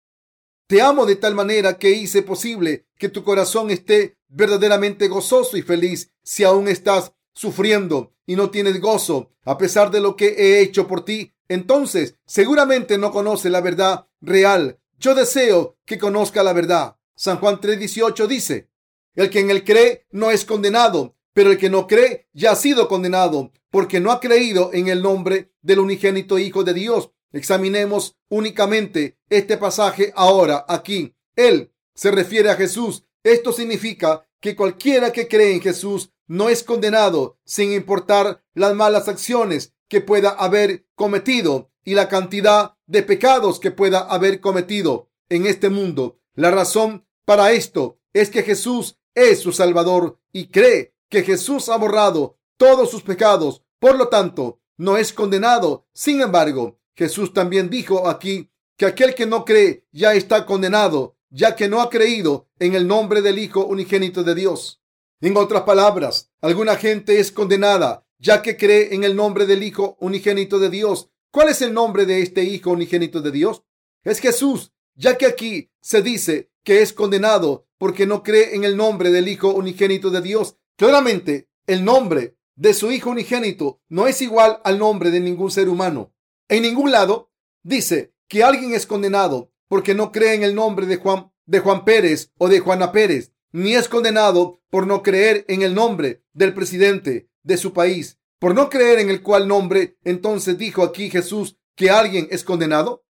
Te 0.66 0.82
amo 0.82 1.06
de 1.06 1.18
tal 1.18 1.36
manera 1.36 1.78
que 1.78 1.92
hice 1.92 2.24
posible 2.24 2.88
que 2.98 3.10
tu 3.10 3.24
corazón 3.24 3.70
esté 3.70 4.18
verdaderamente 4.30 5.08
gozoso 5.08 5.58
y 5.58 5.62
feliz 5.62 6.12
si 6.24 6.44
aún 6.44 6.68
estás 6.68 7.14
sufriendo 7.36 8.16
y 8.32 8.38
no 8.38 8.50
tienes 8.50 8.80
gozo 8.80 9.34
a 9.44 9.58
pesar 9.58 9.92
de 9.92 10.00
lo 10.00 10.16
que 10.16 10.28
he 10.30 10.62
hecho 10.62 10.88
por 10.88 11.04
ti. 11.04 11.34
Entonces 11.50 12.16
seguramente 12.26 12.98
no 12.98 13.12
conoce 13.12 13.50
la 13.50 13.60
verdad 13.60 14.08
real. 14.22 14.80
Yo 14.98 15.16
deseo 15.16 15.76
que 15.84 16.00
conozca 16.00 16.42
la 16.42 16.54
verdad. 16.54 16.96
San 17.14 17.40
Juan 17.40 17.60
3:18 17.60 18.28
dice, 18.28 18.70
el 19.16 19.30
que 19.30 19.42
en 19.42 19.52
él 19.52 19.66
cree 19.66 20.06
no 20.12 20.32
es 20.32 20.46
condenado, 20.46 21.18
pero 21.34 21.52
el 21.52 21.58
que 21.58 21.70
no 21.70 21.88
cree 21.88 22.30
ya 22.32 22.52
ha 22.52 22.56
sido 22.56 22.88
condenado 22.88 23.52
porque 23.70 24.00
no 24.00 24.14
ha 24.14 24.22
creído 24.22 24.70
en 24.72 24.88
el 24.88 25.02
nombre 25.02 25.52
del 25.62 25.80
unigénito 25.80 26.40
Hijo 26.40 26.64
de 26.64 26.74
Dios. 26.74 27.12
Examinemos 27.34 28.16
únicamente 28.30 29.18
este 29.30 29.58
pasaje 29.58 30.14
ahora 30.16 30.66
aquí. 30.70 31.14
Él 31.36 31.74
se 31.94 32.12
refiere 32.12 32.50
a 32.50 32.56
Jesús. 32.56 33.04
Esto 33.26 33.52
significa 33.52 34.26
que 34.40 34.56
cualquiera 34.56 35.12
que 35.12 35.28
cree 35.28 35.54
en 35.54 35.62
Jesús 35.62 36.14
no 36.32 36.48
es 36.48 36.64
condenado 36.64 37.38
sin 37.44 37.74
importar 37.74 38.42
las 38.54 38.74
malas 38.74 39.10
acciones 39.10 39.74
que 39.90 40.00
pueda 40.00 40.30
haber 40.30 40.86
cometido 40.96 41.72
y 41.84 41.94
la 41.94 42.08
cantidad 42.08 42.76
de 42.86 43.04
pecados 43.04 43.60
que 43.60 43.70
pueda 43.70 44.00
haber 44.00 44.40
cometido 44.40 45.10
en 45.28 45.46
este 45.46 45.68
mundo. 45.68 46.22
La 46.34 46.50
razón 46.50 47.06
para 47.26 47.52
esto 47.52 48.00
es 48.14 48.30
que 48.30 48.44
Jesús 48.44 48.98
es 49.14 49.42
su 49.42 49.52
Salvador 49.52 50.20
y 50.32 50.48
cree 50.48 50.94
que 51.10 51.24
Jesús 51.24 51.68
ha 51.68 51.76
borrado 51.76 52.38
todos 52.56 52.90
sus 52.90 53.04
pecados. 53.04 53.66
Por 53.78 53.98
lo 53.98 54.08
tanto, 54.08 54.62
no 54.78 54.96
es 54.96 55.12
condenado. 55.12 55.86
Sin 55.94 56.22
embargo, 56.22 56.80
Jesús 56.96 57.34
también 57.34 57.70
dijo 57.70 58.08
aquí 58.08 58.50
que 58.78 58.86
aquel 58.86 59.16
que 59.16 59.26
no 59.26 59.44
cree 59.44 59.86
ya 59.92 60.14
está 60.14 60.46
condenado, 60.46 61.18
ya 61.30 61.58
que 61.58 61.68
no 61.68 61.82
ha 61.82 61.90
creído 61.90 62.48
en 62.58 62.74
el 62.76 62.88
nombre 62.88 63.22
del 63.22 63.38
Hijo 63.38 63.66
unigénito 63.66 64.24
de 64.24 64.36
Dios. 64.36 64.81
En 65.22 65.38
otras 65.38 65.62
palabras, 65.62 66.32
alguna 66.42 66.76
gente 66.78 67.20
es 67.20 67.32
condenada 67.32 68.08
ya 68.18 68.42
que 68.42 68.58
cree 68.58 68.96
en 68.96 69.04
el 69.04 69.16
nombre 69.16 69.46
del 69.46 69.62
Hijo 69.62 69.96
unigénito 70.00 70.58
de 70.58 70.72
Dios. 70.72 71.10
¿Cuál 71.32 71.50
es 71.50 71.62
el 71.62 71.74
nombre 71.74 72.08
de 72.08 72.22
este 72.22 72.44
Hijo 72.44 72.72
unigénito 72.72 73.22
de 73.22 73.32
Dios? 73.32 73.64
Es 74.04 74.20
Jesús. 74.20 74.74
ya 74.96 75.18
que 75.18 75.26
aquí 75.26 75.72
se 75.80 76.02
dice 76.02 76.52
que 76.64 76.82
es 76.82 76.92
condenado 76.92 77.68
porque 77.78 78.06
no 78.06 78.24
cree 78.24 78.56
en 78.56 78.64
el 78.64 78.76
nombre 78.76 79.12
del 79.12 79.28
Hijo 79.28 79.50
unigénito 79.50 80.10
de 80.10 80.22
Dios. 80.22 80.58
Claramente, 80.76 81.50
el 81.66 81.86
nombre 81.86 82.36
de 82.56 82.74
su 82.74 82.92
Hijo 82.92 83.12
unigénito 83.12 83.80
no 83.90 84.08
es 84.08 84.22
igual 84.22 84.60
al 84.64 84.80
nombre 84.80 85.12
de 85.12 85.20
ningún 85.20 85.50
ser 85.52 85.70
humano. 85.70 86.14
En 86.50 86.64
ningún 86.64 86.92
lado 86.92 87.32
dice 87.64 88.14
que 88.28 88.44
alguien 88.44 88.74
es 88.74 88.86
condenado 88.86 89.52
porque 89.68 89.94
no 89.94 90.12
cree 90.12 90.34
en 90.34 90.44
el 90.44 90.56
nombre 90.56 90.86
de 90.86 90.98
Juan, 90.98 91.32
de 91.46 91.60
Juan 91.60 91.86
Pérez 91.86 92.32
o 92.38 92.50
de 92.50 92.60
Juana 92.60 92.92
Pérez, 92.92 93.32
ni 93.52 93.76
es 93.76 93.88
condenado 93.88 94.62
por 94.70 94.88
no 94.88 95.04
creer 95.04 95.46
en 95.48 95.62
el 95.62 95.76
nombre 95.76 96.24
del 96.34 96.54
presidente 96.54 97.30
de 97.44 97.58
su 97.58 97.74
país. 97.74 98.20
Por 98.40 98.56
no 98.56 98.70
creer 98.70 99.00
en 99.00 99.10
el 99.10 99.22
cual 99.22 99.48
nombre, 99.48 99.98
entonces 100.04 100.58
dijo 100.58 100.84
aquí 100.84 101.10
Jesús 101.10 101.58
que 101.76 101.90
alguien 101.90 102.28
es 102.32 102.44
condenado. 102.44 103.06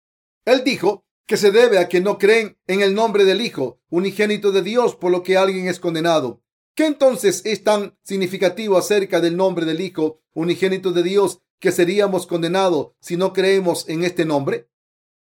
Él 0.45 0.65
dijo 0.65 1.05
que 1.27 1.37
se 1.37 1.53
debe 1.53 1.79
a 1.79 1.89
que 1.89 2.01
no 2.01 2.19
creen 2.19 2.59
en 2.67 2.81
el 2.81 2.95
nombre 2.95 3.25
del 3.25 3.41
Hijo 3.41 3.81
unigénito 3.89 4.51
de 4.51 4.63
Dios, 4.63 4.97
por 4.97 5.13
lo 5.13 5.23
que 5.23 5.37
alguien 5.37 5.69
es 5.69 5.79
condenado. 5.79 6.43
¿Qué 6.75 6.87
entonces 6.87 7.43
es 7.45 7.63
tan 7.63 7.97
significativo 8.03 8.77
acerca 8.77 9.21
del 9.21 9.37
nombre 9.37 9.65
del 9.65 9.81
Hijo 9.81 10.23
unigénito 10.33 10.93
de 10.93 11.03
Dios 11.03 11.41
que 11.61 11.73
seríamos 11.73 12.27
condenados 12.27 12.93
si 13.01 13.17
no 13.17 13.33
creemos 13.33 13.89
en 13.89 14.03
este 14.03 14.25
nombre? 14.25 14.69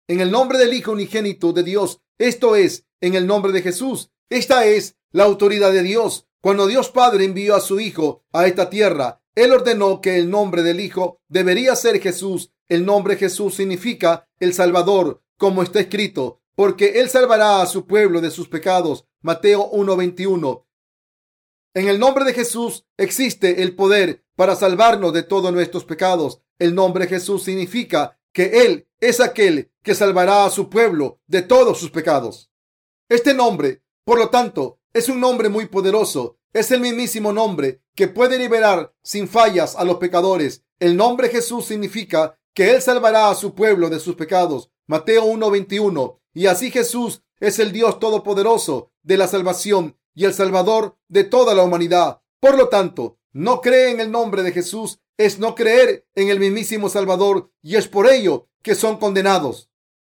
En 0.07 0.21
el 0.21 0.31
nombre 0.31 0.57
del 0.57 0.73
Hijo 0.73 0.93
unigénito 0.93 1.51
de 1.51 1.63
Dios, 1.63 2.01
esto 2.17 2.55
es, 2.55 2.85
en 3.01 3.15
el 3.15 3.27
nombre 3.27 3.51
de 3.51 3.61
Jesús. 3.61 4.11
Esta 4.31 4.65
es 4.65 4.95
la 5.11 5.25
autoridad 5.25 5.73
de 5.73 5.83
Dios. 5.83 6.25
Cuando 6.39 6.65
Dios 6.65 6.89
Padre 6.89 7.25
envió 7.25 7.53
a 7.53 7.59
su 7.59 7.81
Hijo 7.81 8.23
a 8.31 8.47
esta 8.47 8.69
tierra, 8.69 9.21
Él 9.35 9.51
ordenó 9.51 9.99
que 9.99 10.15
el 10.15 10.29
nombre 10.29 10.63
del 10.63 10.79
Hijo 10.79 11.19
debería 11.27 11.75
ser 11.75 11.99
Jesús. 11.99 12.53
El 12.69 12.85
nombre 12.85 13.17
Jesús 13.17 13.55
significa 13.55 14.29
el 14.39 14.53
Salvador, 14.53 15.21
como 15.35 15.63
está 15.63 15.81
escrito, 15.81 16.39
porque 16.55 17.01
Él 17.01 17.09
salvará 17.09 17.61
a 17.61 17.65
su 17.65 17.85
pueblo 17.85 18.21
de 18.21 18.31
sus 18.31 18.47
pecados. 18.47 19.05
Mateo 19.21 19.69
1:21. 19.69 20.65
En 21.73 21.89
el 21.89 21.99
nombre 21.99 22.23
de 22.23 22.33
Jesús 22.33 22.85
existe 22.95 23.61
el 23.61 23.75
poder 23.75 24.23
para 24.37 24.55
salvarnos 24.55 25.11
de 25.11 25.23
todos 25.23 25.51
nuestros 25.51 25.83
pecados. 25.83 26.41
El 26.57 26.73
nombre 26.73 27.07
Jesús 27.07 27.43
significa 27.43 28.17
que 28.31 28.63
Él 28.63 28.87
es 29.01 29.19
aquel 29.19 29.73
que 29.83 29.93
salvará 29.93 30.45
a 30.45 30.51
su 30.51 30.69
pueblo 30.69 31.19
de 31.27 31.41
todos 31.41 31.77
sus 31.77 31.91
pecados. 31.91 32.49
Este 33.09 33.33
nombre, 33.33 33.83
por 34.03 34.17
lo 34.17 34.29
tanto, 34.29 34.79
es 34.93 35.09
un 35.09 35.19
nombre 35.19 35.49
muy 35.49 35.67
poderoso. 35.67 36.37
Es 36.53 36.71
el 36.71 36.81
mismísimo 36.81 37.31
nombre 37.31 37.81
que 37.95 38.07
puede 38.07 38.37
liberar 38.37 38.93
sin 39.03 39.27
fallas 39.27 39.75
a 39.75 39.85
los 39.85 39.97
pecadores. 39.97 40.63
El 40.79 40.97
nombre 40.97 41.29
Jesús 41.29 41.65
significa 41.65 42.37
que 42.53 42.71
Él 42.71 42.81
salvará 42.81 43.29
a 43.29 43.35
su 43.35 43.55
pueblo 43.55 43.89
de 43.89 43.99
sus 43.99 44.15
pecados. 44.15 44.69
Mateo 44.87 45.25
1:21. 45.25 46.19
Y 46.33 46.47
así 46.47 46.71
Jesús 46.71 47.23
es 47.39 47.59
el 47.59 47.71
Dios 47.71 47.99
todopoderoso 47.99 48.91
de 49.03 49.17
la 49.17 49.27
salvación 49.27 49.97
y 50.13 50.25
el 50.25 50.33
Salvador 50.33 50.97
de 51.07 51.23
toda 51.23 51.53
la 51.53 51.63
humanidad. 51.63 52.21
Por 52.39 52.57
lo 52.57 52.67
tanto, 52.67 53.17
no 53.31 53.61
cree 53.61 53.91
en 53.91 53.99
el 53.99 54.11
nombre 54.11 54.43
de 54.43 54.51
Jesús 54.51 54.99
es 55.17 55.39
no 55.39 55.55
creer 55.55 56.07
en 56.15 56.29
el 56.29 56.39
mismísimo 56.39 56.89
Salvador 56.89 57.51
y 57.61 57.75
es 57.75 57.87
por 57.87 58.11
ello 58.11 58.49
que 58.63 58.75
son 58.75 58.97
condenados. 58.97 59.69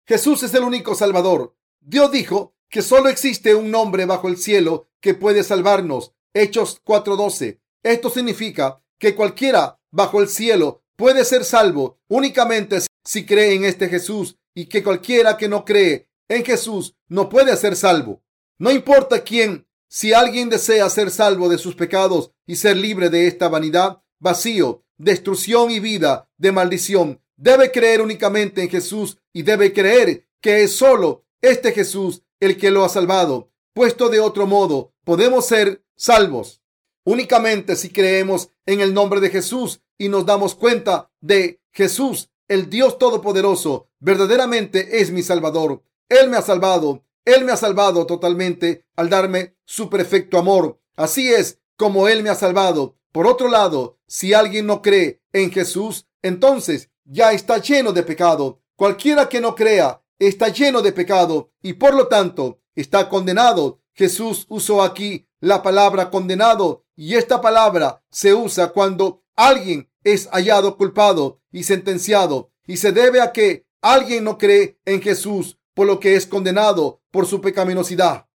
Jesús 0.07 0.43
es 0.43 0.55
el 0.55 0.63
único 0.63 0.95
Salvador. 0.95 1.57
Dios 1.81 2.13
dijo 2.13 2.55
que 2.71 2.83
solo 2.83 3.09
existe 3.09 3.55
un 3.55 3.71
nombre 3.71 4.05
bajo 4.05 4.29
el 4.29 4.37
cielo 4.37 4.89
que 5.01 5.15
puede 5.15 5.43
salvarnos. 5.43 6.13
Hechos 6.35 6.81
4:12. 6.85 7.61
Esto 7.83 8.11
significa 8.11 8.83
que 8.99 9.15
cualquiera 9.15 9.79
bajo 9.91 10.21
el 10.21 10.29
cielo 10.29 10.83
puede 10.97 11.25
ser 11.25 11.45
salvo 11.45 12.01
únicamente 12.09 12.79
si 13.05 13.25
cree 13.25 13.55
en 13.55 13.65
este 13.65 13.89
Jesús 13.89 14.37
y 14.55 14.67
que 14.67 14.83
cualquiera 14.83 15.37
que 15.37 15.49
no 15.49 15.65
cree 15.65 16.09
en 16.29 16.45
Jesús 16.45 16.95
no 17.09 17.29
puede 17.29 17.57
ser 17.57 17.77
salvo. 17.77 18.23
No 18.59 18.71
importa 18.71 19.23
quién, 19.23 19.67
si 19.89 20.13
alguien 20.13 20.51
desea 20.51 20.91
ser 20.91 21.11
salvo 21.11 21.49
de 21.49 21.59
sus 21.59 21.75
pecados 21.75 22.33
y 22.47 22.57
ser 22.57 22.77
libre 22.77 23.09
de 23.09 23.27
esta 23.27 23.49
vanidad, 23.49 24.03
vacío, 24.19 24.85
destrucción 24.99 25.71
y 25.71 25.81
vida 25.81 26.29
de 26.37 26.53
maldición, 26.53 27.23
debe 27.37 27.71
creer 27.71 28.03
únicamente 28.03 28.63
en 28.63 28.69
Jesús 28.69 29.19
y 29.33 29.43
debe 29.43 29.73
creer 29.73 30.29
que 30.41 30.65
es 30.65 30.77
solo 30.77 31.25
este 31.41 31.73
Jesús 31.73 32.25
el 32.41 32.57
que 32.57 32.71
lo 32.71 32.85
ha 32.85 32.89
salvado. 32.89 33.51
Puesto 33.75 34.09
de 34.09 34.21
otro 34.21 34.47
modo, 34.47 34.93
podemos 35.05 35.47
ser 35.47 35.85
salvos 35.97 36.63
únicamente 37.09 37.75
si 37.75 37.89
creemos 37.89 38.51
en 38.67 38.81
el 38.81 38.93
nombre 38.93 39.19
de 39.21 39.31
Jesús 39.31 39.81
y 39.97 40.11
nos 40.11 40.27
damos 40.27 40.55
cuenta 40.55 41.11
de 41.23 41.59
Jesús, 41.73 42.29
el 42.49 42.69
Dios 42.69 42.99
Todopoderoso, 42.99 43.89
verdaderamente 43.99 45.01
es 45.01 45.11
mi 45.11 45.23
Salvador. 45.23 45.83
Él 46.11 46.29
me 46.29 46.37
ha 46.37 46.43
salvado, 46.43 47.03
Él 47.25 47.47
me 47.47 47.53
ha 47.53 47.57
salvado 47.57 48.07
totalmente 48.07 48.85
al 48.95 49.09
darme 49.09 49.57
su 49.65 49.89
perfecto 49.89 50.37
amor. 50.37 50.83
Así 50.97 51.33
es 51.33 51.61
como 51.79 52.09
Él 52.09 52.23
me 52.23 52.29
ha 52.29 52.35
salvado. 52.35 52.99
Por 53.11 53.27
otro 53.27 53.49
lado, 53.49 53.99
si 54.07 54.35
alguien 54.35 54.67
no 54.67 54.83
cree 54.83 55.23
en 55.33 55.51
Jesús, 55.51 56.07
entonces 56.21 56.91
ya 57.07 57.33
está 57.33 57.57
lleno 57.57 57.95
de 57.95 58.03
pecado. 58.03 58.61
Cualquiera 58.77 59.31
que 59.31 59.41
no 59.41 59.55
crea 59.55 60.03
está 60.19 60.49
lleno 60.49 60.83
de 60.83 60.93
pecado 60.93 61.53
y 61.63 61.75
por 61.75 61.95
lo 61.95 62.09
tanto 62.09 62.61
está 62.75 63.09
condenado. 63.09 63.81
Jesús 63.95 64.47
usó 64.49 64.83
aquí 64.83 65.29
la 65.41 65.63
palabra 65.63 66.11
condenado 66.11 66.85
y 66.97 67.15
esta 67.15 67.41
palabra 67.41 68.03
se 68.11 68.35
usa 68.35 68.69
cuando 68.69 69.23
alguien 69.37 69.91
es 70.05 70.29
hallado 70.29 70.77
culpado 70.77 71.41
y 71.51 71.65
sentenciado. 71.65 72.51
Y 72.67 72.77
se 72.77 72.93
debe 72.93 73.21
a 73.21 73.33
que 73.33 73.67
alguien 73.81 74.25
no 74.25 74.39
cree 74.39 74.79
en 74.85 75.01
Jesús 75.01 75.59
por 75.75 75.87
lo 75.87 76.01
que 76.01 76.17
es 76.17 76.27
condenado 76.27 77.03
por 77.11 77.27
su 77.27 77.41
pecaminosidad. 77.41 78.27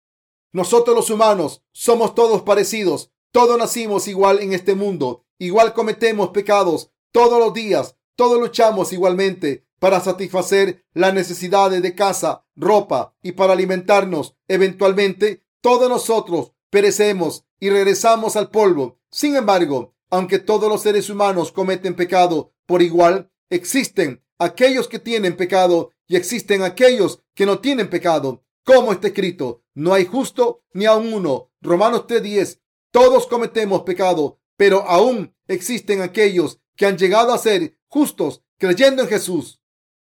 Nosotros 0.52 0.96
los 0.96 1.10
humanos 1.10 1.62
somos 1.72 2.14
todos 2.14 2.42
parecidos, 2.42 3.10
todos 3.32 3.58
nacimos 3.58 4.08
igual 4.08 4.40
en 4.40 4.52
este 4.52 4.74
mundo, 4.74 5.24
igual 5.38 5.74
cometemos 5.74 6.30
pecados. 6.30 6.90
Todos 7.12 7.38
los 7.38 7.52
días, 7.52 7.96
todos 8.16 8.40
luchamos 8.40 8.92
igualmente 8.92 9.66
para 9.84 10.00
satisfacer 10.00 10.82
las 10.94 11.12
necesidades 11.12 11.82
de 11.82 11.94
casa, 11.94 12.46
ropa 12.56 13.14
y 13.22 13.32
para 13.32 13.52
alimentarnos. 13.52 14.34
Eventualmente, 14.48 15.42
todos 15.60 15.90
nosotros 15.90 16.52
perecemos 16.70 17.44
y 17.60 17.68
regresamos 17.68 18.36
al 18.36 18.48
polvo. 18.50 18.98
Sin 19.10 19.36
embargo, 19.36 19.94
aunque 20.08 20.38
todos 20.38 20.70
los 20.70 20.80
seres 20.80 21.10
humanos 21.10 21.52
cometen 21.52 21.94
pecado 21.96 22.54
por 22.64 22.80
igual, 22.80 23.30
existen 23.50 24.24
aquellos 24.38 24.88
que 24.88 24.98
tienen 24.98 25.36
pecado 25.36 25.90
y 26.06 26.16
existen 26.16 26.62
aquellos 26.62 27.22
que 27.34 27.44
no 27.44 27.58
tienen 27.58 27.90
pecado. 27.90 28.42
Como 28.64 28.90
está 28.90 29.08
escrito, 29.08 29.64
no 29.74 29.92
hay 29.92 30.06
justo 30.06 30.62
ni 30.72 30.86
a 30.86 30.94
uno. 30.94 31.50
Romanos 31.60 32.06
3:10. 32.06 32.58
Todos 32.90 33.26
cometemos 33.26 33.82
pecado, 33.82 34.38
pero 34.56 34.88
aún 34.88 35.36
existen 35.46 36.00
aquellos 36.00 36.58
que 36.74 36.86
han 36.86 36.96
llegado 36.96 37.34
a 37.34 37.38
ser 37.38 37.76
justos 37.86 38.40
creyendo 38.56 39.02
en 39.02 39.10
Jesús. 39.10 39.60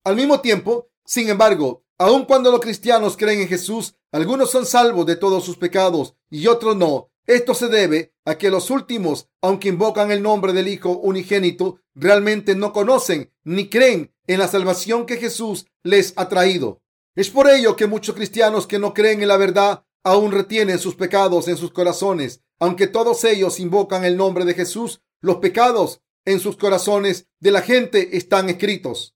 Al 0.03 0.17
mismo 0.17 0.41
tiempo, 0.41 0.89
sin 1.05 1.29
embargo, 1.29 1.85
aun 1.99 2.25
cuando 2.25 2.51
los 2.51 2.61
cristianos 2.61 3.19
creen 3.19 3.43
en 3.43 3.49
Jesús, 3.49 3.97
algunos 4.13 4.51
son 4.51 4.65
salvos 4.65 5.05
de 5.05 5.17
todos 5.17 5.45
sus 5.45 5.59
pecados 5.59 6.15
y 6.31 6.47
otros 6.47 6.75
no. 6.75 7.11
Esto 7.27 7.53
se 7.53 7.69
debe 7.69 8.15
a 8.25 8.39
que 8.39 8.51
los 8.51 8.71
últimos, 8.71 9.29
aunque 9.43 9.69
invocan 9.69 10.11
el 10.11 10.23
nombre 10.23 10.55
del 10.55 10.69
Hijo 10.69 10.93
unigénito, 10.93 11.81
realmente 11.95 12.57
no 12.57 12.73
conocen 12.73 13.31
ni 13.45 13.69
creen 13.69 14.15
en 14.27 14.39
la 14.39 14.49
salvación 14.49 15.05
que 15.05 15.19
Jesús 15.19 15.67
les 15.83 16.15
ha 16.17 16.31
traído. 16.31 16.81
Es 17.15 17.29
por 17.29 17.51
ello 17.51 17.77
que 17.77 17.87
muchos 17.87 18.15
cristianos 18.15 18.67
que 18.67 18.79
no 18.79 18.95
creen 18.95 19.21
en 19.21 19.29
la 19.29 19.37
verdad 19.37 19.85
aún 20.03 20.33
retienen 20.33 20.79
sus 20.79 20.95
pecados 20.95 21.47
en 21.47 21.59
sus 21.59 21.73
corazones. 21.73 22.41
Aunque 22.59 22.87
todos 22.87 23.23
ellos 23.25 23.61
invocan 23.61 24.07
el 24.07 24.17
nombre 24.17 24.47
de 24.47 24.55
Jesús, 24.55 25.03
los 25.21 25.37
pecados 25.37 26.01
en 26.25 26.41
sus 26.41 26.57
corazones 26.57 27.27
de 27.39 27.51
la 27.51 27.61
gente 27.61 28.17
están 28.17 28.49
escritos 28.49 29.15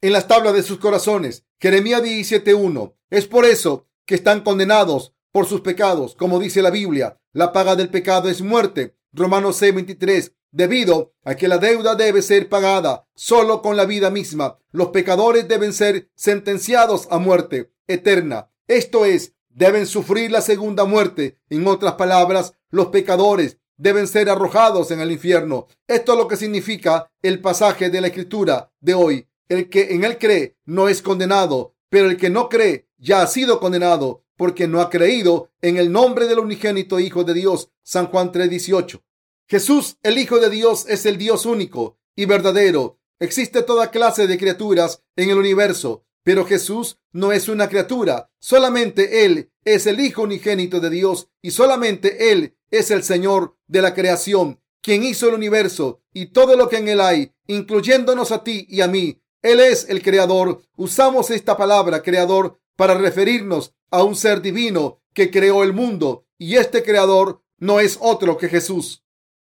en 0.00 0.12
las 0.12 0.28
tablas 0.28 0.54
de 0.54 0.62
sus 0.62 0.78
corazones. 0.78 1.44
Jeremías 1.60 2.02
17.1. 2.02 2.94
Es 3.10 3.26
por 3.26 3.44
eso 3.44 3.86
que 4.06 4.14
están 4.14 4.42
condenados 4.42 5.14
por 5.32 5.46
sus 5.46 5.60
pecados. 5.60 6.14
Como 6.14 6.38
dice 6.38 6.62
la 6.62 6.70
Biblia, 6.70 7.18
la 7.32 7.52
paga 7.52 7.76
del 7.76 7.90
pecado 7.90 8.28
es 8.28 8.42
muerte. 8.42 8.96
Romanos 9.12 9.60
6.23. 9.60 10.32
Debido 10.52 11.14
a 11.24 11.36
que 11.36 11.46
la 11.46 11.58
deuda 11.58 11.94
debe 11.94 12.22
ser 12.22 12.48
pagada 12.48 13.06
solo 13.14 13.62
con 13.62 13.76
la 13.76 13.84
vida 13.84 14.10
misma, 14.10 14.58
los 14.72 14.88
pecadores 14.88 15.46
deben 15.46 15.72
ser 15.72 16.10
sentenciados 16.16 17.06
a 17.10 17.18
muerte 17.18 17.72
eterna. 17.86 18.50
Esto 18.66 19.04
es, 19.04 19.34
deben 19.48 19.86
sufrir 19.86 20.32
la 20.32 20.40
segunda 20.40 20.84
muerte. 20.86 21.38
En 21.50 21.68
otras 21.68 21.94
palabras, 21.94 22.54
los 22.70 22.88
pecadores 22.88 23.58
deben 23.76 24.08
ser 24.08 24.28
arrojados 24.28 24.90
en 24.90 25.00
el 25.00 25.12
infierno. 25.12 25.68
Esto 25.86 26.12
es 26.12 26.18
lo 26.18 26.26
que 26.26 26.36
significa 26.36 27.10
el 27.22 27.40
pasaje 27.40 27.88
de 27.88 28.00
la 28.00 28.08
escritura 28.08 28.72
de 28.80 28.94
hoy. 28.94 29.29
El 29.50 29.68
que 29.68 29.92
en 29.94 30.04
él 30.04 30.16
cree 30.16 30.56
no 30.64 30.88
es 30.88 31.02
condenado, 31.02 31.74
pero 31.88 32.08
el 32.08 32.16
que 32.16 32.30
no 32.30 32.48
cree 32.48 32.86
ya 32.98 33.20
ha 33.20 33.26
sido 33.26 33.58
condenado 33.58 34.24
porque 34.36 34.68
no 34.68 34.80
ha 34.80 34.88
creído 34.88 35.50
en 35.60 35.76
el 35.76 35.90
nombre 35.90 36.28
del 36.28 36.38
unigénito 36.38 37.00
Hijo 37.00 37.24
de 37.24 37.34
Dios. 37.34 37.68
San 37.82 38.06
Juan 38.06 38.30
3:18. 38.30 39.02
Jesús, 39.48 39.98
el 40.04 40.18
Hijo 40.18 40.38
de 40.38 40.50
Dios, 40.50 40.86
es 40.88 41.04
el 41.04 41.18
Dios 41.18 41.46
único 41.46 41.98
y 42.14 42.26
verdadero. 42.26 43.00
Existe 43.18 43.62
toda 43.62 43.90
clase 43.90 44.28
de 44.28 44.38
criaturas 44.38 45.02
en 45.16 45.30
el 45.30 45.38
universo, 45.38 46.06
Pero 46.22 46.44
Jesús 46.44 46.98
no 47.12 47.32
es 47.32 47.48
una 47.48 47.70
criatura, 47.70 48.30
solamente 48.38 49.24
Él 49.24 49.50
es 49.64 49.86
el 49.86 49.98
Hijo 50.00 50.22
unigénito 50.22 50.78
de 50.78 50.90
Dios 50.90 51.28
y 51.40 51.50
solamente 51.50 52.30
Él 52.30 52.58
es 52.70 52.90
el 52.90 53.02
Señor 53.02 53.56
de 53.66 53.80
la 53.80 53.94
creación, 53.94 54.60
quien 54.82 55.02
hizo 55.02 55.28
el 55.28 55.34
universo 55.34 56.02
y 56.12 56.26
todo 56.26 56.56
lo 56.56 56.68
que 56.68 56.78
en 56.78 56.88
él 56.88 57.00
hay, 57.00 57.32
incluyéndonos 57.46 58.32
a 58.32 58.44
ti 58.44 58.66
y 58.68 58.80
a 58.80 58.88
mí. 58.88 59.19
Él 59.42 59.60
es 59.60 59.88
el 59.88 60.02
creador. 60.02 60.62
Usamos 60.76 61.30
esta 61.30 61.56
palabra 61.56 62.02
creador 62.02 62.60
para 62.76 62.94
referirnos 62.94 63.74
a 63.90 64.02
un 64.02 64.14
ser 64.14 64.42
divino 64.42 65.02
que 65.14 65.30
creó 65.30 65.62
el 65.62 65.72
mundo 65.72 66.26
y 66.38 66.56
este 66.56 66.82
creador 66.82 67.42
no 67.58 67.80
es 67.80 67.98
otro 68.00 68.36
que 68.36 68.48
Jesús. 68.48 69.04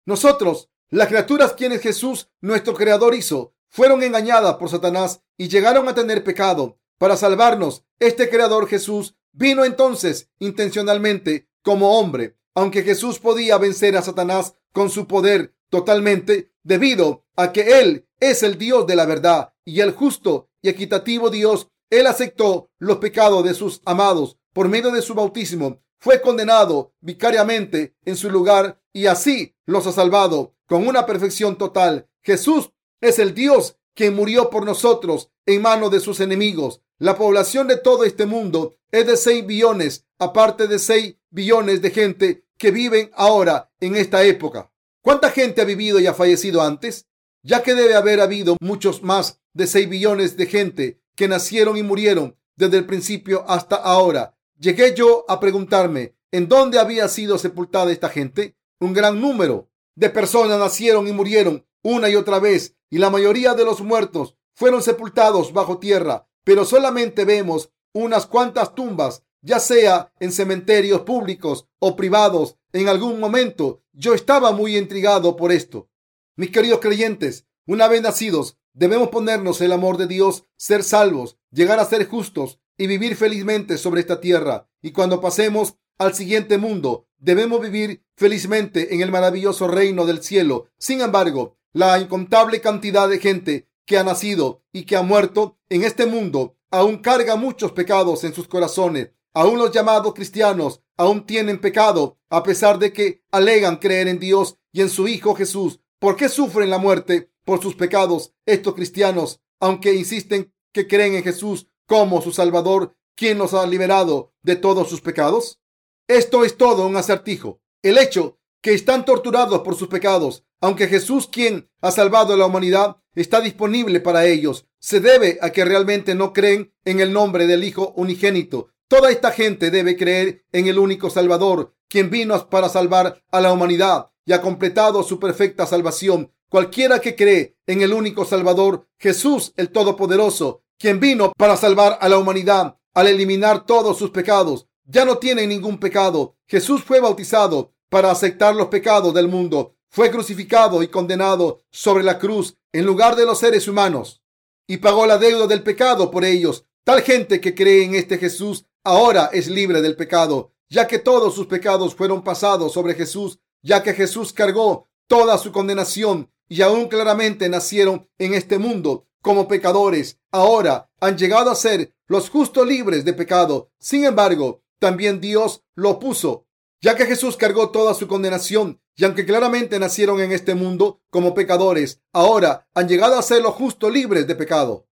Nosotros, 0.05 0.69
las 0.89 1.07
criaturas 1.07 1.53
quienes 1.53 1.81
Jesús, 1.81 2.29
nuestro 2.41 2.73
creador, 2.73 3.15
hizo, 3.15 3.53
fueron 3.69 4.03
engañadas 4.03 4.55
por 4.55 4.69
Satanás 4.69 5.21
y 5.37 5.47
llegaron 5.47 5.87
a 5.87 5.95
tener 5.95 6.23
pecado. 6.23 6.77
Para 6.97 7.15
salvarnos, 7.15 7.83
este 7.99 8.29
creador 8.29 8.67
Jesús 8.67 9.15
vino 9.31 9.63
entonces 9.63 10.29
intencionalmente 10.39 11.47
como 11.61 11.97
hombre. 11.97 12.37
Aunque 12.53 12.83
Jesús 12.83 13.19
podía 13.19 13.57
vencer 13.57 13.95
a 13.95 14.01
Satanás 14.01 14.55
con 14.73 14.89
su 14.89 15.07
poder 15.07 15.55
totalmente, 15.69 16.51
debido 16.63 17.25
a 17.35 17.53
que 17.53 17.79
Él 17.79 18.07
es 18.21 18.43
el 18.43 18.57
Dios 18.57 18.87
de 18.87 18.95
la 18.95 19.05
verdad 19.05 19.53
y 19.65 19.81
el 19.81 19.91
justo 19.91 20.49
y 20.61 20.69
equitativo 20.69 21.29
Dios, 21.29 21.67
Él 21.89 22.07
aceptó 22.07 22.69
los 22.77 22.99
pecados 22.99 23.43
de 23.43 23.53
sus 23.53 23.81
amados 23.83 24.37
por 24.53 24.69
medio 24.69 24.91
de 24.91 25.01
su 25.01 25.15
bautismo. 25.15 25.81
Fue 25.99 26.21
condenado 26.21 26.93
vicariamente 27.01 27.95
en 28.05 28.15
su 28.15 28.29
lugar 28.29 28.79
y 28.93 29.07
así 29.07 29.55
los 29.65 29.87
ha 29.87 29.91
salvado 29.91 30.55
con 30.67 30.87
una 30.87 31.05
perfección 31.05 31.57
total. 31.57 32.07
Jesús 32.21 32.71
es 33.01 33.19
el 33.19 33.33
Dios 33.33 33.77
que 33.95 34.11
murió 34.11 34.49
por 34.49 34.65
nosotros 34.65 35.31
en 35.45 35.61
manos 35.61 35.91
de 35.91 35.99
sus 35.99 36.19
enemigos. 36.19 36.81
La 36.99 37.17
población 37.17 37.67
de 37.67 37.77
todo 37.77 38.03
este 38.03 38.27
mundo 38.27 38.77
es 38.91 39.07
de 39.07 39.17
6 39.17 39.47
billones, 39.47 40.05
aparte 40.19 40.67
de 40.67 40.77
6 40.77 41.15
billones 41.31 41.81
de 41.81 41.89
gente 41.89 42.45
que 42.57 42.69
viven 42.69 43.09
ahora 43.15 43.71
en 43.79 43.95
esta 43.95 44.23
época. 44.23 44.71
¿Cuánta 45.01 45.31
gente 45.31 45.61
ha 45.61 45.65
vivido 45.65 45.99
y 45.99 46.05
ha 46.05 46.13
fallecido 46.13 46.61
antes? 46.61 47.07
Ya 47.43 47.63
que 47.63 47.73
debe 47.73 47.95
haber 47.95 48.21
habido 48.21 48.57
muchos 48.61 49.03
más 49.03 49.41
de 49.53 49.67
6 49.67 49.89
billones 49.89 50.37
de 50.37 50.45
gente 50.45 51.01
que 51.15 51.27
nacieron 51.27 51.77
y 51.77 51.83
murieron 51.83 52.37
desde 52.55 52.77
el 52.77 52.85
principio 52.85 53.43
hasta 53.47 53.75
ahora. 53.75 54.37
Llegué 54.59 54.93
yo 54.95 55.25
a 55.27 55.39
preguntarme 55.39 56.15
en 56.31 56.47
dónde 56.47 56.79
había 56.79 57.07
sido 57.07 57.37
sepultada 57.37 57.91
esta 57.91 58.09
gente. 58.09 58.55
Un 58.79 58.93
gran 58.93 59.19
número 59.19 59.69
de 59.95 60.09
personas 60.09 60.59
nacieron 60.59 61.07
y 61.07 61.11
murieron 61.11 61.65
una 61.83 62.09
y 62.09 62.15
otra 62.15 62.39
vez 62.39 62.75
y 62.89 62.97
la 62.97 63.09
mayoría 63.09 63.53
de 63.53 63.65
los 63.65 63.81
muertos 63.81 64.35
fueron 64.53 64.83
sepultados 64.83 65.53
bajo 65.53 65.79
tierra, 65.79 66.27
pero 66.43 66.65
solamente 66.65 67.25
vemos 67.25 67.71
unas 67.93 68.25
cuantas 68.27 68.75
tumbas, 68.75 69.23
ya 69.41 69.59
sea 69.59 70.13
en 70.19 70.31
cementerios 70.31 71.01
públicos 71.01 71.67
o 71.79 71.95
privados. 71.95 72.57
En 72.73 72.89
algún 72.89 73.19
momento 73.19 73.81
yo 73.93 74.13
estaba 74.13 74.51
muy 74.51 74.77
intrigado 74.77 75.35
por 75.35 75.51
esto. 75.51 75.89
Mis 76.37 76.51
queridos 76.51 76.79
creyentes, 76.79 77.45
una 77.67 77.87
vez 77.87 78.01
nacidos, 78.01 78.57
debemos 78.73 79.09
ponernos 79.09 79.59
el 79.59 79.73
amor 79.73 79.97
de 79.97 80.07
Dios, 80.07 80.45
ser 80.55 80.83
salvos, 80.83 81.37
llegar 81.51 81.79
a 81.79 81.85
ser 81.85 82.07
justos 82.07 82.59
y 82.77 82.87
vivir 82.87 83.15
felizmente 83.17 83.77
sobre 83.77 83.99
esta 84.01 84.21
tierra. 84.21 84.69
Y 84.81 84.91
cuando 84.91 85.19
pasemos 85.19 85.75
al 85.97 86.13
siguiente 86.13 86.57
mundo, 86.57 87.07
debemos 87.17 87.61
vivir 87.61 88.05
felizmente 88.15 88.95
en 88.95 89.01
el 89.01 89.11
maravilloso 89.11 89.67
reino 89.67 90.05
del 90.05 90.23
cielo. 90.23 90.69
Sin 90.77 91.01
embargo, 91.01 91.57
la 91.73 91.99
incontable 91.99 92.61
cantidad 92.61 93.09
de 93.09 93.19
gente 93.19 93.69
que 93.85 93.97
ha 93.97 94.03
nacido 94.03 94.63
y 94.71 94.83
que 94.85 94.95
ha 94.95 95.01
muerto 95.01 95.59
en 95.69 95.83
este 95.83 96.05
mundo 96.05 96.57
aún 96.71 96.99
carga 96.99 97.35
muchos 97.35 97.73
pecados 97.73 98.23
en 98.23 98.33
sus 98.33 98.47
corazones. 98.47 99.11
Aún 99.33 99.57
los 99.57 99.71
llamados 99.71 100.13
cristianos 100.13 100.81
aún 100.97 101.25
tienen 101.25 101.59
pecado 101.59 102.19
a 102.29 102.41
pesar 102.43 102.79
de 102.79 102.93
que 102.93 103.23
alegan 103.31 103.77
creer 103.77 104.07
en 104.07 104.19
Dios 104.19 104.57
y 104.71 104.81
en 104.81 104.89
su 104.89 105.07
Hijo 105.07 105.35
Jesús. 105.35 105.80
¿Por 106.01 106.15
qué 106.15 106.29
sufren 106.29 106.71
la 106.71 106.79
muerte 106.79 107.29
por 107.45 107.61
sus 107.61 107.75
pecados 107.75 108.33
estos 108.47 108.73
cristianos, 108.73 109.39
aunque 109.59 109.93
insisten 109.93 110.51
que 110.73 110.87
creen 110.87 111.13
en 111.13 111.23
Jesús 111.23 111.67
como 111.85 112.23
su 112.23 112.31
Salvador, 112.31 112.95
quien 113.15 113.37
los 113.37 113.53
ha 113.53 113.67
liberado 113.67 114.33
de 114.41 114.55
todos 114.55 114.89
sus 114.89 115.01
pecados? 115.01 115.61
Esto 116.07 116.43
es 116.43 116.57
todo 116.57 116.87
un 116.87 116.97
acertijo. 116.97 117.61
El 117.83 117.99
hecho 117.99 118.39
que 118.61 118.73
están 118.73 119.05
torturados 119.05 119.59
por 119.59 119.75
sus 119.75 119.89
pecados, 119.89 120.43
aunque 120.59 120.87
Jesús, 120.87 121.27
quien 121.27 121.69
ha 121.81 121.91
salvado 121.91 122.33
a 122.33 122.37
la 122.37 122.47
humanidad, 122.47 122.97
está 123.13 123.39
disponible 123.39 123.99
para 123.99 124.25
ellos, 124.25 124.65
se 124.79 125.01
debe 125.01 125.37
a 125.39 125.51
que 125.51 125.65
realmente 125.65 126.15
no 126.15 126.33
creen 126.33 126.73
en 126.83 126.99
el 126.99 127.13
nombre 127.13 127.45
del 127.45 127.63
Hijo 127.63 127.93
unigénito. 127.95 128.69
Toda 128.87 129.11
esta 129.11 129.29
gente 129.29 129.69
debe 129.69 129.95
creer 129.97 130.45
en 130.51 130.65
el 130.65 130.79
único 130.79 131.11
Salvador, 131.11 131.75
quien 131.87 132.09
vino 132.09 132.49
para 132.49 132.69
salvar 132.69 133.21
a 133.29 133.39
la 133.39 133.53
humanidad 133.53 134.10
y 134.25 134.33
ha 134.33 134.41
completado 134.41 135.03
su 135.03 135.19
perfecta 135.19 135.65
salvación. 135.65 136.31
Cualquiera 136.49 136.99
que 136.99 137.15
cree 137.15 137.57
en 137.65 137.81
el 137.81 137.93
único 137.93 138.25
Salvador, 138.25 138.87
Jesús 138.97 139.53
el 139.55 139.69
Todopoderoso, 139.71 140.63
quien 140.77 140.99
vino 140.99 141.31
para 141.37 141.55
salvar 141.55 141.97
a 142.01 142.09
la 142.09 142.17
humanidad 142.17 142.77
al 142.93 143.07
eliminar 143.07 143.65
todos 143.65 143.97
sus 143.97 144.11
pecados, 144.11 144.67
ya 144.83 145.05
no 145.05 145.17
tiene 145.17 145.47
ningún 145.47 145.79
pecado. 145.79 146.35
Jesús 146.47 146.83
fue 146.83 146.99
bautizado 146.99 147.73
para 147.89 148.11
aceptar 148.11 148.55
los 148.55 148.67
pecados 148.67 149.13
del 149.13 149.27
mundo. 149.27 149.75
Fue 149.89 150.11
crucificado 150.11 150.83
y 150.83 150.87
condenado 150.87 151.61
sobre 151.71 152.03
la 152.03 152.17
cruz 152.19 152.57
en 152.73 152.85
lugar 152.85 153.15
de 153.15 153.25
los 153.25 153.39
seres 153.39 153.67
humanos 153.67 154.21
y 154.67 154.77
pagó 154.77 155.05
la 155.05 155.17
deuda 155.17 155.47
del 155.47 155.63
pecado 155.63 156.09
por 156.09 156.23
ellos. 156.23 156.65
Tal 156.85 157.01
gente 157.01 157.41
que 157.41 157.53
cree 157.53 157.83
en 157.83 157.95
este 157.95 158.17
Jesús 158.17 158.65
ahora 158.85 159.29
es 159.33 159.47
libre 159.47 159.81
del 159.81 159.97
pecado, 159.97 160.53
ya 160.69 160.87
que 160.87 160.97
todos 160.97 161.35
sus 161.35 161.47
pecados 161.47 161.93
fueron 161.93 162.23
pasados 162.23 162.71
sobre 162.71 162.93
Jesús, 162.93 163.39
ya 163.61 163.83
que 163.83 163.93
Jesús 163.93 164.33
cargó 164.33 164.89
toda 165.07 165.37
su 165.37 165.51
condenación 165.51 166.31
y 166.47 166.61
aún 166.61 166.87
claramente 166.87 167.49
nacieron 167.49 168.09
en 168.17 168.33
este 168.33 168.57
mundo 168.57 169.07
como 169.21 169.47
pecadores. 169.47 170.19
Ahora 170.31 170.89
han 170.99 171.17
llegado 171.17 171.51
a 171.51 171.55
ser 171.55 171.93
los 172.07 172.29
justos 172.29 172.67
libres 172.67 173.05
de 173.05 173.13
pecado. 173.13 173.71
Sin 173.79 174.05
embargo, 174.05 174.63
también 174.79 175.21
Dios 175.21 175.63
lo 175.75 175.99
puso 175.99 176.47
ya 176.81 176.95
que 176.95 177.05
Jesús 177.05 177.37
cargó 177.37 177.69
toda 177.69 177.93
su 177.93 178.07
condenación 178.07 178.81
y 178.95 179.05
aunque 179.05 179.25
claramente 179.25 179.79
nacieron 179.79 180.19
en 180.19 180.31
este 180.31 180.55
mundo 180.55 181.01
como 181.09 181.33
pecadores, 181.33 182.01
ahora 182.11 182.67
han 182.73 182.89
llegado 182.89 183.17
a 183.17 183.21
ser 183.21 183.41
los 183.41 183.53
justos 183.53 183.93
libres 183.93 184.27
de 184.27 184.35
pecado. 184.35 184.87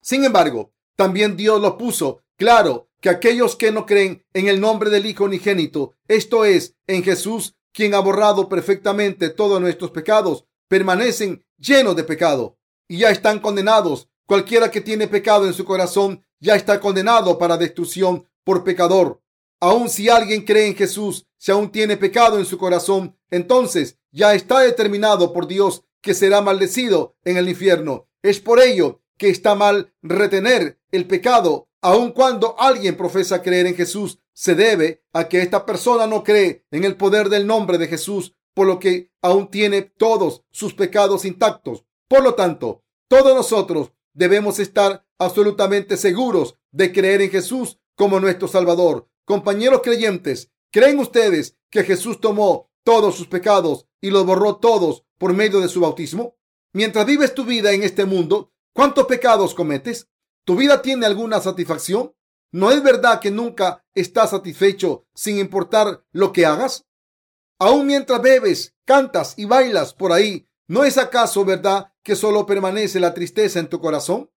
Sin 0.00 0.24
embargo, 0.24 0.72
también 0.96 1.36
Dios 1.36 1.60
lo 1.60 1.76
puso 1.76 2.22
claro 2.36 2.88
que 3.00 3.10
aquellos 3.10 3.56
que 3.56 3.70
no 3.70 3.84
creen 3.84 4.24
en 4.32 4.48
el 4.48 4.60
nombre 4.60 4.90
del 4.90 5.06
Hijo 5.06 5.24
unigénito, 5.24 5.94
esto 6.08 6.44
es, 6.44 6.74
en 6.86 7.02
Jesús, 7.02 7.54
quien 7.74 7.94
ha 7.94 7.98
borrado 7.98 8.48
perfectamente 8.48 9.28
todos 9.28 9.60
nuestros 9.60 9.90
pecados, 9.90 10.46
permanecen 10.68 11.44
llenos 11.58 11.96
de 11.96 12.04
pecado 12.04 12.56
y 12.88 12.98
ya 12.98 13.10
están 13.10 13.40
condenados. 13.40 14.08
Cualquiera 14.26 14.70
que 14.70 14.80
tiene 14.80 15.08
pecado 15.08 15.46
en 15.46 15.52
su 15.52 15.64
corazón 15.64 16.24
ya 16.40 16.54
está 16.54 16.80
condenado 16.80 17.36
para 17.36 17.58
destrucción 17.58 18.26
por 18.44 18.64
pecador. 18.64 19.20
Aun 19.60 19.90
si 19.90 20.08
alguien 20.08 20.44
cree 20.44 20.68
en 20.68 20.76
Jesús, 20.76 21.26
si 21.36 21.50
aún 21.50 21.70
tiene 21.70 21.96
pecado 21.96 22.38
en 22.38 22.46
su 22.46 22.56
corazón, 22.56 23.18
entonces 23.30 23.98
ya 24.12 24.34
está 24.34 24.60
determinado 24.60 25.32
por 25.32 25.46
Dios 25.46 25.84
que 26.00 26.14
será 26.14 26.40
maldecido 26.40 27.16
en 27.24 27.36
el 27.36 27.48
infierno. 27.48 28.08
Es 28.22 28.40
por 28.40 28.60
ello 28.60 29.00
que 29.18 29.30
está 29.30 29.54
mal 29.54 29.92
retener 30.02 30.78
el 30.92 31.06
pecado, 31.06 31.68
aun 31.84 32.12
cuando 32.12 32.58
alguien 32.58 32.96
profesa 32.96 33.42
creer 33.42 33.66
en 33.66 33.76
Jesús. 33.76 34.18
Se 34.32 34.54
debe 34.54 35.04
a 35.12 35.28
que 35.28 35.42
esta 35.42 35.66
persona 35.66 36.06
no 36.06 36.24
cree 36.24 36.64
en 36.70 36.82
el 36.84 36.96
poder 36.96 37.28
del 37.28 37.46
nombre 37.46 37.76
de 37.76 37.88
Jesús, 37.88 38.34
por 38.54 38.66
lo 38.66 38.78
que 38.78 39.12
aún 39.20 39.50
tiene 39.50 39.82
todos 39.82 40.44
sus 40.50 40.72
pecados 40.72 41.26
intactos. 41.26 41.84
Por 42.08 42.22
lo 42.22 42.34
tanto, 42.34 42.82
todos 43.06 43.34
nosotros 43.36 43.92
debemos 44.14 44.58
estar 44.60 45.06
absolutamente 45.18 45.98
seguros 45.98 46.56
de 46.72 46.90
creer 46.90 47.20
en 47.20 47.30
Jesús 47.30 47.78
como 47.96 48.18
nuestro 48.18 48.48
Salvador. 48.48 49.10
Compañeros 49.26 49.82
creyentes, 49.84 50.50
¿creen 50.72 50.98
ustedes 50.98 51.58
que 51.70 51.84
Jesús 51.84 52.18
tomó 52.18 52.70
todos 52.82 53.14
sus 53.14 53.26
pecados 53.26 53.86
y 54.00 54.08
los 54.08 54.24
borró 54.24 54.56
todos 54.56 55.04
por 55.18 55.34
medio 55.34 55.60
de 55.60 55.68
su 55.68 55.82
bautismo? 55.82 56.38
Mientras 56.72 57.04
vives 57.04 57.34
tu 57.34 57.44
vida 57.44 57.72
en 57.72 57.82
este 57.82 58.06
mundo, 58.06 58.52
¿cuántos 58.72 59.06
pecados 59.06 59.54
cometes? 59.54 60.08
¿Tu 60.44 60.56
vida 60.56 60.82
tiene 60.82 61.06
alguna 61.06 61.40
satisfacción? 61.40 62.14
¿No 62.52 62.70
es 62.70 62.82
verdad 62.82 63.20
que 63.20 63.30
nunca 63.30 63.84
estás 63.94 64.30
satisfecho 64.30 65.06
sin 65.14 65.38
importar 65.38 66.04
lo 66.12 66.32
que 66.32 66.46
hagas? 66.46 66.86
Aún 67.58 67.86
mientras 67.86 68.20
bebes, 68.20 68.74
cantas 68.84 69.34
y 69.38 69.46
bailas 69.46 69.94
por 69.94 70.12
ahí, 70.12 70.46
¿no 70.68 70.84
es 70.84 70.98
acaso 70.98 71.44
verdad 71.44 71.92
que 72.02 72.14
solo 72.14 72.46
permanece 72.46 73.00
la 73.00 73.14
tristeza 73.14 73.58
en 73.58 73.68
tu 73.68 73.80
corazón? 73.80 74.30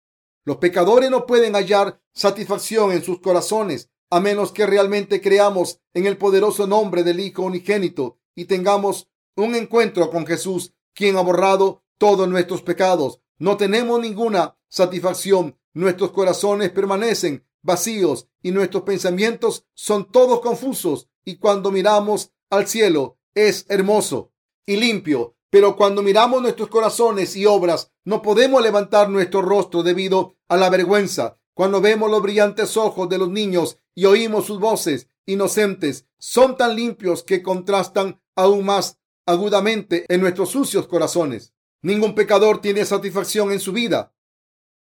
Los 0.44 0.58
pecadores 0.58 1.10
no 1.10 1.26
pueden 1.26 1.54
hallar 1.54 2.00
satisfacción 2.14 2.92
en 2.92 3.02
sus 3.02 3.20
corazones 3.20 3.90
a 4.10 4.20
menos 4.20 4.52
que 4.52 4.66
realmente 4.66 5.20
creamos 5.20 5.80
en 5.92 6.06
el 6.06 6.16
poderoso 6.16 6.66
nombre 6.66 7.02
del 7.02 7.20
Hijo 7.20 7.42
unigénito 7.42 8.18
y 8.34 8.44
tengamos 8.44 9.08
un 9.34 9.54
encuentro 9.54 10.10
con 10.10 10.26
Jesús, 10.26 10.72
quien 10.94 11.16
ha 11.16 11.20
borrado 11.20 11.82
todos 11.98 12.28
nuestros 12.28 12.62
pecados. 12.62 13.20
No 13.38 13.56
tenemos 13.56 14.00
ninguna 14.00 14.56
satisfacción 14.68 15.58
nuestros 15.76 16.10
corazones 16.12 16.70
permanecen 16.70 17.44
vacíos 17.62 18.28
y 18.42 18.50
nuestros 18.50 18.84
pensamientos 18.84 19.66
son 19.74 20.10
todos 20.10 20.40
confusos. 20.40 21.08
Y 21.24 21.36
cuando 21.36 21.70
miramos 21.70 22.32
al 22.48 22.66
cielo 22.66 23.18
es 23.34 23.66
hermoso 23.68 24.32
y 24.64 24.76
limpio, 24.76 25.36
pero 25.50 25.76
cuando 25.76 26.02
miramos 26.02 26.40
nuestros 26.40 26.70
corazones 26.70 27.36
y 27.36 27.44
obras, 27.44 27.92
no 28.04 28.22
podemos 28.22 28.62
levantar 28.62 29.10
nuestro 29.10 29.42
rostro 29.42 29.82
debido 29.82 30.36
a 30.48 30.56
la 30.56 30.70
vergüenza. 30.70 31.38
Cuando 31.52 31.80
vemos 31.82 32.10
los 32.10 32.22
brillantes 32.22 32.76
ojos 32.76 33.08
de 33.10 33.18
los 33.18 33.28
niños 33.28 33.78
y 33.94 34.06
oímos 34.06 34.46
sus 34.46 34.58
voces 34.58 35.10
inocentes, 35.26 36.06
son 36.18 36.56
tan 36.56 36.74
limpios 36.74 37.22
que 37.22 37.42
contrastan 37.42 38.20
aún 38.34 38.64
más 38.64 38.98
agudamente 39.26 40.06
en 40.08 40.22
nuestros 40.22 40.50
sucios 40.50 40.86
corazones. 40.86 41.52
Ningún 41.82 42.14
pecador 42.14 42.62
tiene 42.62 42.84
satisfacción 42.84 43.52
en 43.52 43.60
su 43.60 43.72
vida. 43.72 44.14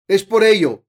Es 0.07 0.23
por 0.23 0.43
ello 0.43 0.83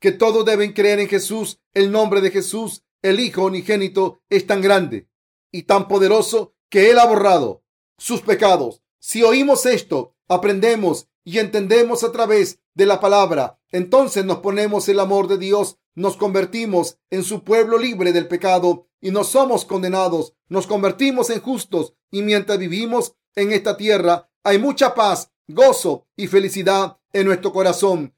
que 0.00 0.12
todos 0.12 0.44
deben 0.44 0.72
creer 0.72 1.00
en 1.00 1.08
Jesús. 1.08 1.60
El 1.74 1.92
nombre 1.92 2.20
de 2.20 2.30
Jesús, 2.30 2.84
el 3.02 3.20
Hijo 3.20 3.44
unigénito, 3.44 4.22
es 4.30 4.46
tan 4.46 4.60
grande 4.60 5.08
y 5.52 5.64
tan 5.64 5.88
poderoso 5.88 6.54
que 6.68 6.90
Él 6.90 6.98
ha 6.98 7.06
borrado 7.06 7.62
sus 7.98 8.22
pecados. 8.22 8.82
Si 8.98 9.22
oímos 9.22 9.66
esto, 9.66 10.14
aprendemos 10.28 11.08
y 11.24 11.38
entendemos 11.38 12.04
a 12.04 12.12
través 12.12 12.60
de 12.74 12.86
la 12.86 13.00
palabra, 13.00 13.58
entonces 13.70 14.24
nos 14.24 14.38
ponemos 14.38 14.88
el 14.88 15.00
amor 15.00 15.28
de 15.28 15.38
Dios, 15.38 15.78
nos 15.94 16.16
convertimos 16.16 16.98
en 17.10 17.24
su 17.24 17.42
pueblo 17.42 17.78
libre 17.78 18.12
del 18.12 18.28
pecado 18.28 18.88
y 19.00 19.10
no 19.10 19.24
somos 19.24 19.64
condenados, 19.64 20.34
nos 20.48 20.66
convertimos 20.66 21.30
en 21.30 21.40
justos 21.40 21.94
y 22.10 22.22
mientras 22.22 22.58
vivimos 22.58 23.14
en 23.34 23.52
esta 23.52 23.76
tierra 23.76 24.28
hay 24.44 24.58
mucha 24.58 24.94
paz, 24.94 25.30
gozo 25.48 26.06
y 26.16 26.26
felicidad 26.26 26.98
en 27.12 27.26
nuestro 27.26 27.52
corazón. 27.52 28.15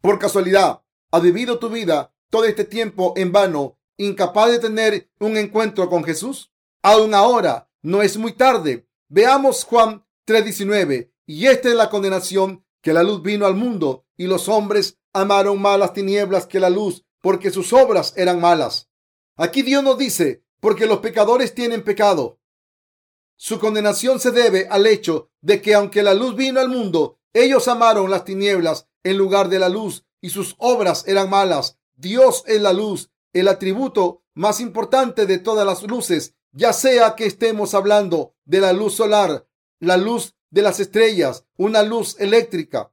Por 0.00 0.18
casualidad, 0.18 0.82
¿has 1.10 1.22
vivido 1.22 1.58
tu 1.58 1.68
vida 1.68 2.14
todo 2.30 2.44
este 2.44 2.64
tiempo 2.64 3.14
en 3.16 3.32
vano, 3.32 3.78
incapaz 3.96 4.50
de 4.52 4.58
tener 4.60 5.10
un 5.18 5.36
encuentro 5.36 5.88
con 5.88 6.04
Jesús? 6.04 6.52
Aún 6.82 7.14
ahora 7.14 7.68
no 7.82 8.02
es 8.02 8.16
muy 8.16 8.32
tarde. 8.32 8.86
Veamos 9.08 9.64
Juan 9.64 10.04
3:19. 10.24 11.12
Y 11.26 11.46
esta 11.46 11.68
es 11.68 11.74
la 11.74 11.90
condenación, 11.90 12.64
que 12.80 12.92
la 12.92 13.02
luz 13.02 13.22
vino 13.22 13.44
al 13.44 13.54
mundo 13.54 14.06
y 14.16 14.26
los 14.26 14.48
hombres 14.48 14.98
amaron 15.12 15.60
más 15.60 15.78
las 15.78 15.92
tinieblas 15.92 16.46
que 16.46 16.60
la 16.60 16.70
luz, 16.70 17.04
porque 17.20 17.50
sus 17.50 17.72
obras 17.72 18.14
eran 18.16 18.40
malas. 18.40 18.88
Aquí 19.36 19.62
Dios 19.62 19.82
nos 19.82 19.98
dice, 19.98 20.44
porque 20.60 20.86
los 20.86 20.98
pecadores 21.00 21.54
tienen 21.54 21.82
pecado. 21.82 22.40
Su 23.36 23.58
condenación 23.58 24.20
se 24.20 24.30
debe 24.30 24.68
al 24.70 24.86
hecho 24.86 25.30
de 25.40 25.60
que 25.60 25.74
aunque 25.74 26.02
la 26.02 26.14
luz 26.14 26.34
vino 26.34 26.60
al 26.60 26.68
mundo, 26.68 27.18
ellos 27.32 27.68
amaron 27.68 28.10
las 28.10 28.24
tinieblas 28.24 28.88
en 29.08 29.16
lugar 29.16 29.48
de 29.48 29.58
la 29.58 29.70
luz 29.70 30.04
y 30.20 30.30
sus 30.30 30.54
obras 30.58 31.04
eran 31.06 31.30
malas. 31.30 31.78
Dios 31.96 32.44
es 32.46 32.60
la 32.60 32.74
luz, 32.74 33.10
el 33.32 33.48
atributo 33.48 34.22
más 34.34 34.60
importante 34.60 35.24
de 35.24 35.38
todas 35.38 35.66
las 35.66 35.82
luces, 35.82 36.34
ya 36.52 36.72
sea 36.72 37.14
que 37.14 37.24
estemos 37.24 37.74
hablando 37.74 38.34
de 38.44 38.60
la 38.60 38.72
luz 38.72 38.94
solar, 38.94 39.46
la 39.80 39.96
luz 39.96 40.34
de 40.50 40.62
las 40.62 40.78
estrellas, 40.78 41.46
una 41.56 41.82
luz 41.82 42.16
eléctrica 42.18 42.92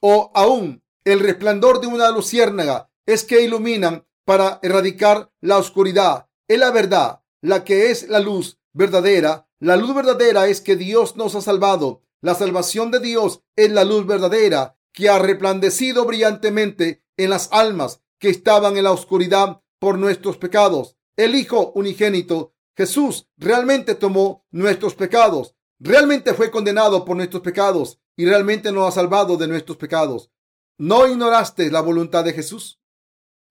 o 0.00 0.30
aún 0.34 0.84
el 1.04 1.20
resplandor 1.20 1.80
de 1.80 1.88
una 1.88 2.10
luciérnaga, 2.10 2.90
es 3.04 3.24
que 3.24 3.42
iluminan 3.42 4.06
para 4.24 4.60
erradicar 4.62 5.32
la 5.40 5.58
oscuridad. 5.58 6.28
Es 6.48 6.58
la 6.58 6.70
verdad, 6.70 7.22
la 7.40 7.64
que 7.64 7.90
es 7.90 8.08
la 8.08 8.20
luz 8.20 8.58
verdadera. 8.72 9.48
La 9.58 9.76
luz 9.76 9.94
verdadera 9.94 10.46
es 10.48 10.60
que 10.60 10.76
Dios 10.76 11.16
nos 11.16 11.34
ha 11.34 11.40
salvado. 11.40 12.02
La 12.20 12.34
salvación 12.34 12.90
de 12.90 13.00
Dios 13.00 13.42
es 13.54 13.70
la 13.70 13.84
luz 13.84 14.06
verdadera 14.06 14.75
que 14.96 15.08
ha 15.08 15.20
resplandecido 15.20 16.04
brillantemente 16.06 17.04
en 17.16 17.30
las 17.30 17.52
almas 17.52 18.00
que 18.18 18.30
estaban 18.30 18.76
en 18.76 18.82
la 18.82 18.90
oscuridad 18.90 19.62
por 19.78 19.96
nuestros 19.96 20.38
pecados. 20.38 20.96
El 21.14 21.36
Hijo 21.36 21.70
unigénito, 21.76 22.54
Jesús, 22.76 23.28
realmente 23.36 23.94
tomó 23.94 24.44
nuestros 24.50 24.96
pecados 24.96 25.56
realmente 25.78 26.34
fue 26.34 26.50
condenado 26.50 27.04
por 27.04 27.16
nuestros 27.16 27.42
pecados 27.42 28.00
y 28.16 28.26
realmente 28.26 28.72
nos 28.72 28.88
ha 28.88 28.92
salvado 28.92 29.36
de 29.36 29.48
nuestros 29.48 29.76
pecados. 29.76 30.30
¿No 30.78 31.06
ignoraste 31.06 31.70
la 31.70 31.80
voluntad 31.80 32.24
de 32.24 32.32
Jesús? 32.32 32.80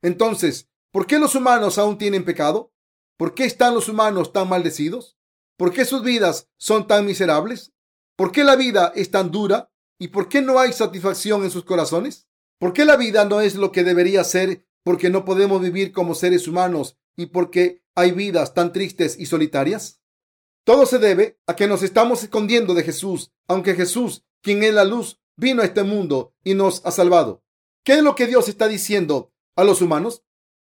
Entonces, 0.02 0.70
¿por 0.92 1.08
qué 1.08 1.20
los 1.20 1.36
humanos 1.36 1.78
aún 1.78 1.98
tienen 1.98 2.26
pecado? 2.26 2.74
¿Por 3.18 3.34
qué 3.34 3.46
están 3.46 3.74
los 3.74 3.90
humanos 3.90 4.34
tan 4.34 4.50
maldecidos? 4.50 5.18
¿Por 5.58 5.72
qué 5.72 5.86
sus 5.86 6.04
vidas 6.04 6.50
son 6.58 6.88
tan 6.88 7.06
miserables? 7.06 7.74
¿Por 8.16 8.32
qué 8.32 8.44
la 8.44 8.56
vida 8.56 8.92
es 8.96 9.10
tan 9.12 9.32
dura? 9.32 9.72
¿Y 9.98 10.10
por 10.10 10.30
qué 10.30 10.42
no 10.42 10.60
hay 10.60 10.74
satisfacción 10.74 11.44
en 11.44 11.52
sus 11.52 11.64
corazones? 11.64 12.28
¿Por 12.60 12.74
qué 12.74 12.86
la 12.86 12.98
vida 12.98 13.26
no 13.26 13.42
es 13.42 13.56
lo 13.56 13.72
que 13.72 13.84
debería 13.84 14.24
ser? 14.24 14.66
Porque 14.84 15.10
no 15.10 15.26
podemos 15.26 15.62
vivir 15.62 15.92
como 15.92 16.16
seres 16.16 16.48
humanos 16.48 16.98
y 17.16 17.28
porque 17.28 17.84
hay 17.96 18.12
vidas 18.12 18.54
tan 18.54 18.74
tristes 18.74 19.18
y 19.18 19.26
solitarias. 19.26 20.02
Todo 20.66 20.86
se 20.86 21.00
debe 21.00 21.40
a 21.48 21.56
que 21.56 21.68
nos 21.68 21.84
estamos 21.84 22.24
escondiendo 22.24 22.74
de 22.74 22.84
Jesús, 22.84 23.32
aunque 23.48 23.76
Jesús, 23.76 24.26
quien 24.42 24.64
es 24.64 24.74
la 24.74 24.84
luz, 24.84 25.20
vino 25.38 25.62
a 25.62 25.66
este 25.66 25.84
mundo 25.84 26.34
y 26.44 26.56
nos 26.56 26.86
ha 26.86 26.92
salvado. 26.92 27.44
¿Qué 27.84 27.94
es 27.94 28.04
lo 28.04 28.16
que 28.16 28.28
Dios 28.28 28.50
está 28.50 28.68
diciendo 28.68 29.32
a 29.56 29.64
los 29.64 29.82
humanos? 29.82 30.24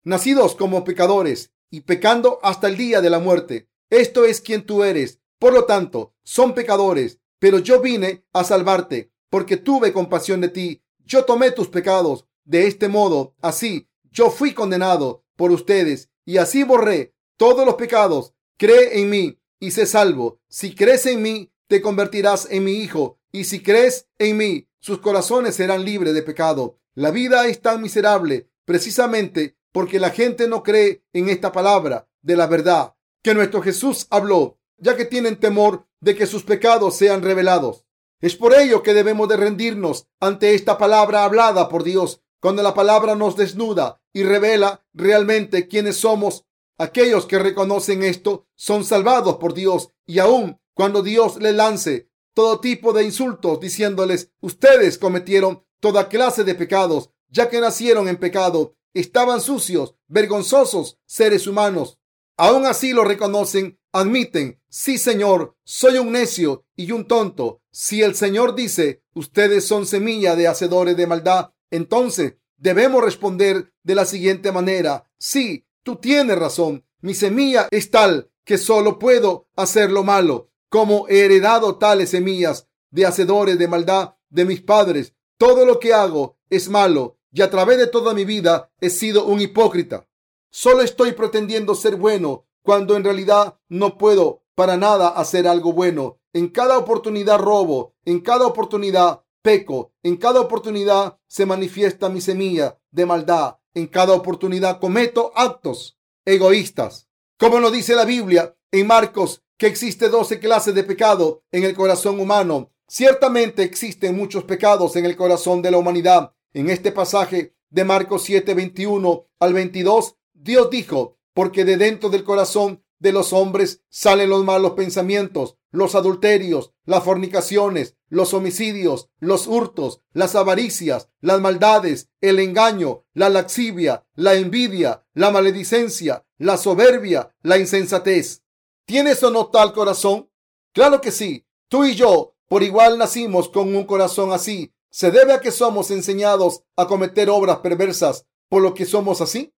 Nacidos 0.04 0.56
como 0.56 0.84
pecadores 0.84 1.54
y 1.70 1.82
pecando 1.82 2.40
hasta 2.44 2.68
el 2.68 2.78
día 2.78 3.02
de 3.02 3.10
la 3.10 3.20
muerte. 3.20 3.70
Esto 3.90 4.26
es 4.26 4.42
quien 4.42 4.66
tú 4.66 4.84
eres. 4.84 5.22
Por 5.40 5.54
lo 5.54 5.66
tanto, 5.66 6.14
son 6.24 6.54
pecadores, 6.54 7.20
pero 7.40 7.60
yo 7.60 7.82
vine 7.82 8.26
a 8.34 8.44
salvarte 8.44 9.12
porque 9.30 9.58
tuve 9.58 9.94
compasión 9.94 10.42
de 10.42 10.50
ti. 10.50 10.84
Yo 11.06 11.26
tomé 11.26 11.52
tus 11.52 11.68
pecados. 11.68 12.26
De 12.46 12.66
este 12.66 12.88
modo, 12.88 13.36
así, 13.42 13.90
yo 14.12 14.30
fui 14.30 14.54
condenado 14.54 15.26
por 15.36 15.52
ustedes 15.52 16.10
y 16.26 16.38
así 16.38 16.64
borré 16.64 17.14
todos 17.36 17.66
los 17.66 17.76
pecados. 17.76 18.34
Cree 18.58 19.02
en 19.02 19.10
mí 19.10 19.40
y 19.60 19.72
sé 19.72 19.86
salvo. 19.86 20.40
Si 20.48 20.74
crees 20.74 21.06
en 21.06 21.22
mí, 21.22 21.52
te 21.68 21.82
convertirás 21.82 22.48
en 22.50 22.64
mi 22.64 22.74
hijo. 22.74 23.20
Y 23.32 23.44
si 23.44 23.62
crees 23.62 24.08
en 24.18 24.38
mí, 24.38 24.68
sus 24.80 25.00
corazones 25.00 25.56
serán 25.56 25.84
libres 25.84 26.14
de 26.14 26.24
pecado. 26.24 26.80
La 26.96 27.12
vida 27.12 27.48
es 27.48 27.62
tan 27.62 27.82
miserable 27.82 28.50
precisamente 28.66 29.58
porque 29.72 30.00
la 30.00 30.10
gente 30.10 30.48
no 30.48 30.64
cree 30.64 31.04
en 31.14 31.30
esta 31.30 31.52
palabra 31.52 32.08
de 32.22 32.36
la 32.36 32.48
verdad 32.48 32.96
que 33.22 33.34
nuestro 33.34 33.62
Jesús 33.62 34.08
habló, 34.10 34.58
ya 34.78 34.96
que 34.96 35.06
tienen 35.06 35.40
temor 35.40 35.87
de 36.00 36.16
que 36.16 36.26
sus 36.26 36.44
pecados 36.44 36.96
sean 36.96 37.22
revelados. 37.22 37.86
Es 38.20 38.36
por 38.36 38.54
ello 38.54 38.84
que 38.84 38.94
debemos 38.94 39.28
de 39.30 39.38
rendirnos 39.38 40.08
ante 40.20 40.56
esta 40.56 40.78
palabra 40.78 41.24
hablada 41.24 41.70
por 41.70 41.84
Dios, 41.84 42.22
cuando 42.40 42.64
la 42.64 42.74
palabra 42.74 43.16
nos 43.16 43.36
desnuda 43.36 44.02
y 44.14 44.24
revela 44.24 44.86
realmente 44.94 45.68
quiénes 45.68 45.98
somos 45.98 46.48
Aquellos 46.80 47.26
que 47.26 47.40
reconocen 47.40 48.04
esto 48.04 48.46
son 48.56 48.86
salvados 48.86 49.38
por 49.38 49.56
Dios 49.56 49.90
y 50.06 50.20
aun 50.20 50.62
cuando 50.76 51.02
Dios 51.02 51.38
les 51.38 51.56
lance 51.56 52.10
todo 52.36 52.60
tipo 52.60 52.94
de 52.94 53.04
insultos 53.04 53.60
diciéndoles 53.60 54.32
ustedes 54.42 55.00
cometieron 55.00 55.66
toda 55.80 56.08
clase 56.08 56.44
de 56.44 56.54
pecados 56.54 57.10
ya 57.30 57.50
que 57.50 57.60
nacieron 57.60 58.08
en 58.08 58.18
pecado, 58.18 58.76
estaban 58.94 59.42
sucios, 59.42 59.96
vergonzosos 60.08 60.98
seres 61.06 61.46
humanos. 61.46 62.00
Aún 62.38 62.66
así 62.66 62.94
lo 62.94 63.04
reconocen, 63.04 63.77
admiten, 63.92 64.60
sí 64.70 64.98
Señor, 64.98 65.56
soy 65.64 65.98
un 65.98 66.12
necio 66.12 66.66
y 66.76 66.92
un 66.92 67.08
tonto. 67.08 67.62
Si 67.72 68.02
el 68.02 68.16
Señor 68.16 68.56
dice, 68.56 69.04
ustedes 69.14 69.66
son 69.66 69.86
semilla 69.86 70.36
de 70.36 70.48
hacedores 70.48 70.98
de 70.98 71.08
maldad, 71.08 71.52
entonces 71.72 72.36
debemos 72.58 73.04
responder 73.04 73.74
de 73.84 73.96
la 73.96 74.06
siguiente 74.06 74.52
manera, 74.52 75.10
sí, 75.18 75.68
Tú 75.88 75.96
tienes 75.96 76.38
razón. 76.38 76.86
Mi 77.00 77.14
semilla 77.14 77.70
es 77.72 77.92
tal 77.92 78.30
que 78.44 78.58
solo 78.58 79.00
puedo 79.00 79.48
hacer 79.56 79.90
lo 79.90 80.04
malo. 80.04 80.50
Como 80.68 81.08
he 81.08 81.22
heredado 81.22 81.78
tales 81.78 82.10
semillas 82.10 82.68
de 82.92 83.06
hacedores 83.06 83.58
de 83.58 83.70
maldad 83.70 84.16
de 84.28 84.44
mis 84.44 84.60
padres, 84.60 85.14
todo 85.38 85.66
lo 85.66 85.80
que 85.80 85.94
hago 85.94 86.36
es 86.50 86.68
malo 86.68 87.20
y 87.32 87.42
a 87.42 87.50
través 87.50 87.78
de 87.78 87.88
toda 87.88 88.14
mi 88.14 88.26
vida 88.26 88.70
he 88.82 88.90
sido 88.90 89.28
un 89.28 89.40
hipócrita. 89.40 90.10
Solo 90.50 90.82
estoy 90.82 91.14
pretendiendo 91.14 91.74
ser 91.74 91.96
bueno 91.96 92.47
cuando 92.68 92.98
en 92.98 93.06
realidad 93.06 93.58
no 93.70 93.98
puedo 93.98 94.44
para 94.54 94.76
nada 94.76 95.08
hacer 95.08 95.48
algo 95.48 95.72
bueno. 95.72 96.20
En 96.34 96.50
cada 96.50 96.78
oportunidad 96.78 97.40
robo, 97.40 97.96
en 98.04 98.20
cada 98.20 98.46
oportunidad 98.46 99.24
peco, 99.42 99.94
en 100.04 100.18
cada 100.18 100.42
oportunidad 100.42 101.18
se 101.28 101.46
manifiesta 101.46 102.10
mi 102.10 102.20
semilla 102.20 102.78
de 102.92 103.06
maldad 103.06 103.56
en 103.74 103.88
cada 103.88 104.12
oportunidad 104.12 104.82
cometo 104.82 105.32
actos 105.34 105.98
egoístas. 106.26 107.08
Como 107.40 107.62
nos 107.62 107.72
dice 107.72 107.96
la 107.96 108.04
Biblia 108.04 108.54
en 108.72 108.86
Marcos, 108.86 109.44
que 109.58 109.68
existe 109.68 110.10
12 110.10 110.40
clases 110.40 110.76
de 110.76 110.84
pecado 110.84 111.44
en 111.54 111.64
el 111.64 111.74
corazón 111.74 112.20
humano. 112.20 112.74
Ciertamente 112.90 113.64
existen 113.64 114.18
muchos 114.18 114.44
pecados 114.44 114.98
en 114.98 115.06
el 115.06 115.16
corazón 115.16 115.62
de 115.62 115.72
la 115.72 115.78
humanidad. 115.78 116.34
En 116.52 116.70
este 116.70 116.92
pasaje 116.92 117.56
de 117.70 117.86
Marcos 117.86 118.24
7, 118.24 118.54
21 118.54 119.26
al 119.40 119.54
22, 119.54 120.18
Dios 120.34 120.70
dijo, 120.70 121.17
porque 121.38 121.66
de 121.66 121.78
dentro 121.78 122.10
del 122.10 122.24
corazón 122.24 122.84
de 122.98 123.12
los 123.12 123.32
hombres 123.32 123.84
salen 123.90 124.32
los 124.32 124.44
malos 124.44 124.72
pensamientos, 124.72 125.56
los 125.70 125.94
adulterios, 125.94 126.74
las 126.84 127.04
fornicaciones, 127.04 127.96
los 128.10 128.34
homicidios, 128.34 129.12
los 129.20 129.46
hurtos, 129.46 130.02
las 130.14 130.34
avaricias, 130.34 131.10
las 131.22 131.40
maldades, 131.40 132.10
el 132.22 132.40
engaño, 132.40 133.06
la 133.14 133.30
laxivia, 133.30 134.04
la 134.16 134.34
envidia, 134.34 135.06
la 135.14 135.30
maledicencia, 135.30 136.26
la 136.40 136.58
soberbia, 136.58 137.36
la 137.44 137.60
insensatez. 137.60 138.42
¿Tienes 138.88 139.22
o 139.22 139.30
no 139.30 139.52
tal 139.52 139.74
corazón? 139.74 140.32
Claro 140.74 141.02
que 141.02 141.12
sí. 141.12 141.46
Tú 141.68 141.86
y 141.86 141.94
yo 141.94 142.34
por 142.48 142.64
igual 142.64 142.98
nacimos 142.98 143.48
con 143.48 143.76
un 143.76 143.84
corazón 143.84 144.32
así. 144.32 144.74
¿Se 144.90 145.12
debe 145.12 145.34
a 145.34 145.40
que 145.40 145.52
somos 145.52 145.92
enseñados 145.92 146.64
a 146.76 146.88
cometer 146.88 147.30
obras 147.30 147.58
perversas 147.58 148.26
por 148.50 148.64
lo 148.64 148.74
que 148.74 148.88
somos 148.88 149.22
así? 149.22 149.54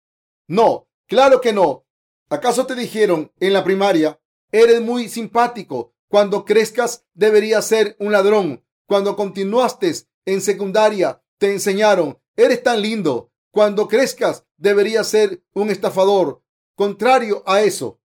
No, 0.45 0.88
claro 1.09 1.41
que 1.41 1.51
no. 1.51 1.85
¿Acaso 2.29 2.65
te 2.65 2.75
dijeron 2.75 3.33
en 3.39 3.51
la 3.53 3.63
primaria, 3.63 4.21
eres 4.51 4.81
muy 4.81 5.09
simpático, 5.09 5.93
cuando 6.07 6.45
crezcas 6.45 7.05
deberías 7.13 7.65
ser 7.65 7.97
un 7.99 8.13
ladrón? 8.13 8.63
Cuando 8.87 9.15
continuaste 9.15 9.93
en 10.25 10.41
secundaria 10.41 11.21
te 11.37 11.51
enseñaron, 11.51 12.19
eres 12.35 12.63
tan 12.63 12.81
lindo, 12.81 13.31
cuando 13.51 13.87
crezcas 13.87 14.45
deberías 14.57 15.07
ser 15.07 15.43
un 15.53 15.69
estafador. 15.69 16.43
Contrario 16.75 17.43
a 17.45 17.61
eso, 17.61 17.99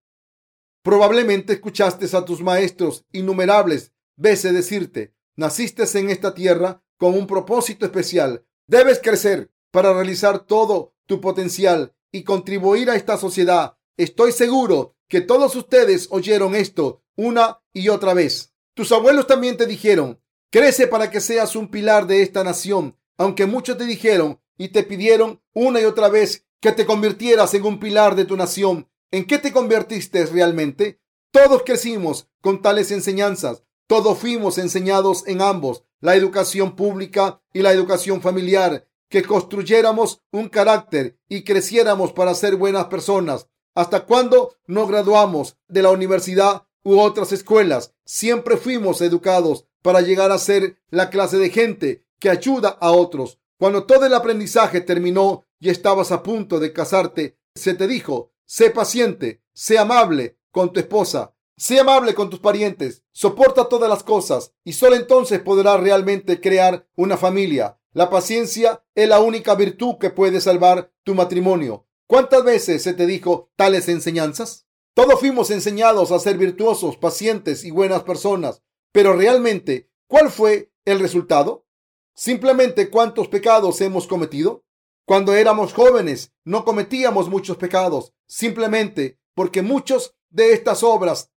probablemente 0.82 1.52
escuchaste 1.52 2.16
a 2.16 2.24
tus 2.24 2.40
maestros 2.40 3.04
innumerables 3.12 3.92
veces 4.16 4.52
decirte, 4.52 5.14
naciste 5.36 5.84
en 5.98 6.10
esta 6.10 6.34
tierra 6.34 6.82
con 6.96 7.14
un 7.14 7.26
propósito 7.26 7.84
especial. 7.84 8.44
Debes 8.66 9.00
crecer 9.00 9.50
para 9.70 9.92
realizar 9.92 10.46
todo 10.46 10.94
tu 11.06 11.20
potencial 11.20 11.93
y 12.14 12.22
contribuir 12.22 12.90
a 12.90 12.94
esta 12.94 13.18
sociedad. 13.18 13.76
Estoy 13.96 14.30
seguro 14.30 14.94
que 15.08 15.20
todos 15.20 15.56
ustedes 15.56 16.06
oyeron 16.12 16.54
esto 16.54 17.02
una 17.16 17.60
y 17.72 17.88
otra 17.88 18.14
vez. 18.14 18.54
Tus 18.74 18.92
abuelos 18.92 19.26
también 19.26 19.56
te 19.56 19.66
dijeron, 19.66 20.20
crece 20.48 20.86
para 20.86 21.10
que 21.10 21.20
seas 21.20 21.56
un 21.56 21.72
pilar 21.72 22.06
de 22.06 22.22
esta 22.22 22.44
nación, 22.44 22.96
aunque 23.18 23.46
muchos 23.46 23.76
te 23.78 23.84
dijeron 23.84 24.40
y 24.56 24.68
te 24.68 24.84
pidieron 24.84 25.42
una 25.54 25.80
y 25.80 25.86
otra 25.86 26.08
vez 26.08 26.46
que 26.60 26.70
te 26.70 26.86
convirtieras 26.86 27.52
en 27.54 27.64
un 27.64 27.80
pilar 27.80 28.14
de 28.14 28.24
tu 28.26 28.36
nación. 28.36 28.88
¿En 29.10 29.26
qué 29.26 29.38
te 29.38 29.52
convertiste 29.52 30.24
realmente? 30.26 31.00
Todos 31.32 31.64
crecimos 31.64 32.28
con 32.40 32.62
tales 32.62 32.92
enseñanzas. 32.92 33.64
Todos 33.88 34.18
fuimos 34.18 34.58
enseñados 34.58 35.26
en 35.26 35.42
ambos, 35.42 35.82
la 35.98 36.14
educación 36.14 36.76
pública 36.76 37.42
y 37.52 37.62
la 37.62 37.72
educación 37.72 38.22
familiar, 38.22 38.86
que 39.14 39.22
construyéramos 39.22 40.22
un 40.32 40.48
carácter 40.48 41.16
y 41.28 41.44
creciéramos 41.44 42.12
para 42.12 42.34
ser 42.34 42.56
buenas 42.56 42.86
personas. 42.86 43.46
Hasta 43.72 44.06
cuando 44.06 44.56
nos 44.66 44.88
graduamos 44.88 45.56
de 45.68 45.82
la 45.82 45.92
universidad 45.92 46.66
u 46.82 46.98
otras 46.98 47.30
escuelas, 47.30 47.94
siempre 48.04 48.56
fuimos 48.56 49.00
educados 49.02 49.66
para 49.82 50.00
llegar 50.00 50.32
a 50.32 50.38
ser 50.38 50.78
la 50.90 51.10
clase 51.10 51.36
de 51.36 51.50
gente 51.50 52.02
que 52.18 52.28
ayuda 52.28 52.70
a 52.70 52.90
otros. 52.90 53.38
Cuando 53.56 53.84
todo 53.84 54.04
el 54.04 54.14
aprendizaje 54.14 54.80
terminó 54.80 55.46
y 55.60 55.70
estabas 55.70 56.10
a 56.10 56.24
punto 56.24 56.58
de 56.58 56.72
casarte, 56.72 57.38
se 57.54 57.74
te 57.74 57.86
dijo, 57.86 58.32
sé 58.46 58.70
paciente, 58.70 59.44
sé 59.52 59.78
amable 59.78 60.38
con 60.50 60.72
tu 60.72 60.80
esposa, 60.80 61.34
Sé 61.56 61.78
amable 61.78 62.14
con 62.14 62.30
tus 62.30 62.40
parientes, 62.40 63.04
soporta 63.12 63.68
todas 63.68 63.88
las 63.88 64.02
cosas 64.02 64.52
y 64.64 64.72
solo 64.72 64.96
entonces 64.96 65.38
podrás 65.38 65.78
realmente 65.78 66.40
crear 66.40 66.88
una 66.96 67.16
familia. 67.16 67.78
La 67.94 68.10
paciencia 68.10 68.84
es 68.96 69.08
la 69.08 69.20
única 69.20 69.54
virtud 69.54 69.98
que 70.00 70.10
puede 70.10 70.40
salvar 70.40 70.92
tu 71.04 71.14
matrimonio. 71.14 71.86
¿Cuántas 72.08 72.42
veces 72.42 72.82
se 72.82 72.92
te 72.92 73.06
dijo 73.06 73.52
tales 73.54 73.88
enseñanzas? 73.88 74.66
Todos 74.94 75.20
fuimos 75.20 75.50
enseñados 75.52 76.10
a 76.10 76.18
ser 76.18 76.36
virtuosos, 76.36 76.96
pacientes 76.96 77.64
y 77.64 77.70
buenas 77.70 78.02
personas, 78.02 78.64
pero 78.90 79.12
realmente, 79.12 79.92
¿cuál 80.08 80.32
fue 80.32 80.72
el 80.84 80.98
resultado? 80.98 81.68
Simplemente 82.16 82.90
cuántos 82.90 83.28
pecados 83.28 83.80
hemos 83.80 84.08
cometido. 84.08 84.64
Cuando 85.06 85.32
éramos 85.32 85.72
jóvenes 85.72 86.32
no 86.44 86.64
cometíamos 86.64 87.28
muchos 87.28 87.58
pecados, 87.58 88.12
simplemente 88.26 89.20
porque 89.34 89.62
muchos 89.62 90.16
de 90.30 90.52
estas 90.52 90.82
obras 90.82 91.30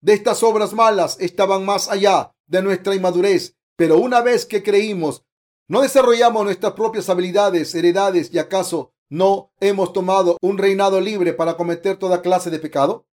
de 0.00 0.14
estas 0.14 0.42
obras 0.42 0.72
malas 0.72 1.18
estaban 1.20 1.66
más 1.66 1.90
allá 1.90 2.34
de 2.46 2.62
nuestra 2.62 2.94
inmadurez, 2.94 3.58
pero 3.80 3.96
una 3.96 4.20
vez 4.20 4.44
que 4.44 4.62
creímos, 4.62 5.24
no 5.66 5.80
desarrollamos 5.80 6.44
nuestras 6.44 6.74
propias 6.74 7.08
habilidades, 7.08 7.74
heredades 7.74 8.28
y 8.30 8.38
acaso 8.38 8.92
no 9.08 9.54
hemos 9.58 9.94
tomado 9.94 10.36
un 10.42 10.58
reinado 10.58 11.00
libre 11.00 11.32
para 11.32 11.56
cometer 11.56 11.96
toda 11.96 12.20
clase 12.20 12.50
de 12.50 12.58
pecado. 12.58 13.06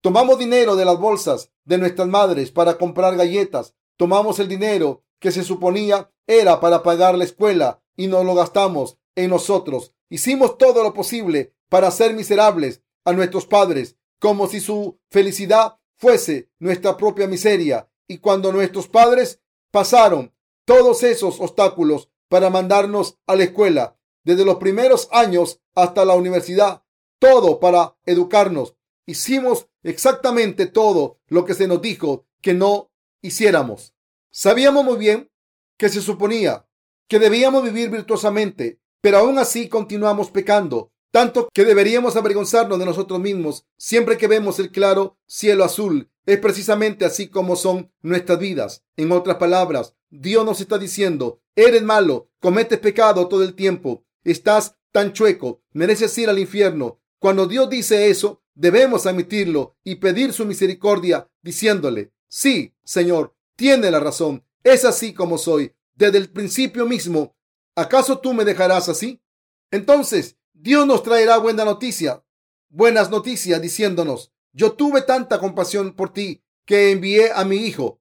Tomamos 0.00 0.36
dinero 0.40 0.74
de 0.74 0.84
las 0.84 0.98
bolsas 0.98 1.52
de 1.64 1.78
nuestras 1.78 2.08
madres 2.08 2.50
para 2.50 2.78
comprar 2.78 3.14
galletas. 3.14 3.76
Tomamos 3.96 4.40
el 4.40 4.48
dinero 4.48 5.04
que 5.20 5.30
se 5.30 5.44
suponía 5.44 6.10
era 6.26 6.58
para 6.58 6.82
pagar 6.82 7.16
la 7.16 7.22
escuela 7.22 7.80
y 7.94 8.08
nos 8.08 8.24
lo 8.24 8.34
gastamos 8.34 8.98
en 9.14 9.30
nosotros. 9.30 9.94
Hicimos 10.10 10.58
todo 10.58 10.82
lo 10.82 10.94
posible 10.94 11.54
para 11.68 11.86
hacer 11.86 12.12
miserables 12.14 12.82
a 13.04 13.12
nuestros 13.12 13.46
padres, 13.46 13.94
como 14.18 14.48
si 14.48 14.58
su 14.58 14.98
felicidad 15.12 15.78
fuese 15.96 16.50
nuestra 16.58 16.96
propia 16.96 17.28
miseria. 17.28 17.88
Y 18.08 18.18
cuando 18.18 18.50
nuestros 18.52 18.88
padres 18.88 19.40
pasaron 19.70 20.32
todos 20.64 21.02
esos 21.02 21.40
obstáculos 21.40 22.10
para 22.28 22.50
mandarnos 22.50 23.18
a 23.26 23.36
la 23.36 23.44
escuela, 23.44 23.96
desde 24.24 24.44
los 24.44 24.56
primeros 24.56 25.08
años 25.12 25.60
hasta 25.74 26.04
la 26.04 26.14
universidad, 26.14 26.82
todo 27.18 27.58
para 27.60 27.96
educarnos, 28.04 28.76
hicimos 29.06 29.66
exactamente 29.82 30.66
todo 30.66 31.18
lo 31.28 31.44
que 31.44 31.54
se 31.54 31.66
nos 31.66 31.80
dijo 31.80 32.26
que 32.42 32.52
no 32.52 32.90
hiciéramos. 33.22 33.94
Sabíamos 34.30 34.84
muy 34.84 34.96
bien 34.96 35.30
que 35.76 35.88
se 35.88 36.02
suponía 36.02 36.66
que 37.08 37.18
debíamos 37.18 37.64
vivir 37.64 37.88
virtuosamente, 37.88 38.80
pero 39.00 39.18
aún 39.18 39.38
así 39.38 39.68
continuamos 39.68 40.30
pecando 40.30 40.92
tanto 41.10 41.48
que 41.54 41.64
deberíamos 41.64 42.16
avergonzarnos 42.16 42.78
de 42.78 42.84
nosotros 42.84 43.18
mismos 43.18 43.64
siempre 43.78 44.18
que 44.18 44.28
vemos 44.28 44.58
el 44.58 44.70
claro 44.70 45.16
cielo 45.26 45.64
azul. 45.64 46.10
Es 46.28 46.40
precisamente 46.40 47.06
así 47.06 47.28
como 47.28 47.56
son 47.56 47.90
nuestras 48.02 48.38
vidas. 48.38 48.84
En 48.98 49.12
otras 49.12 49.38
palabras, 49.38 49.94
Dios 50.10 50.44
nos 50.44 50.60
está 50.60 50.76
diciendo, 50.76 51.40
eres 51.56 51.82
malo, 51.82 52.30
cometes 52.38 52.78
pecado 52.80 53.28
todo 53.28 53.42
el 53.42 53.54
tiempo, 53.54 54.04
estás 54.24 54.76
tan 54.92 55.14
chueco, 55.14 55.62
mereces 55.72 56.18
ir 56.18 56.28
al 56.28 56.38
infierno. 56.38 57.00
Cuando 57.18 57.46
Dios 57.46 57.70
dice 57.70 58.10
eso, 58.10 58.42
debemos 58.54 59.06
admitirlo 59.06 59.78
y 59.82 59.94
pedir 59.94 60.34
su 60.34 60.44
misericordia 60.44 61.30
diciéndole, 61.40 62.12
sí, 62.28 62.74
Señor, 62.84 63.34
tiene 63.56 63.90
la 63.90 63.98
razón, 63.98 64.44
es 64.62 64.84
así 64.84 65.14
como 65.14 65.38
soy, 65.38 65.74
desde 65.94 66.18
el 66.18 66.30
principio 66.30 66.84
mismo. 66.84 67.38
¿Acaso 67.74 68.18
tú 68.18 68.34
me 68.34 68.44
dejarás 68.44 68.90
así? 68.90 69.22
Entonces, 69.70 70.36
Dios 70.52 70.86
nos 70.86 71.02
traerá 71.02 71.38
buena 71.38 71.64
noticia, 71.64 72.22
buenas 72.68 73.08
noticias 73.08 73.62
diciéndonos, 73.62 74.30
yo 74.52 74.72
tuve 74.72 75.02
tanta 75.02 75.38
compasión 75.38 75.94
por 75.94 76.12
ti 76.12 76.42
que 76.64 76.90
envié 76.90 77.32
a 77.32 77.44
mi 77.44 77.56
hijo. 77.56 78.00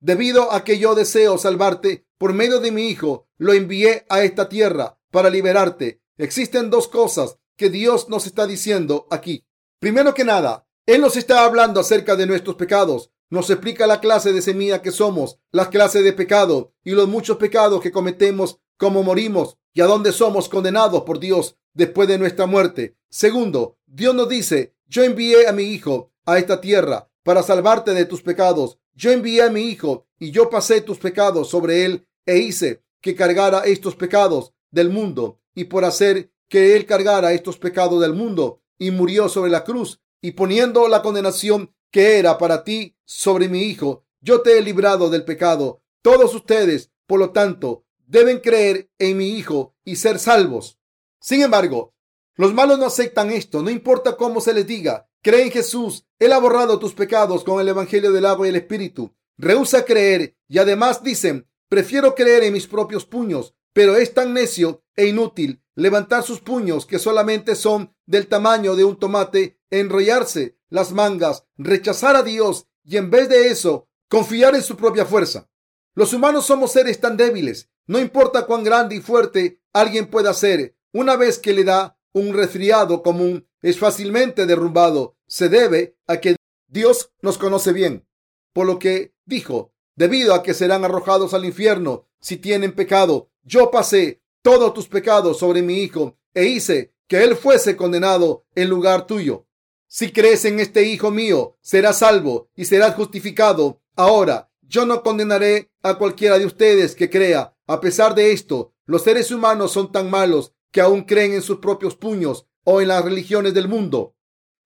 Debido 0.00 0.52
a 0.52 0.64
que 0.64 0.78
yo 0.78 0.94
deseo 0.94 1.38
salvarte 1.38 2.06
por 2.18 2.32
medio 2.32 2.60
de 2.60 2.72
mi 2.72 2.88
hijo, 2.88 3.28
lo 3.38 3.52
envié 3.52 4.04
a 4.08 4.22
esta 4.22 4.48
tierra 4.48 4.98
para 5.10 5.30
liberarte. 5.30 6.02
Existen 6.18 6.70
dos 6.70 6.88
cosas 6.88 7.38
que 7.56 7.70
Dios 7.70 8.08
nos 8.08 8.26
está 8.26 8.46
diciendo 8.46 9.06
aquí. 9.10 9.46
Primero 9.78 10.14
que 10.14 10.24
nada, 10.24 10.66
Él 10.86 11.00
nos 11.00 11.16
está 11.16 11.44
hablando 11.44 11.80
acerca 11.80 12.16
de 12.16 12.26
nuestros 12.26 12.56
pecados. 12.56 13.10
Nos 13.30 13.50
explica 13.50 13.86
la 13.86 14.00
clase 14.00 14.32
de 14.32 14.42
semilla 14.42 14.82
que 14.82 14.92
somos, 14.92 15.38
la 15.50 15.70
clase 15.70 16.02
de 16.02 16.12
pecado 16.12 16.72
y 16.84 16.92
los 16.92 17.08
muchos 17.08 17.36
pecados 17.38 17.80
que 17.80 17.90
cometemos, 17.92 18.60
cómo 18.76 19.02
morimos 19.02 19.56
y 19.72 19.80
a 19.80 19.86
dónde 19.86 20.12
somos 20.12 20.48
condenados 20.48 21.02
por 21.02 21.18
Dios 21.18 21.56
después 21.72 22.08
de 22.08 22.18
nuestra 22.18 22.46
muerte. 22.46 22.96
Segundo, 23.08 23.78
Dios 23.86 24.14
nos 24.14 24.28
dice, 24.28 24.73
yo 24.86 25.02
envié 25.02 25.46
a 25.46 25.52
mi 25.52 25.64
Hijo 25.64 26.12
a 26.26 26.38
esta 26.38 26.60
tierra 26.60 27.10
para 27.22 27.42
salvarte 27.42 27.92
de 27.92 28.04
tus 28.04 28.22
pecados. 28.22 28.78
Yo 28.94 29.10
envié 29.10 29.42
a 29.42 29.50
mi 29.50 29.62
Hijo 29.62 30.06
y 30.18 30.30
yo 30.30 30.50
pasé 30.50 30.80
tus 30.80 30.98
pecados 30.98 31.48
sobre 31.48 31.84
él 31.84 32.06
e 32.26 32.38
hice 32.38 32.82
que 33.00 33.14
cargara 33.14 33.60
estos 33.64 33.96
pecados 33.96 34.54
del 34.70 34.90
mundo 34.90 35.40
y 35.54 35.64
por 35.64 35.84
hacer 35.84 36.32
que 36.48 36.76
él 36.76 36.86
cargara 36.86 37.32
estos 37.32 37.58
pecados 37.58 38.00
del 38.00 38.14
mundo 38.14 38.62
y 38.78 38.90
murió 38.90 39.28
sobre 39.28 39.50
la 39.50 39.64
cruz 39.64 40.00
y 40.20 40.32
poniendo 40.32 40.88
la 40.88 41.02
condenación 41.02 41.74
que 41.90 42.18
era 42.18 42.38
para 42.38 42.64
ti 42.64 42.96
sobre 43.04 43.48
mi 43.48 43.62
Hijo, 43.62 44.04
yo 44.20 44.40
te 44.42 44.58
he 44.58 44.62
librado 44.62 45.10
del 45.10 45.24
pecado. 45.24 45.82
Todos 46.02 46.34
ustedes, 46.34 46.90
por 47.06 47.20
lo 47.20 47.30
tanto, 47.30 47.84
deben 48.06 48.40
creer 48.40 48.90
en 48.98 49.16
mi 49.16 49.36
Hijo 49.36 49.74
y 49.84 49.96
ser 49.96 50.18
salvos. 50.18 50.78
Sin 51.20 51.42
embargo, 51.42 51.93
los 52.36 52.52
malos 52.52 52.78
no 52.78 52.86
aceptan 52.86 53.30
esto, 53.30 53.62
no 53.62 53.70
importa 53.70 54.16
cómo 54.16 54.40
se 54.40 54.54
les 54.54 54.66
diga. 54.66 55.08
Cree 55.22 55.42
en 55.42 55.50
Jesús, 55.50 56.04
Él 56.18 56.32
ha 56.32 56.38
borrado 56.38 56.78
tus 56.78 56.92
pecados 56.92 57.44
con 57.44 57.60
el 57.60 57.68
Evangelio 57.68 58.12
del 58.12 58.26
agua 58.26 58.46
y 58.46 58.50
el 58.50 58.56
Espíritu. 58.56 59.14
Rehúsa 59.38 59.84
creer 59.84 60.36
y 60.48 60.58
además 60.58 61.02
dicen, 61.02 61.48
prefiero 61.68 62.14
creer 62.14 62.44
en 62.44 62.52
mis 62.52 62.66
propios 62.66 63.06
puños, 63.06 63.54
pero 63.72 63.96
es 63.96 64.12
tan 64.14 64.32
necio 64.34 64.84
e 64.96 65.06
inútil 65.06 65.62
levantar 65.74 66.22
sus 66.22 66.40
puños 66.40 66.86
que 66.86 66.98
solamente 66.98 67.54
son 67.54 67.94
del 68.06 68.26
tamaño 68.28 68.76
de 68.76 68.84
un 68.84 68.98
tomate, 68.98 69.58
enrollarse 69.70 70.58
las 70.68 70.92
mangas, 70.92 71.44
rechazar 71.56 72.16
a 72.16 72.22
Dios 72.22 72.66
y 72.84 72.96
en 72.96 73.10
vez 73.10 73.28
de 73.28 73.48
eso 73.48 73.88
confiar 74.08 74.54
en 74.54 74.62
su 74.62 74.76
propia 74.76 75.04
fuerza. 75.04 75.48
Los 75.94 76.12
humanos 76.12 76.46
somos 76.46 76.72
seres 76.72 77.00
tan 77.00 77.16
débiles. 77.16 77.70
No 77.86 77.98
importa 77.98 78.46
cuán 78.46 78.64
grande 78.64 78.96
y 78.96 79.00
fuerte 79.00 79.60
alguien 79.72 80.06
pueda 80.06 80.32
ser, 80.34 80.76
una 80.92 81.16
vez 81.16 81.38
que 81.38 81.52
le 81.52 81.64
da 81.64 81.98
un 82.14 82.32
resfriado 82.32 83.02
común, 83.02 83.46
es 83.60 83.78
fácilmente 83.78 84.46
derrumbado. 84.46 85.16
Se 85.26 85.48
debe 85.48 85.98
a 86.06 86.18
que 86.18 86.36
Dios 86.68 87.12
nos 87.20 87.36
conoce 87.36 87.72
bien. 87.72 88.06
Por 88.52 88.66
lo 88.66 88.78
que 88.78 89.14
dijo, 89.26 89.72
debido 89.96 90.32
a 90.32 90.42
que 90.42 90.54
serán 90.54 90.84
arrojados 90.84 91.34
al 91.34 91.44
infierno 91.44 92.08
si 92.20 92.38
tienen 92.38 92.72
pecado, 92.72 93.30
yo 93.42 93.70
pasé 93.70 94.22
todos 94.42 94.72
tus 94.72 94.88
pecados 94.88 95.38
sobre 95.38 95.60
mi 95.60 95.82
Hijo 95.82 96.16
e 96.32 96.44
hice 96.46 96.94
que 97.06 97.22
Él 97.22 97.36
fuese 97.36 97.76
condenado 97.76 98.46
en 98.54 98.70
lugar 98.70 99.06
tuyo. 99.06 99.46
Si 99.88 100.12
crees 100.12 100.44
en 100.44 100.60
este 100.60 100.84
Hijo 100.84 101.10
mío, 101.10 101.58
serás 101.60 101.98
salvo 101.98 102.48
y 102.54 102.64
serás 102.64 102.94
justificado. 102.94 103.82
Ahora, 103.96 104.50
yo 104.62 104.86
no 104.86 105.02
condenaré 105.02 105.70
a 105.82 105.98
cualquiera 105.98 106.38
de 106.38 106.46
ustedes 106.46 106.94
que 106.94 107.10
crea. 107.10 107.56
A 107.66 107.80
pesar 107.80 108.14
de 108.14 108.32
esto, 108.32 108.72
los 108.86 109.02
seres 109.02 109.30
humanos 109.30 109.72
son 109.72 109.90
tan 109.92 110.10
malos 110.10 110.52
que 110.74 110.80
aún 110.80 111.04
creen 111.04 111.34
en 111.34 111.42
sus 111.42 111.58
propios 111.58 111.94
puños 111.94 112.48
o 112.64 112.80
en 112.80 112.88
las 112.88 113.04
religiones 113.04 113.54
del 113.54 113.68
mundo. 113.68 114.16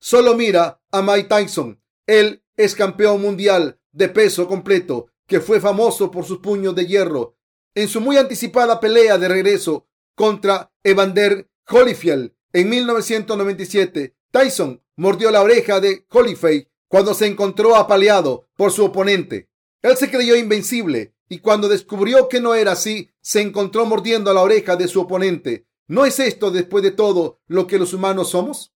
Solo 0.00 0.34
mira 0.34 0.80
a 0.90 1.02
Mike 1.02 1.28
Tyson. 1.28 1.82
Él 2.06 2.42
es 2.56 2.74
campeón 2.74 3.20
mundial 3.20 3.78
de 3.92 4.08
peso 4.08 4.48
completo, 4.48 5.08
que 5.26 5.40
fue 5.40 5.60
famoso 5.60 6.10
por 6.10 6.24
sus 6.24 6.38
puños 6.38 6.74
de 6.74 6.86
hierro. 6.86 7.36
En 7.74 7.88
su 7.88 8.00
muy 8.00 8.16
anticipada 8.16 8.80
pelea 8.80 9.18
de 9.18 9.28
regreso 9.28 9.86
contra 10.14 10.72
Evander 10.82 11.50
Holyfield 11.68 12.32
en 12.54 12.70
1997, 12.70 14.16
Tyson 14.30 14.82
mordió 14.96 15.30
la 15.30 15.42
oreja 15.42 15.78
de 15.78 16.06
Holyfield 16.10 16.68
cuando 16.88 17.12
se 17.12 17.26
encontró 17.26 17.76
apaleado 17.76 18.48
por 18.56 18.72
su 18.72 18.82
oponente. 18.82 19.50
Él 19.82 19.94
se 19.98 20.10
creyó 20.10 20.36
invencible 20.36 21.12
y 21.28 21.40
cuando 21.40 21.68
descubrió 21.68 22.30
que 22.30 22.40
no 22.40 22.54
era 22.54 22.72
así, 22.72 23.10
se 23.20 23.42
encontró 23.42 23.84
mordiendo 23.84 24.32
la 24.32 24.40
oreja 24.40 24.74
de 24.76 24.88
su 24.88 25.02
oponente. 25.02 25.68
¿No 25.88 26.04
es 26.04 26.18
esto, 26.20 26.50
después 26.50 26.84
de 26.84 26.90
todo, 26.90 27.40
lo 27.46 27.66
que 27.66 27.78
los 27.78 27.94
humanos 27.94 28.30
somos? 28.30 28.74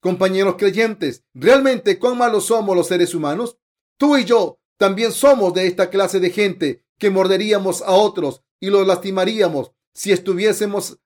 Compañeros 0.00 0.56
creyentes, 0.58 1.24
¿realmente 1.32 1.98
cuán 1.98 2.18
malos 2.18 2.44
somos 2.44 2.76
los 2.76 2.86
seres 2.86 3.14
humanos? 3.14 3.56
Tú 3.96 4.18
y 4.18 4.24
yo 4.26 4.60
también 4.76 5.10
somos 5.12 5.54
de 5.54 5.66
esta 5.66 5.88
clase 5.88 6.20
de 6.20 6.28
gente 6.28 6.84
que 6.98 7.08
morderíamos 7.08 7.80
a 7.80 7.92
otros 7.92 8.42
y 8.60 8.68
los 8.68 8.86
lastimaríamos 8.86 9.72
si 9.94 10.12
estuviésemos 10.12 10.98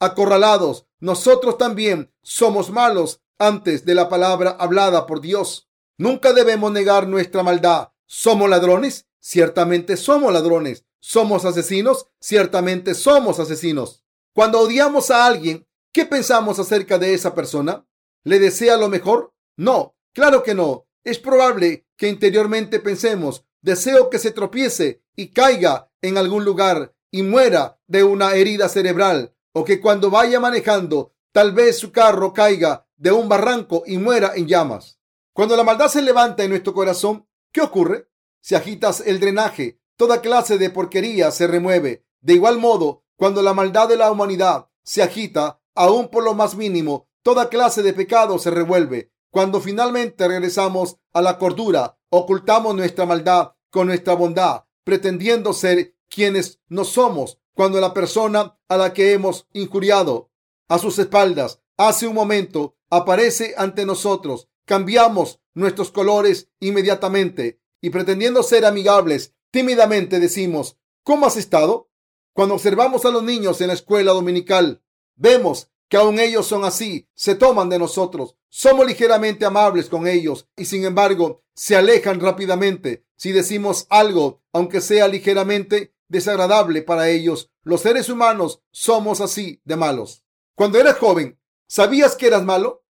acorralados. 0.00 0.86
Nosotros 0.98 1.58
también 1.58 2.12
somos 2.22 2.70
malos 2.70 3.22
antes 3.38 3.84
de 3.84 3.94
la 3.94 4.08
palabra 4.08 4.56
hablada 4.58 5.06
por 5.06 5.20
Dios. 5.20 5.68
Nunca 5.96 6.32
debemos 6.32 6.72
negar 6.72 7.06
nuestra 7.06 7.44
maldad. 7.44 7.90
¿Somos 8.06 8.50
ladrones? 8.50 9.06
Ciertamente 9.20 9.96
somos 9.96 10.32
ladrones. 10.32 10.84
¿Somos 10.98 11.44
asesinos? 11.44 12.08
Ciertamente 12.20 12.94
somos 12.94 13.38
asesinos. 13.38 14.05
Cuando 14.36 14.60
odiamos 14.60 15.10
a 15.10 15.24
alguien, 15.24 15.66
¿qué 15.94 16.04
pensamos 16.04 16.58
acerca 16.58 16.98
de 16.98 17.14
esa 17.14 17.34
persona? 17.34 17.86
¿Le 18.22 18.38
desea 18.38 18.76
lo 18.76 18.90
mejor? 18.90 19.32
No, 19.56 19.96
claro 20.12 20.42
que 20.42 20.54
no. 20.54 20.86
Es 21.04 21.18
probable 21.18 21.86
que 21.96 22.08
interiormente 22.08 22.78
pensemos, 22.78 23.46
deseo 23.62 24.10
que 24.10 24.18
se 24.18 24.32
tropiece 24.32 25.02
y 25.16 25.28
caiga 25.28 25.90
en 26.02 26.18
algún 26.18 26.44
lugar 26.44 26.94
y 27.10 27.22
muera 27.22 27.80
de 27.86 28.04
una 28.04 28.34
herida 28.34 28.68
cerebral, 28.68 29.34
o 29.54 29.64
que 29.64 29.80
cuando 29.80 30.10
vaya 30.10 30.38
manejando, 30.38 31.14
tal 31.32 31.52
vez 31.52 31.78
su 31.78 31.90
carro 31.90 32.34
caiga 32.34 32.86
de 32.96 33.12
un 33.12 33.30
barranco 33.30 33.84
y 33.86 33.96
muera 33.96 34.32
en 34.36 34.48
llamas. 34.48 35.00
Cuando 35.32 35.56
la 35.56 35.64
maldad 35.64 35.88
se 35.88 36.02
levanta 36.02 36.44
en 36.44 36.50
nuestro 36.50 36.74
corazón, 36.74 37.26
¿qué 37.52 37.62
ocurre? 37.62 38.10
Si 38.42 38.54
agitas 38.54 39.02
el 39.06 39.18
drenaje, 39.18 39.80
toda 39.96 40.20
clase 40.20 40.58
de 40.58 40.68
porquería 40.68 41.30
se 41.30 41.46
remueve. 41.46 42.04
De 42.20 42.34
igual 42.34 42.58
modo, 42.58 43.05
cuando 43.16 43.42
la 43.42 43.54
maldad 43.54 43.88
de 43.88 43.96
la 43.96 44.10
humanidad 44.10 44.68
se 44.82 45.02
agita, 45.02 45.60
aún 45.74 46.08
por 46.08 46.24
lo 46.24 46.34
más 46.34 46.54
mínimo, 46.54 47.08
toda 47.22 47.48
clase 47.48 47.82
de 47.82 47.92
pecado 47.92 48.38
se 48.38 48.50
revuelve. 48.50 49.10
Cuando 49.30 49.60
finalmente 49.60 50.28
regresamos 50.28 50.96
a 51.12 51.20
la 51.22 51.38
cordura, 51.38 51.98
ocultamos 52.10 52.74
nuestra 52.74 53.04
maldad 53.04 53.52
con 53.70 53.88
nuestra 53.88 54.14
bondad, 54.14 54.64
pretendiendo 54.84 55.52
ser 55.52 55.96
quienes 56.08 56.60
no 56.68 56.84
somos. 56.84 57.38
Cuando 57.54 57.80
la 57.80 57.94
persona 57.94 58.58
a 58.68 58.76
la 58.76 58.92
que 58.92 59.12
hemos 59.12 59.46
injuriado 59.52 60.30
a 60.68 60.78
sus 60.78 60.98
espaldas 60.98 61.60
hace 61.76 62.06
un 62.06 62.14
momento 62.14 62.76
aparece 62.90 63.54
ante 63.56 63.86
nosotros, 63.86 64.48
cambiamos 64.64 65.40
nuestros 65.54 65.90
colores 65.90 66.50
inmediatamente 66.60 67.60
y 67.80 67.90
pretendiendo 67.90 68.42
ser 68.42 68.64
amigables, 68.64 69.34
tímidamente 69.50 70.20
decimos, 70.20 70.78
¿cómo 71.02 71.26
has 71.26 71.36
estado? 71.36 71.88
Cuando 72.36 72.56
observamos 72.56 73.06
a 73.06 73.10
los 73.10 73.22
niños 73.22 73.62
en 73.62 73.68
la 73.68 73.72
escuela 73.72 74.12
dominical, 74.12 74.82
vemos 75.14 75.70
que 75.88 75.96
aun 75.96 76.18
ellos 76.18 76.46
son 76.46 76.66
así, 76.66 77.08
se 77.14 77.34
toman 77.34 77.70
de 77.70 77.78
nosotros, 77.78 78.36
somos 78.50 78.86
ligeramente 78.86 79.46
amables 79.46 79.88
con 79.88 80.06
ellos 80.06 80.46
y 80.54 80.66
sin 80.66 80.84
embargo 80.84 81.42
se 81.54 81.76
alejan 81.76 82.20
rápidamente 82.20 83.06
si 83.16 83.32
decimos 83.32 83.86
algo, 83.88 84.42
aunque 84.52 84.82
sea 84.82 85.08
ligeramente 85.08 85.94
desagradable 86.08 86.82
para 86.82 87.08
ellos. 87.08 87.50
Los 87.62 87.80
seres 87.80 88.10
humanos 88.10 88.60
somos 88.70 89.22
así 89.22 89.62
de 89.64 89.76
malos. 89.76 90.22
Cuando 90.54 90.78
eras 90.78 90.98
joven, 90.98 91.40
¿sabías 91.66 92.16
que 92.16 92.26
eras 92.26 92.44
malo? 92.44 92.84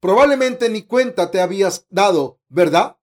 Probablemente 0.00 0.68
ni 0.70 0.82
cuenta 0.82 1.30
te 1.30 1.40
habías 1.40 1.86
dado, 1.88 2.40
¿verdad? 2.48 2.96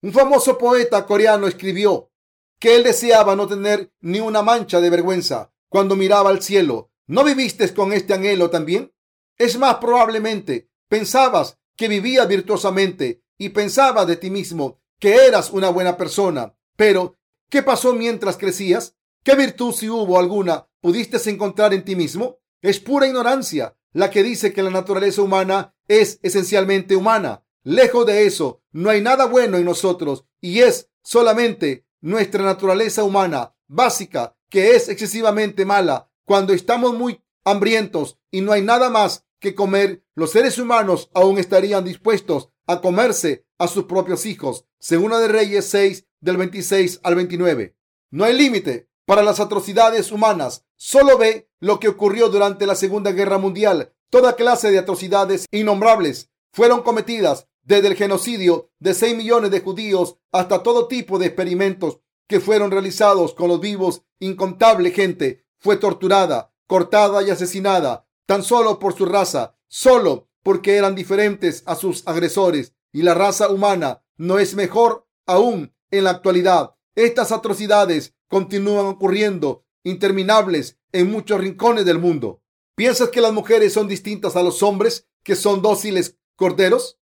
Un 0.00 0.14
famoso 0.14 0.56
poeta 0.56 1.04
coreano 1.04 1.46
escribió, 1.46 2.10
que 2.58 2.76
él 2.76 2.84
deseaba 2.84 3.36
no 3.36 3.46
tener 3.46 3.92
ni 4.00 4.20
una 4.20 4.42
mancha 4.42 4.80
de 4.80 4.90
vergüenza 4.90 5.52
cuando 5.68 5.96
miraba 5.96 6.30
al 6.30 6.42
cielo. 6.42 6.90
¿No 7.06 7.24
viviste 7.24 7.72
con 7.74 7.92
este 7.92 8.14
anhelo 8.14 8.50
también? 8.50 8.92
Es 9.38 9.58
más, 9.58 9.76
probablemente 9.76 10.70
pensabas 10.88 11.58
que 11.76 11.88
vivías 11.88 12.26
virtuosamente 12.26 13.22
y 13.38 13.50
pensabas 13.50 14.06
de 14.06 14.16
ti 14.16 14.30
mismo 14.30 14.80
que 14.98 15.26
eras 15.26 15.50
una 15.50 15.68
buena 15.68 15.96
persona. 15.96 16.56
Pero, 16.76 17.16
¿qué 17.50 17.62
pasó 17.62 17.92
mientras 17.92 18.36
crecías? 18.36 18.96
¿Qué 19.22 19.34
virtud, 19.34 19.72
si 19.72 19.88
hubo 19.88 20.18
alguna, 20.18 20.68
pudiste 20.80 21.18
encontrar 21.28 21.74
en 21.74 21.84
ti 21.84 21.96
mismo? 21.96 22.38
Es 22.62 22.80
pura 22.80 23.06
ignorancia 23.06 23.76
la 23.92 24.10
que 24.10 24.22
dice 24.22 24.52
que 24.52 24.62
la 24.62 24.70
naturaleza 24.70 25.22
humana 25.22 25.74
es 25.88 26.18
esencialmente 26.22 26.96
humana. 26.96 27.44
Lejos 27.62 28.06
de 28.06 28.26
eso, 28.26 28.62
no 28.70 28.90
hay 28.90 29.00
nada 29.00 29.26
bueno 29.26 29.56
en 29.56 29.64
nosotros 29.64 30.24
y 30.40 30.60
es 30.60 30.90
solamente 31.02 31.85
nuestra 32.00 32.44
naturaleza 32.44 33.04
humana 33.04 33.54
básica, 33.66 34.36
que 34.48 34.76
es 34.76 34.88
excesivamente 34.88 35.64
mala, 35.64 36.10
cuando 36.24 36.52
estamos 36.52 36.94
muy 36.94 37.22
hambrientos 37.44 38.18
y 38.30 38.40
no 38.40 38.52
hay 38.52 38.62
nada 38.62 38.90
más 38.90 39.24
que 39.38 39.54
comer, 39.54 40.04
los 40.14 40.30
seres 40.32 40.58
humanos 40.58 41.10
aún 41.14 41.38
estarían 41.38 41.84
dispuestos 41.84 42.50
a 42.66 42.80
comerse 42.80 43.46
a 43.58 43.68
sus 43.68 43.84
propios 43.84 44.26
hijos. 44.26 44.64
Segunda 44.78 45.18
de 45.18 45.28
Reyes 45.28 45.66
6, 45.66 46.06
del 46.20 46.36
26 46.36 47.00
al 47.02 47.14
29. 47.14 47.76
No 48.10 48.24
hay 48.24 48.34
límite 48.34 48.88
para 49.04 49.22
las 49.22 49.40
atrocidades 49.40 50.10
humanas. 50.10 50.64
Solo 50.76 51.16
ve 51.16 51.48
lo 51.60 51.78
que 51.78 51.88
ocurrió 51.88 52.28
durante 52.28 52.66
la 52.66 52.74
Segunda 52.74 53.12
Guerra 53.12 53.38
Mundial. 53.38 53.92
Toda 54.10 54.36
clase 54.36 54.70
de 54.70 54.78
atrocidades 54.78 55.46
innombrables 55.50 56.30
fueron 56.52 56.82
cometidas 56.82 57.48
desde 57.66 57.88
el 57.88 57.96
genocidio 57.96 58.70
de 58.78 58.94
6 58.94 59.16
millones 59.16 59.50
de 59.50 59.60
judíos 59.60 60.16
hasta 60.32 60.62
todo 60.62 60.86
tipo 60.86 61.18
de 61.18 61.26
experimentos 61.26 61.98
que 62.28 62.40
fueron 62.40 62.70
realizados 62.70 63.34
con 63.34 63.48
los 63.48 63.60
vivos. 63.60 64.02
Incontable 64.20 64.92
gente 64.92 65.44
fue 65.58 65.76
torturada, 65.76 66.54
cortada 66.66 67.22
y 67.22 67.30
asesinada 67.30 68.06
tan 68.24 68.42
solo 68.42 68.78
por 68.78 68.94
su 68.94 69.04
raza, 69.04 69.56
solo 69.68 70.28
porque 70.42 70.76
eran 70.76 70.94
diferentes 70.94 71.62
a 71.66 71.74
sus 71.74 72.06
agresores. 72.06 72.74
Y 72.92 73.02
la 73.02 73.14
raza 73.14 73.50
humana 73.50 74.02
no 74.16 74.38
es 74.38 74.54
mejor 74.54 75.06
aún 75.26 75.74
en 75.90 76.04
la 76.04 76.10
actualidad. 76.10 76.74
Estas 76.94 77.32
atrocidades 77.32 78.14
continúan 78.28 78.86
ocurriendo 78.86 79.64
interminables 79.84 80.78
en 80.92 81.10
muchos 81.10 81.40
rincones 81.40 81.84
del 81.84 81.98
mundo. 81.98 82.42
¿Piensas 82.74 83.10
que 83.10 83.20
las 83.20 83.32
mujeres 83.32 83.72
son 83.72 83.88
distintas 83.88 84.36
a 84.36 84.42
los 84.42 84.62
hombres 84.62 85.08
que 85.22 85.36
son 85.36 85.62
dóciles 85.62 86.16
corderos? 86.36 86.98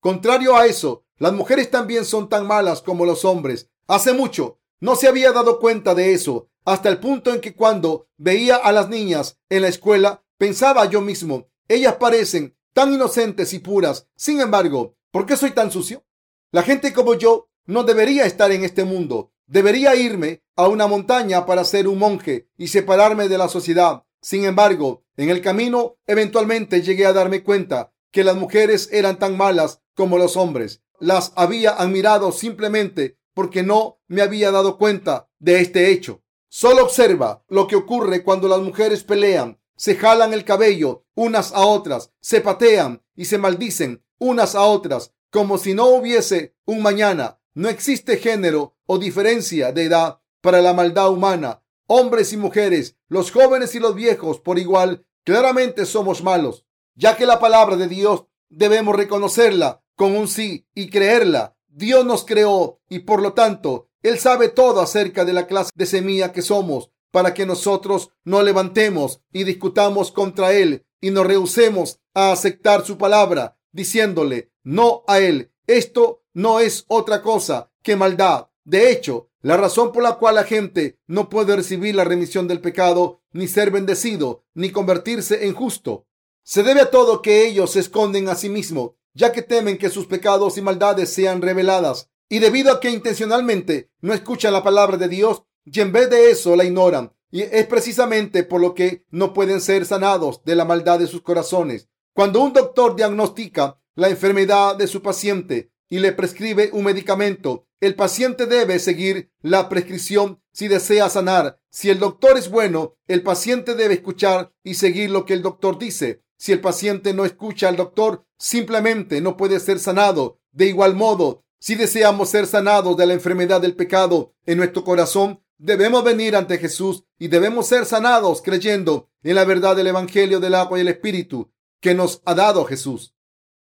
Contrario 0.00 0.56
a 0.56 0.66
eso, 0.66 1.04
las 1.16 1.32
mujeres 1.32 1.70
también 1.70 2.04
son 2.04 2.28
tan 2.28 2.46
malas 2.46 2.82
como 2.82 3.04
los 3.04 3.24
hombres. 3.24 3.70
Hace 3.86 4.12
mucho 4.12 4.58
no 4.80 4.94
se 4.94 5.08
había 5.08 5.32
dado 5.32 5.58
cuenta 5.58 5.94
de 5.94 6.12
eso, 6.12 6.48
hasta 6.64 6.88
el 6.88 6.98
punto 6.98 7.34
en 7.34 7.40
que 7.40 7.54
cuando 7.54 8.08
veía 8.16 8.56
a 8.56 8.70
las 8.72 8.88
niñas 8.88 9.38
en 9.48 9.62
la 9.62 9.68
escuela, 9.68 10.22
pensaba 10.36 10.84
yo 10.84 11.00
mismo, 11.00 11.48
ellas 11.66 11.96
parecen 11.96 12.56
tan 12.72 12.92
inocentes 12.92 13.52
y 13.52 13.58
puras. 13.58 14.06
Sin 14.14 14.40
embargo, 14.40 14.96
¿por 15.10 15.26
qué 15.26 15.36
soy 15.36 15.50
tan 15.50 15.72
sucio? 15.72 16.04
La 16.52 16.62
gente 16.62 16.92
como 16.92 17.14
yo 17.14 17.48
no 17.66 17.82
debería 17.82 18.24
estar 18.24 18.52
en 18.52 18.64
este 18.64 18.84
mundo. 18.84 19.32
Debería 19.46 19.96
irme 19.96 20.42
a 20.56 20.68
una 20.68 20.86
montaña 20.86 21.44
para 21.44 21.64
ser 21.64 21.88
un 21.88 21.98
monje 21.98 22.48
y 22.56 22.68
separarme 22.68 23.28
de 23.28 23.38
la 23.38 23.48
sociedad. 23.48 24.04
Sin 24.20 24.44
embargo, 24.44 25.04
en 25.16 25.30
el 25.30 25.40
camino 25.42 25.96
eventualmente 26.06 26.82
llegué 26.82 27.06
a 27.06 27.12
darme 27.12 27.42
cuenta 27.42 27.92
que 28.10 28.24
las 28.24 28.36
mujeres 28.36 28.88
eran 28.92 29.18
tan 29.18 29.36
malas 29.36 29.80
como 29.98 30.16
los 30.16 30.36
hombres. 30.36 30.80
Las 31.00 31.32
había 31.34 31.72
admirado 31.72 32.30
simplemente 32.30 33.18
porque 33.34 33.64
no 33.64 34.00
me 34.06 34.22
había 34.22 34.52
dado 34.52 34.78
cuenta 34.78 35.28
de 35.40 35.60
este 35.60 35.90
hecho. 35.90 36.22
Solo 36.48 36.84
observa 36.84 37.44
lo 37.48 37.66
que 37.66 37.74
ocurre 37.74 38.22
cuando 38.22 38.46
las 38.46 38.60
mujeres 38.60 39.02
pelean, 39.02 39.60
se 39.76 39.96
jalan 39.96 40.32
el 40.32 40.44
cabello 40.44 41.04
unas 41.16 41.50
a 41.52 41.62
otras, 41.62 42.12
se 42.20 42.40
patean 42.40 43.02
y 43.16 43.24
se 43.24 43.38
maldicen 43.38 44.04
unas 44.18 44.54
a 44.54 44.62
otras, 44.62 45.14
como 45.32 45.58
si 45.58 45.74
no 45.74 45.86
hubiese 45.86 46.54
un 46.64 46.80
mañana. 46.80 47.40
No 47.54 47.68
existe 47.68 48.18
género 48.18 48.76
o 48.86 48.98
diferencia 48.98 49.72
de 49.72 49.82
edad 49.82 50.20
para 50.40 50.62
la 50.62 50.74
maldad 50.74 51.10
humana. 51.10 51.64
Hombres 51.88 52.32
y 52.32 52.36
mujeres, 52.36 52.96
los 53.08 53.32
jóvenes 53.32 53.74
y 53.74 53.80
los 53.80 53.96
viejos 53.96 54.38
por 54.38 54.60
igual, 54.60 55.04
claramente 55.24 55.86
somos 55.86 56.22
malos, 56.22 56.66
ya 56.94 57.16
que 57.16 57.26
la 57.26 57.40
palabra 57.40 57.74
de 57.74 57.88
Dios 57.88 58.26
debemos 58.48 58.94
reconocerla 58.94 59.82
con 59.98 60.16
un 60.16 60.28
sí 60.28 60.64
y 60.74 60.90
creerla. 60.90 61.56
Dios 61.66 62.06
nos 62.06 62.24
creó 62.24 62.80
y 62.88 63.00
por 63.00 63.20
lo 63.20 63.34
tanto 63.34 63.90
Él 64.00 64.18
sabe 64.20 64.48
todo 64.48 64.80
acerca 64.80 65.24
de 65.24 65.32
la 65.32 65.48
clase 65.48 65.72
de 65.74 65.86
semilla 65.86 66.32
que 66.32 66.40
somos 66.40 66.92
para 67.10 67.34
que 67.34 67.44
nosotros 67.44 68.10
no 68.24 68.42
levantemos 68.42 69.20
y 69.32 69.42
discutamos 69.42 70.12
contra 70.12 70.52
Él 70.52 70.86
y 71.00 71.10
nos 71.10 71.26
rehusemos 71.26 71.98
a 72.14 72.30
aceptar 72.30 72.86
su 72.86 72.96
palabra, 72.96 73.58
diciéndole 73.72 74.52
no 74.62 75.02
a 75.08 75.18
Él. 75.18 75.50
Esto 75.66 76.22
no 76.32 76.60
es 76.60 76.84
otra 76.86 77.20
cosa 77.20 77.72
que 77.82 77.96
maldad. 77.96 78.50
De 78.64 78.92
hecho, 78.92 79.30
la 79.40 79.56
razón 79.56 79.90
por 79.90 80.04
la 80.04 80.14
cual 80.14 80.36
la 80.36 80.44
gente 80.44 81.00
no 81.08 81.28
puede 81.28 81.56
recibir 81.56 81.96
la 81.96 82.04
remisión 82.04 82.46
del 82.46 82.60
pecado, 82.60 83.22
ni 83.32 83.48
ser 83.48 83.72
bendecido, 83.72 84.44
ni 84.54 84.70
convertirse 84.70 85.46
en 85.46 85.54
justo, 85.54 86.06
se 86.50 86.62
debe 86.62 86.80
a 86.80 86.90
todo 86.90 87.20
que 87.20 87.46
ellos 87.46 87.72
se 87.72 87.80
esconden 87.80 88.30
a 88.30 88.34
sí 88.34 88.48
mismos, 88.48 88.92
ya 89.18 89.32
que 89.32 89.42
temen 89.42 89.78
que 89.78 89.90
sus 89.90 90.06
pecados 90.06 90.56
y 90.56 90.62
maldades 90.62 91.12
sean 91.12 91.42
reveladas. 91.42 92.08
Y 92.28 92.38
debido 92.38 92.70
a 92.70 92.78
que 92.78 92.90
intencionalmente 92.90 93.90
no 94.00 94.14
escuchan 94.14 94.52
la 94.52 94.62
palabra 94.62 94.96
de 94.96 95.08
Dios 95.08 95.42
y 95.64 95.80
en 95.80 95.90
vez 95.90 96.08
de 96.08 96.30
eso 96.30 96.54
la 96.54 96.64
ignoran, 96.64 97.12
y 97.30 97.42
es 97.42 97.66
precisamente 97.66 98.44
por 98.44 98.60
lo 98.60 98.74
que 98.74 99.04
no 99.10 99.34
pueden 99.34 99.60
ser 99.60 99.84
sanados 99.86 100.42
de 100.44 100.54
la 100.54 100.64
maldad 100.64 101.00
de 101.00 101.08
sus 101.08 101.22
corazones. 101.22 101.88
Cuando 102.14 102.40
un 102.40 102.52
doctor 102.52 102.94
diagnostica 102.94 103.80
la 103.96 104.08
enfermedad 104.08 104.76
de 104.76 104.86
su 104.86 105.02
paciente 105.02 105.72
y 105.88 105.98
le 105.98 106.12
prescribe 106.12 106.70
un 106.72 106.84
medicamento, 106.84 107.66
el 107.80 107.96
paciente 107.96 108.46
debe 108.46 108.78
seguir 108.78 109.32
la 109.42 109.68
prescripción 109.68 110.40
si 110.52 110.68
desea 110.68 111.08
sanar. 111.08 111.60
Si 111.70 111.90
el 111.90 111.98
doctor 111.98 112.38
es 112.38 112.50
bueno, 112.50 112.96
el 113.08 113.22
paciente 113.22 113.74
debe 113.74 113.94
escuchar 113.94 114.52
y 114.62 114.74
seguir 114.74 115.10
lo 115.10 115.24
que 115.24 115.34
el 115.34 115.42
doctor 115.42 115.76
dice. 115.78 116.22
Si 116.38 116.52
el 116.52 116.60
paciente 116.60 117.12
no 117.12 117.24
escucha 117.24 117.68
al 117.68 117.76
doctor, 117.76 118.24
simplemente 118.38 119.20
no 119.20 119.36
puede 119.36 119.58
ser 119.58 119.80
sanado. 119.80 120.40
De 120.52 120.66
igual 120.66 120.94
modo, 120.94 121.44
si 121.58 121.74
deseamos 121.74 122.30
ser 122.30 122.46
sanados 122.46 122.96
de 122.96 123.06
la 123.06 123.14
enfermedad 123.14 123.60
del 123.60 123.74
pecado 123.74 124.34
en 124.46 124.58
nuestro 124.58 124.84
corazón, 124.84 125.42
debemos 125.58 126.04
venir 126.04 126.36
ante 126.36 126.58
Jesús 126.58 127.04
y 127.18 127.26
debemos 127.26 127.66
ser 127.66 127.84
sanados 127.84 128.40
creyendo 128.40 129.10
en 129.24 129.34
la 129.34 129.44
verdad 129.44 129.74
del 129.74 129.88
Evangelio 129.88 130.38
del 130.38 130.54
agua 130.54 130.78
y 130.78 130.82
el 130.82 130.88
Espíritu 130.88 131.50
que 131.80 131.94
nos 131.94 132.22
ha 132.24 132.34
dado 132.34 132.64
Jesús. 132.64 133.16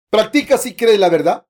¿Practica 0.10 0.58
si 0.58 0.74
cree 0.74 0.98
la 0.98 1.10
verdad? 1.10 1.46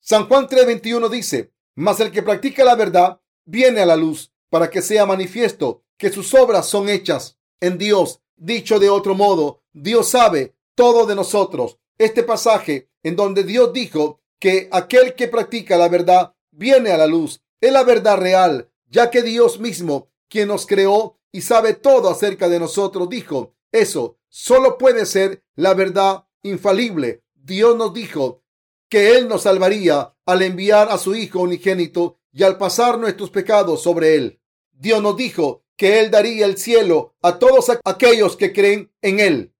San 0.00 0.26
Juan 0.28 0.48
3:21 0.48 1.10
dice, 1.10 1.52
mas 1.74 2.00
el 2.00 2.10
que 2.10 2.22
practica 2.22 2.64
la 2.64 2.74
verdad 2.74 3.20
viene 3.44 3.80
a 3.80 3.86
la 3.86 3.96
luz 3.96 4.32
para 4.48 4.70
que 4.70 4.80
sea 4.80 5.04
manifiesto 5.04 5.84
que 5.98 6.10
sus 6.10 6.32
obras 6.32 6.66
son 6.66 6.88
hechas 6.88 7.38
en 7.60 7.76
Dios. 7.76 8.22
Dicho 8.36 8.78
de 8.78 8.88
otro 8.88 9.14
modo, 9.14 9.64
Dios 9.72 10.08
sabe 10.08 10.54
todo 10.74 11.06
de 11.06 11.14
nosotros. 11.14 11.78
Este 11.98 12.22
pasaje 12.22 12.90
en 13.02 13.16
donde 13.16 13.44
Dios 13.44 13.72
dijo 13.72 14.20
que 14.38 14.68
aquel 14.70 15.14
que 15.14 15.28
practica 15.28 15.76
la 15.76 15.88
verdad 15.88 16.34
viene 16.50 16.90
a 16.90 16.98
la 16.98 17.06
luz 17.06 17.40
es 17.60 17.72
la 17.72 17.82
verdad 17.82 18.18
real, 18.18 18.70
ya 18.86 19.10
que 19.10 19.22
Dios 19.22 19.58
mismo, 19.58 20.10
quien 20.28 20.48
nos 20.48 20.66
creó 20.66 21.18
y 21.32 21.40
sabe 21.40 21.74
todo 21.74 22.08
acerca 22.08 22.48
de 22.48 22.60
nosotros, 22.60 23.08
dijo, 23.08 23.54
eso 23.72 24.18
solo 24.28 24.78
puede 24.78 25.06
ser 25.06 25.42
la 25.56 25.74
verdad 25.74 26.24
infalible 26.42 27.22
Dios 27.48 27.76
nos 27.78 27.94
dijo 27.94 28.42
que 28.90 29.16
Él 29.16 29.26
nos 29.26 29.44
salvaría 29.44 30.14
al 30.26 30.42
enviar 30.42 30.90
a 30.90 30.98
su 30.98 31.14
Hijo 31.14 31.40
unigénito 31.40 32.18
y 32.30 32.42
al 32.42 32.58
pasar 32.58 32.98
nuestros 32.98 33.30
pecados 33.30 33.82
sobre 33.82 34.16
Él. 34.16 34.40
Dios 34.72 35.02
nos 35.02 35.16
dijo 35.16 35.64
que 35.74 35.98
Él 36.00 36.10
daría 36.10 36.44
el 36.44 36.58
cielo 36.58 37.14
a 37.22 37.38
todos 37.38 37.72
aquellos 37.84 38.36
que 38.36 38.52
creen 38.52 38.92
en 39.00 39.20
Él. 39.20 39.54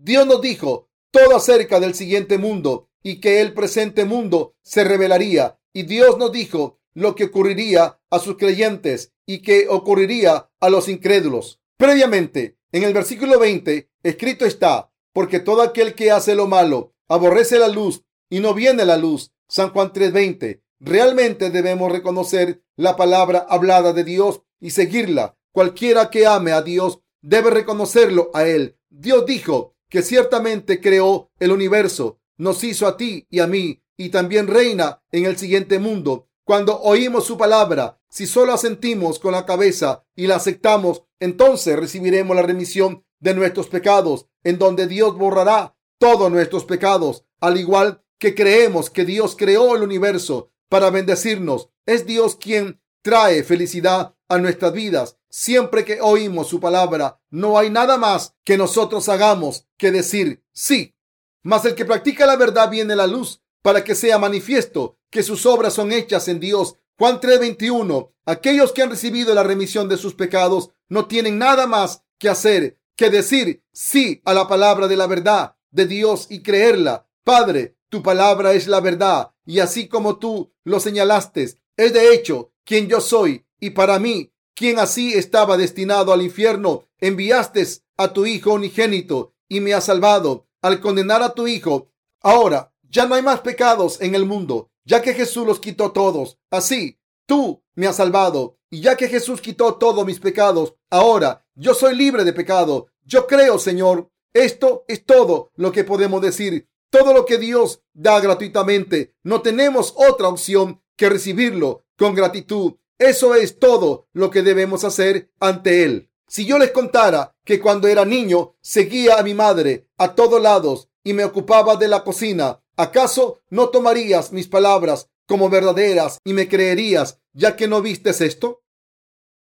Dios 0.00 0.28
nos 0.28 0.40
dijo 0.40 0.88
todo 1.10 1.36
acerca 1.36 1.80
del 1.80 1.92
siguiente 1.92 2.38
mundo 2.38 2.88
y 3.02 3.20
que 3.20 3.40
el 3.40 3.52
presente 3.52 4.04
mundo 4.04 4.54
se 4.62 4.84
revelaría. 4.84 5.58
Y 5.72 5.82
Dios 5.82 6.18
nos 6.18 6.30
dijo 6.30 6.78
lo 6.94 7.16
que 7.16 7.24
ocurriría 7.24 7.98
a 8.08 8.18
sus 8.20 8.36
creyentes 8.36 9.12
y 9.26 9.42
que 9.42 9.66
ocurriría 9.68 10.50
a 10.60 10.70
los 10.70 10.88
incrédulos. 10.88 11.60
Previamente, 11.76 12.58
en 12.70 12.84
el 12.84 12.94
versículo 12.94 13.40
20, 13.40 13.90
escrito 14.04 14.44
está, 14.44 14.92
porque 15.12 15.40
todo 15.40 15.62
aquel 15.62 15.94
que 15.96 16.12
hace 16.12 16.36
lo 16.36 16.46
malo 16.46 16.94
aborrece 17.08 17.58
la 17.58 17.68
luz 17.68 18.04
y 18.30 18.38
no 18.38 18.54
viene 18.54 18.84
la 18.84 18.96
luz. 18.96 19.32
San 19.48 19.70
Juan 19.70 19.92
3:20. 19.92 20.62
Realmente 20.78 21.50
debemos 21.50 21.90
reconocer 21.90 22.62
la 22.76 22.94
palabra 22.94 23.44
hablada 23.48 23.92
de 23.92 24.04
Dios 24.04 24.42
y 24.60 24.70
seguirla. 24.70 25.36
Cualquiera 25.50 26.08
que 26.08 26.28
ame 26.28 26.52
a 26.52 26.62
Dios 26.62 27.00
debe 27.20 27.50
reconocerlo 27.50 28.30
a 28.32 28.46
Él. 28.46 28.78
Dios 28.90 29.26
dijo 29.26 29.74
que 29.88 30.02
ciertamente 30.02 30.80
creó 30.80 31.30
el 31.38 31.52
universo, 31.52 32.20
nos 32.36 32.62
hizo 32.64 32.86
a 32.86 32.96
ti 32.96 33.26
y 33.30 33.40
a 33.40 33.46
mí 33.46 33.82
y 33.96 34.10
también 34.10 34.46
reina 34.46 35.02
en 35.10 35.24
el 35.24 35.36
siguiente 35.36 35.78
mundo. 35.78 36.28
Cuando 36.44 36.80
oímos 36.80 37.24
su 37.24 37.36
palabra, 37.36 38.00
si 38.08 38.26
solo 38.26 38.54
asentimos 38.54 39.18
con 39.18 39.32
la 39.32 39.44
cabeza 39.44 40.04
y 40.14 40.26
la 40.26 40.36
aceptamos, 40.36 41.04
entonces 41.20 41.78
recibiremos 41.78 42.34
la 42.34 42.42
remisión 42.42 43.04
de 43.20 43.34
nuestros 43.34 43.68
pecados, 43.68 44.26
en 44.44 44.58
donde 44.58 44.86
Dios 44.86 45.16
borrará 45.18 45.76
todos 45.98 46.30
nuestros 46.30 46.64
pecados, 46.64 47.26
al 47.40 47.58
igual 47.58 48.02
que 48.18 48.34
creemos 48.34 48.88
que 48.88 49.04
Dios 49.04 49.36
creó 49.36 49.76
el 49.76 49.82
universo 49.82 50.52
para 50.68 50.90
bendecirnos. 50.90 51.70
Es 51.86 52.06
Dios 52.06 52.36
quien 52.36 52.80
trae 53.02 53.42
felicidad 53.42 54.14
a 54.28 54.38
nuestras 54.38 54.72
vidas. 54.72 55.17
Siempre 55.30 55.84
que 55.84 56.00
oímos 56.00 56.48
su 56.48 56.60
palabra, 56.60 57.20
no 57.30 57.58
hay 57.58 57.70
nada 57.70 57.98
más 57.98 58.34
que 58.44 58.56
nosotros 58.56 59.08
hagamos 59.08 59.66
que 59.76 59.90
decir 59.90 60.42
sí. 60.52 60.94
Mas 61.42 61.64
el 61.64 61.74
que 61.74 61.84
practica 61.84 62.26
la 62.26 62.36
verdad 62.36 62.70
viene 62.70 62.96
la 62.96 63.06
luz 63.06 63.42
para 63.62 63.84
que 63.84 63.94
sea 63.94 64.18
manifiesto 64.18 64.98
que 65.10 65.22
sus 65.22 65.46
obras 65.46 65.74
son 65.74 65.92
hechas 65.92 66.28
en 66.28 66.40
Dios. 66.40 66.76
Juan 66.98 67.20
3:21. 67.20 68.12
Aquellos 68.24 68.72
que 68.72 68.82
han 68.82 68.90
recibido 68.90 69.34
la 69.34 69.42
remisión 69.42 69.88
de 69.88 69.96
sus 69.96 70.14
pecados 70.14 70.70
no 70.88 71.06
tienen 71.06 71.38
nada 71.38 71.66
más 71.66 72.02
que 72.18 72.28
hacer 72.28 72.78
que 72.96 73.10
decir 73.10 73.62
sí 73.72 74.20
a 74.24 74.34
la 74.34 74.48
palabra 74.48 74.88
de 74.88 74.96
la 74.96 75.06
verdad 75.06 75.54
de 75.70 75.86
Dios 75.86 76.26
y 76.30 76.42
creerla. 76.42 77.06
Padre, 77.22 77.76
tu 77.88 78.02
palabra 78.02 78.52
es 78.52 78.66
la 78.66 78.80
verdad 78.80 79.32
y 79.46 79.60
así 79.60 79.88
como 79.88 80.18
tú 80.18 80.52
lo 80.64 80.80
señalaste, 80.80 81.42
es 81.76 81.92
de 81.92 82.12
hecho 82.12 82.52
quien 82.64 82.88
yo 82.88 83.00
soy 83.00 83.46
y 83.60 83.70
para 83.70 83.98
mí, 83.98 84.32
quien 84.58 84.80
así 84.80 85.12
estaba 85.14 85.56
destinado 85.56 86.12
al 86.12 86.20
infierno, 86.20 86.82
enviaste 86.98 87.64
a 87.96 88.12
tu 88.12 88.26
Hijo 88.26 88.54
unigénito 88.54 89.32
y 89.48 89.60
me 89.60 89.72
ha 89.72 89.80
salvado 89.80 90.48
al 90.60 90.80
condenar 90.80 91.22
a 91.22 91.32
tu 91.32 91.46
Hijo. 91.46 91.92
Ahora 92.20 92.72
ya 92.82 93.06
no 93.06 93.14
hay 93.14 93.22
más 93.22 93.38
pecados 93.38 94.00
en 94.00 94.16
el 94.16 94.26
mundo, 94.26 94.68
ya 94.84 95.00
que 95.00 95.14
Jesús 95.14 95.46
los 95.46 95.60
quitó 95.60 95.92
todos. 95.92 96.38
Así, 96.50 96.98
tú 97.24 97.62
me 97.76 97.86
has 97.86 97.94
salvado 97.94 98.58
y 98.68 98.80
ya 98.80 98.96
que 98.96 99.06
Jesús 99.06 99.40
quitó 99.40 99.76
todos 99.76 100.04
mis 100.04 100.18
pecados, 100.18 100.74
ahora 100.90 101.46
yo 101.54 101.72
soy 101.72 101.94
libre 101.94 102.24
de 102.24 102.32
pecado. 102.32 102.88
Yo 103.04 103.28
creo, 103.28 103.60
Señor, 103.60 104.10
esto 104.32 104.84
es 104.88 105.06
todo 105.06 105.52
lo 105.54 105.70
que 105.70 105.84
podemos 105.84 106.20
decir. 106.20 106.68
Todo 106.90 107.12
lo 107.12 107.26
que 107.26 107.38
Dios 107.38 107.80
da 107.92 108.18
gratuitamente. 108.18 109.14
No 109.22 109.40
tenemos 109.40 109.94
otra 109.96 110.26
opción 110.26 110.82
que 110.96 111.08
recibirlo 111.08 111.84
con 111.96 112.16
gratitud. 112.16 112.74
Eso 112.98 113.34
es 113.34 113.58
todo 113.58 114.08
lo 114.12 114.30
que 114.30 114.42
debemos 114.42 114.84
hacer 114.84 115.30
ante 115.38 115.84
Él. 115.84 116.10
Si 116.26 116.44
yo 116.44 116.58
les 116.58 116.72
contara 116.72 117.36
que 117.44 117.60
cuando 117.60 117.88
era 117.88 118.04
niño 118.04 118.56
seguía 118.60 119.18
a 119.18 119.22
mi 119.22 119.34
madre 119.34 119.88
a 119.96 120.14
todos 120.14 120.42
lados 120.42 120.88
y 121.02 121.12
me 121.14 121.24
ocupaba 121.24 121.76
de 121.76 121.88
la 121.88 122.04
cocina, 122.04 122.60
¿acaso 122.76 123.40
no 123.50 123.68
tomarías 123.70 124.32
mis 124.32 124.48
palabras 124.48 125.08
como 125.26 125.48
verdaderas 125.48 126.18
y 126.24 126.32
me 126.32 126.48
creerías 126.48 127.20
ya 127.32 127.56
que 127.56 127.68
no 127.68 127.80
vistes 127.80 128.20
esto? 128.20 128.62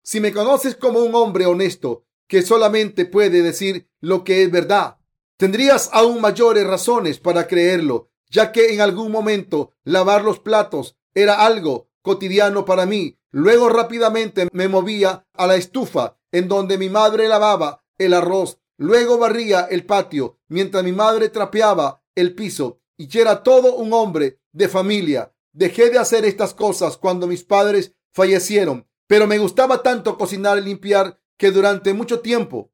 Si 0.03 0.19
me 0.19 0.33
conoces 0.33 0.75
como 0.75 0.99
un 0.99 1.15
hombre 1.15 1.45
honesto 1.45 2.05
que 2.27 2.41
solamente 2.41 3.05
puede 3.05 3.41
decir 3.41 3.89
lo 3.99 4.23
que 4.23 4.43
es 4.43 4.51
verdad. 4.51 4.97
Tendrías 5.37 5.89
aún 5.93 6.21
mayores 6.21 6.65
razones 6.65 7.19
para 7.19 7.47
creerlo, 7.47 8.09
ya 8.29 8.51
que 8.51 8.73
en 8.73 8.81
algún 8.81 9.11
momento 9.11 9.71
lavar 9.83 10.23
los 10.23 10.39
platos 10.39 10.97
era 11.13 11.45
algo 11.45 11.89
cotidiano 12.01 12.65
para 12.65 12.85
mí. 12.85 13.17
Luego 13.37 13.67
rápidamente 13.67 14.47
me 14.53 14.69
movía 14.69 15.27
a 15.33 15.45
la 15.45 15.57
estufa 15.57 16.17
en 16.31 16.47
donde 16.47 16.77
mi 16.77 16.87
madre 16.87 17.27
lavaba 17.27 17.83
el 17.97 18.13
arroz. 18.13 18.61
Luego 18.77 19.17
barría 19.17 19.67
el 19.69 19.85
patio 19.85 20.39
mientras 20.47 20.85
mi 20.85 20.93
madre 20.93 21.27
trapeaba 21.27 22.01
el 22.15 22.33
piso 22.33 22.79
y 22.95 23.09
era 23.19 23.43
todo 23.43 23.75
un 23.75 23.91
hombre 23.91 24.39
de 24.53 24.69
familia. 24.69 25.33
dejé 25.51 25.89
de 25.89 25.99
hacer 25.99 26.23
estas 26.23 26.53
cosas 26.53 26.95
cuando 26.95 27.27
mis 27.27 27.43
padres 27.43 27.91
fallecieron, 28.13 28.87
pero 29.05 29.27
me 29.27 29.37
gustaba 29.37 29.83
tanto 29.83 30.17
cocinar 30.17 30.57
y 30.57 30.61
limpiar 30.61 31.19
que 31.37 31.51
durante 31.51 31.93
mucho 31.93 32.21
tiempo 32.21 32.71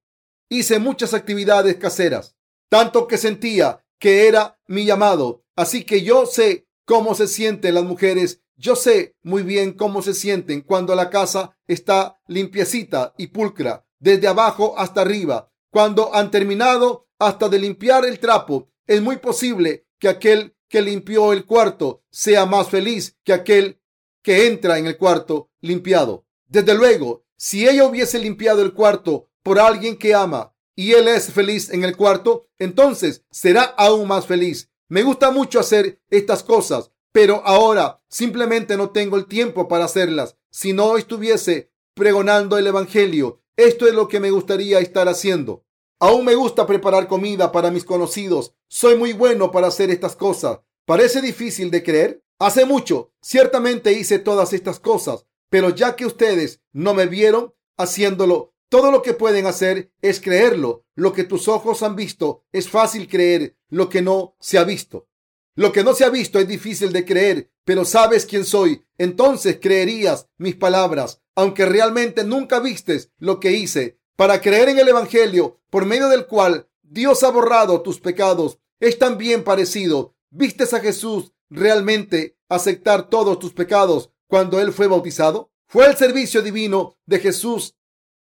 hice 0.47 0.78
muchas 0.78 1.16
actividades 1.16 1.78
caseras, 1.78 2.36
tanto 2.70 3.07
que 3.07 3.18
sentía 3.18 3.84
que 3.97 4.28
era 4.28 4.59
mi 4.68 4.86
llamado. 4.86 5.43
Así 5.55 5.86
que 5.86 6.03
yo 6.03 6.28
sé 6.28 6.68
cómo 6.86 7.16
se 7.16 7.28
sienten 7.28 7.74
las 7.74 7.84
mujeres. 7.84 8.43
Yo 8.62 8.76
sé 8.76 9.16
muy 9.24 9.41
bien 9.41 9.74
cómo 9.74 10.03
se 10.03 10.14
sienten 10.14 10.62
cuando 10.62 10.93
la 10.93 11.09
casa 11.09 11.57
está 11.66 12.20
limpiecita 12.28 13.16
y 13.18 13.28
pulcra, 13.28 13.88
desde 13.97 14.28
abajo 14.28 14.76
hasta 14.78 15.01
arriba. 15.01 15.51
Cuando 15.72 16.14
han 16.14 16.30
terminado 16.30 17.07
hasta 17.18 17.49
de 17.49 17.57
limpiar 17.57 18.05
el 18.05 18.20
trapo, 18.20 18.70
es 18.86 19.01
muy 19.01 19.18
posible 19.18 19.88
que 19.97 20.09
aquel 20.09 20.55
que 20.70 20.84
limpió 20.84 21.34
el 21.34 21.47
cuarto 21.47 22.03
sea 22.12 22.45
más 22.45 22.70
feliz 22.70 23.18
que 23.24 23.34
aquel 23.34 23.82
que 24.22 24.45
entra 24.45 24.78
en 24.78 24.86
el 24.86 24.95
cuarto 24.95 25.49
limpiado. 25.59 26.28
Desde 26.45 26.76
luego, 26.76 27.26
si 27.38 27.68
ella 27.68 27.86
hubiese 27.86 28.20
limpiado 28.20 28.62
el 28.62 28.76
cuarto 28.76 29.32
por 29.41 29.57
alguien 29.57 29.97
que 29.97 30.14
ama 30.14 30.53
y 30.76 30.91
él 30.91 31.07
es 31.07 31.34
feliz 31.34 31.72
en 31.72 31.84
el 31.84 31.97
cuarto, 31.97 32.47
entonces 32.59 33.24
será 33.32 33.64
aún 33.64 34.07
más 34.07 34.28
feliz. 34.28 34.70
Me 34.88 35.01
gusta 35.01 35.32
mucho 35.32 35.59
hacer 35.59 35.99
estas 36.12 36.43
cosas, 36.43 36.91
pero 37.12 37.41
ahora 37.45 38.01
simplemente 38.09 38.78
no 38.78 38.91
tengo 38.91 39.18
el 39.18 39.26
tiempo 39.26 39.68
para 39.68 39.86
hacerlas. 39.86 40.38
Si 40.49 40.74
no 40.74 40.97
estuviese 40.97 41.72
pregonando 41.93 42.57
el 42.57 42.68
Evangelio, 42.68 43.41
esto 43.55 43.88
es 43.88 43.93
lo 43.93 44.07
que 44.07 44.20
me 44.20 44.32
gustaría 44.32 44.80
estar 44.80 45.07
haciendo. 45.07 45.66
Aún 45.99 46.26
me 46.26 46.36
gusta 46.36 46.66
preparar 46.66 47.07
comida 47.07 47.51
para 47.51 47.70
mis 47.70 47.86
conocidos. 47.86 48.55
Soy 48.68 48.95
muy 48.97 49.14
bueno 49.14 49.51
para 49.51 49.68
hacer 49.68 49.91
estas 49.91 50.16
cosas. 50.16 50.59
¿Parece 50.86 51.22
difícil 51.22 51.70
de 51.70 51.84
creer? 51.84 52.24
Hace 52.39 52.66
mucho, 52.66 53.14
ciertamente 53.22 53.91
hice 53.93 54.18
todas 54.18 54.51
estas 54.53 54.80
cosas, 54.80 55.28
pero 55.49 55.70
ya 55.70 55.95
que 55.95 56.07
ustedes 56.07 56.62
no 56.72 56.95
me 56.95 57.05
vieron 57.05 57.53
haciéndolo, 57.78 58.55
todo 58.68 58.89
lo 58.89 59.01
que 59.01 59.14
pueden 59.14 59.45
hacer 59.45 59.91
es 60.01 60.20
creerlo. 60.20 60.86
Lo 60.95 61.14
que 61.14 61.24
tus 61.24 61.47
ojos 61.47 61.84
han 61.84 61.95
visto 61.95 62.45
es 62.51 62.70
fácil 62.70 63.07
creer 63.07 63.57
lo 63.70 63.89
que 63.89 64.01
no 64.01 64.36
se 64.39 64.57
ha 64.57 64.64
visto. 64.64 65.07
Lo 65.56 65.72
que 65.72 65.84
no 65.84 65.93
se 65.93 66.06
ha 66.06 66.10
visto 66.10 66.39
es 66.39 66.47
difícil 66.47 66.93
de 66.93 67.06
creer, 67.06 67.52
pero 67.66 67.84
sabes 67.86 68.26
quién 68.26 68.45
soy. 68.45 68.84
Entonces 68.97 69.60
creerías 69.62 70.28
mis 70.38 70.56
palabras, 70.56 71.22
aunque 71.36 71.66
realmente 71.66 72.24
nunca 72.24 72.60
vistes 72.60 73.12
lo 73.18 73.39
que 73.39 73.52
hice. 73.52 73.99
Para 74.16 74.41
creer 74.41 74.70
en 74.70 74.80
el 74.80 74.88
Evangelio, 74.88 75.60
por 75.70 75.86
medio 75.86 76.08
del 76.08 76.26
cual 76.28 76.68
Dios 76.82 77.24
ha 77.24 77.32
borrado 77.32 77.82
tus 77.82 77.99
pecados, 77.99 78.60
es 78.80 78.97
también 78.97 79.43
parecido. 79.43 80.16
¿Vistes 80.30 80.74
a 80.74 80.80
Jesús 80.80 81.34
realmente 81.49 82.38
aceptar 82.47 83.10
todos 83.10 83.39
tus 83.39 83.54
pecados 83.54 84.12
cuando 84.28 84.60
Él 84.62 84.72
fue 84.72 84.88
bautizado? 84.88 85.52
Fue 85.68 85.86
el 85.88 85.97
servicio 85.97 86.41
divino 86.41 86.97
de 87.06 87.20
Jesús 87.20 87.76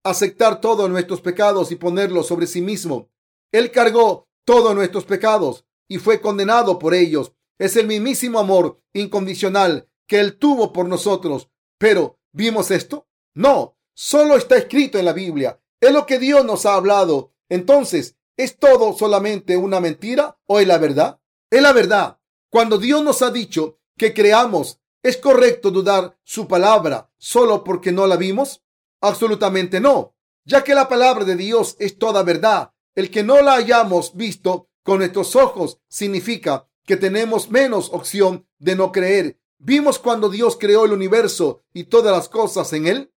aceptar 0.03 0.61
todos 0.61 0.89
nuestros 0.89 1.22
pecados 1.22 1.72
y 1.72 1.76
ponerlos 1.76 2.28
sobre 2.28 2.47
sí 2.47 2.61
mismo. 2.61 3.09
Él 3.51 3.72
cargó 3.72 4.28
todos 4.45 4.74
nuestros 4.74 5.05
pecados 5.05 5.65
y 5.91 5.97
fue 5.97 6.21
condenado 6.21 6.79
por 6.79 6.93
ellos. 6.93 7.33
Es 7.59 7.75
el 7.75 7.85
mismísimo 7.85 8.39
amor 8.39 8.81
incondicional 8.93 9.89
que 10.07 10.21
Él 10.21 10.37
tuvo 10.37 10.71
por 10.71 10.87
nosotros. 10.87 11.49
Pero, 11.77 12.17
¿vimos 12.31 12.71
esto? 12.71 13.09
No, 13.33 13.77
solo 13.93 14.37
está 14.37 14.55
escrito 14.55 14.97
en 14.97 15.03
la 15.03 15.11
Biblia. 15.11 15.59
Es 15.81 15.91
lo 15.91 16.05
que 16.05 16.17
Dios 16.17 16.45
nos 16.45 16.65
ha 16.65 16.75
hablado. 16.75 17.33
Entonces, 17.49 18.15
¿es 18.37 18.57
todo 18.57 18.93
solamente 18.97 19.57
una 19.57 19.81
mentira 19.81 20.39
o 20.45 20.61
es 20.61 20.67
la 20.67 20.77
verdad? 20.77 21.19
Es 21.49 21.61
la 21.61 21.73
verdad. 21.73 22.19
Cuando 22.49 22.77
Dios 22.77 23.03
nos 23.03 23.21
ha 23.21 23.29
dicho 23.29 23.81
que 23.97 24.13
creamos, 24.13 24.79
¿es 25.03 25.17
correcto 25.17 25.71
dudar 25.71 26.17
su 26.23 26.47
palabra 26.47 27.11
solo 27.17 27.65
porque 27.65 27.91
no 27.91 28.07
la 28.07 28.15
vimos? 28.15 28.63
Absolutamente 29.01 29.81
no, 29.81 30.15
ya 30.45 30.63
que 30.63 30.73
la 30.73 30.87
palabra 30.87 31.25
de 31.25 31.35
Dios 31.35 31.75
es 31.79 31.99
toda 31.99 32.23
verdad. 32.23 32.71
El 32.95 33.11
que 33.11 33.23
no 33.23 33.41
la 33.41 33.55
hayamos 33.55 34.15
visto 34.15 34.69
con 34.84 34.99
nuestros 34.99 35.36
ojos 35.36 35.79
significa 35.88 36.67
que 36.86 36.97
tenemos 36.97 37.49
menos 37.49 37.89
opción 37.91 38.47
de 38.59 38.75
no 38.75 38.91
creer. 38.91 39.39
¿Vimos 39.57 39.99
cuando 39.99 40.29
Dios 40.29 40.57
creó 40.59 40.86
el 40.86 40.93
universo 40.93 41.63
y 41.73 41.86
todas 41.86 42.15
las 42.15 42.29
cosas 42.29 42.73
en 42.73 42.88
él? 42.88 43.13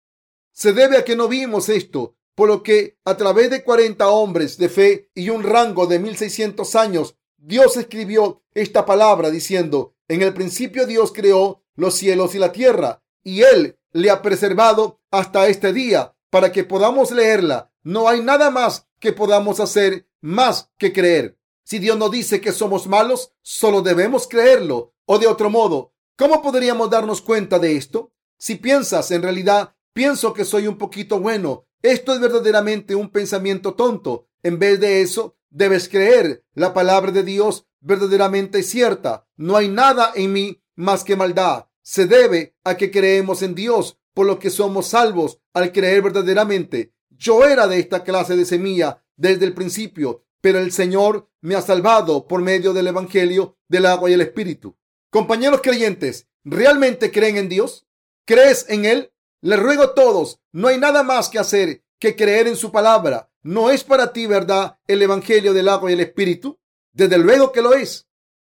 Se 0.53 0.73
debe 0.73 0.99
a 0.99 1.05
que 1.05 1.17
no 1.17 1.27
vimos 1.27 1.69
esto, 1.69 2.17
por 2.35 2.49
lo 2.49 2.63
que 2.63 2.99
a 3.05 3.17
través 3.17 3.51
de 3.51 3.65
40 3.65 4.09
hombres 4.09 4.59
de 4.59 4.69
fe 4.69 5.11
y 5.15 5.31
un 5.31 5.43
rango 5.43 5.87
de 5.87 5.99
1600 5.99 6.75
años 6.77 7.17
Dios 7.47 7.77
escribió 7.77 8.43
esta 8.55 8.87
palabra 8.87 9.31
diciendo, 9.31 9.95
en 10.09 10.23
el 10.23 10.33
principio 10.33 10.87
Dios 10.87 11.13
creó 11.13 11.63
los 11.77 11.95
cielos 11.95 12.35
y 12.35 12.39
la 12.39 12.53
tierra, 12.53 13.03
y 13.23 13.43
Él 13.43 13.79
le 13.93 14.11
ha 14.11 14.23
preservado 14.23 15.01
hasta 15.11 15.47
este 15.49 15.73
día 15.73 16.15
para 16.31 16.53
que 16.53 16.65
podamos 16.65 17.11
leerla. 17.11 17.71
No 17.83 18.09
hay 18.09 18.23
nada 18.23 18.51
más 18.51 18.89
que 18.99 19.13
podamos 19.13 19.61
hacer 19.61 20.09
más 20.23 20.71
que 20.79 20.93
creer. 20.93 21.39
Si 21.65 21.79
Dios 21.79 21.99
no 21.99 22.09
dice 22.09 22.41
que 22.41 22.53
somos 22.53 22.87
malos, 22.87 23.33
solo 23.43 23.83
debemos 23.83 24.29
creerlo. 24.29 24.95
O 25.07 25.19
de 25.19 25.27
otro 25.27 25.51
modo, 25.51 25.93
¿cómo 26.17 26.41
podríamos 26.43 26.91
darnos 26.91 27.21
cuenta 27.21 27.59
de 27.59 27.77
esto? 27.77 28.13
Si 28.39 28.55
piensas, 28.57 29.11
en 29.11 29.23
realidad, 29.23 29.75
pienso 29.93 30.33
que 30.33 30.45
soy 30.45 30.67
un 30.67 30.79
poquito 30.79 31.19
bueno. 31.21 31.67
Esto 31.83 32.15
es 32.15 32.21
verdaderamente 32.21 32.95
un 32.95 33.11
pensamiento 33.11 33.75
tonto. 33.75 34.29
En 34.43 34.59
vez 34.59 34.79
de 34.81 35.03
eso, 35.03 35.37
Debes 35.55 35.89
creer. 35.89 36.45
La 36.55 36.75
palabra 36.75 37.13
de 37.13 37.23
Dios 37.23 37.69
verdaderamente 37.81 38.65
cierta. 38.65 39.29
No 39.37 39.57
hay 39.57 39.69
nada 39.69 40.11
en 40.17 40.33
mí 40.33 40.61
más 40.75 41.05
que 41.05 41.15
maldad. 41.15 41.67
Se 41.81 42.07
debe 42.07 42.57
a 42.65 42.77
que 42.77 42.91
creemos 42.91 43.41
en 43.41 43.55
Dios, 43.55 43.97
por 44.15 44.27
lo 44.27 44.41
que 44.41 44.51
somos 44.51 44.89
salvos 44.89 45.39
al 45.53 45.71
creer 45.71 46.03
verdaderamente. 46.03 46.93
Yo 47.11 47.45
era 47.45 47.69
de 47.69 47.79
esta 47.79 48.03
clase 48.03 48.35
de 48.35 48.47
semilla 48.47 49.05
desde 49.15 49.45
el 49.45 49.55
principio, 49.55 50.24
pero 50.45 50.59
el 50.59 50.73
Señor 50.73 51.31
me 51.41 51.55
ha 51.55 51.63
salvado 51.63 52.29
por 52.29 52.43
medio 52.43 52.75
del 52.75 52.89
Evangelio 52.89 53.57
del 53.67 53.87
agua 53.87 54.11
y 54.11 54.13
el 54.13 54.21
Espíritu. 54.21 54.77
Compañeros 55.09 55.63
creyentes, 55.63 56.29
¿realmente 56.45 57.11
creen 57.11 57.39
en 57.39 57.49
Dios? 57.49 57.87
¿Crees 58.27 58.67
en 58.69 58.85
Él? 58.85 59.11
Les 59.41 59.59
ruego 59.59 59.85
a 59.85 59.95
todos, 59.95 60.43
no 60.53 60.69
hay 60.69 60.77
nada 60.77 61.03
más 61.03 61.31
que 61.31 61.39
hacer 61.39 61.83
que 61.99 62.15
creer 62.15 62.47
en 62.47 62.57
su 62.57 62.71
palabra. 62.71 63.33
¿No 63.43 63.71
es 63.71 63.85
para 63.85 64.13
ti 64.13 64.27
verdad 64.27 64.79
el 64.87 65.01
Evangelio 65.01 65.55
del 65.55 65.67
agua 65.67 65.91
y 65.91 65.95
el 65.95 66.01
Espíritu? 66.01 66.61
Desde 66.93 67.17
luego 67.17 67.51
que 67.51 67.63
lo 67.63 67.73
es. 67.73 68.07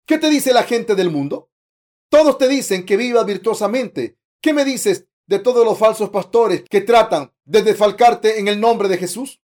¿Qué 0.06 0.18
te 0.18 0.30
dice 0.30 0.54
la 0.54 0.64
gente 0.64 0.96
del 0.96 1.12
mundo? 1.12 1.52
Todos 2.08 2.38
te 2.38 2.48
dicen 2.48 2.86
que 2.86 2.96
vivas 2.96 3.26
virtuosamente. 3.26 4.18
¿Qué 4.40 4.54
me 4.54 4.64
dices 4.64 5.08
de 5.26 5.40
todos 5.40 5.66
los 5.66 5.78
falsos 5.78 6.10
pastores 6.10 6.64
que 6.70 6.80
tratan 6.80 7.34
de 7.44 7.64
desfalcarte 7.64 8.40
en 8.40 8.48
el 8.48 8.62
nombre 8.62 8.88
de 8.88 8.98
Jesús? 8.98 9.42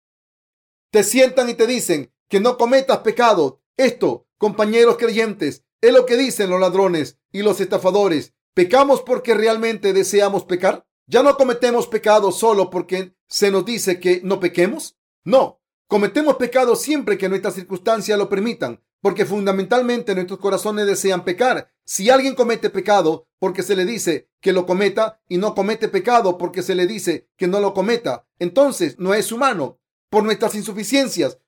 Te 0.90 1.04
sientan 1.04 1.50
y 1.50 1.54
te 1.54 1.66
dicen 1.66 2.10
que 2.30 2.40
no 2.40 2.56
cometas 2.56 2.98
pecado. 2.98 3.60
Esto, 3.76 4.26
compañeros 4.38 4.96
creyentes, 4.96 5.64
es 5.82 5.92
lo 5.92 6.06
que 6.06 6.16
dicen 6.16 6.48
los 6.48 6.60
ladrones 6.60 7.18
y 7.32 7.42
los 7.42 7.60
estafadores. 7.60 8.32
¿Pecamos 8.54 9.02
porque 9.02 9.34
realmente 9.34 9.92
deseamos 9.92 10.44
pecar? 10.44 10.86
¿Ya 11.06 11.22
no 11.22 11.36
cometemos 11.36 11.88
pecado 11.88 12.30
solo 12.30 12.70
porque 12.70 13.16
se 13.28 13.50
nos 13.50 13.64
dice 13.64 13.98
que 13.98 14.20
no 14.22 14.38
pequemos? 14.38 14.96
No, 15.24 15.60
cometemos 15.88 16.36
pecado 16.36 16.76
siempre 16.76 17.18
que 17.18 17.28
nuestras 17.28 17.54
circunstancias 17.54 18.16
lo 18.16 18.28
permitan, 18.28 18.80
porque 19.02 19.26
fundamentalmente 19.26 20.14
nuestros 20.14 20.38
corazones 20.38 20.86
desean 20.86 21.24
pecar. 21.24 21.72
Si 21.84 22.10
alguien 22.10 22.36
comete 22.36 22.70
pecado 22.70 23.26
porque 23.40 23.64
se 23.64 23.74
le 23.74 23.84
dice 23.84 24.30
que 24.40 24.52
lo 24.52 24.66
cometa 24.66 25.20
y 25.28 25.38
no 25.38 25.56
comete 25.56 25.88
pecado 25.88 26.38
porque 26.38 26.62
se 26.62 26.76
le 26.76 26.86
dice 26.86 27.28
que 27.36 27.48
no 27.48 27.58
lo 27.58 27.74
cometa, 27.74 28.28
entonces 28.38 28.96
no 28.98 29.14
es 29.14 29.32
humano 29.32 29.80
por 30.10 30.22
nuestras 30.22 30.54
insuficiencias. 30.54 31.38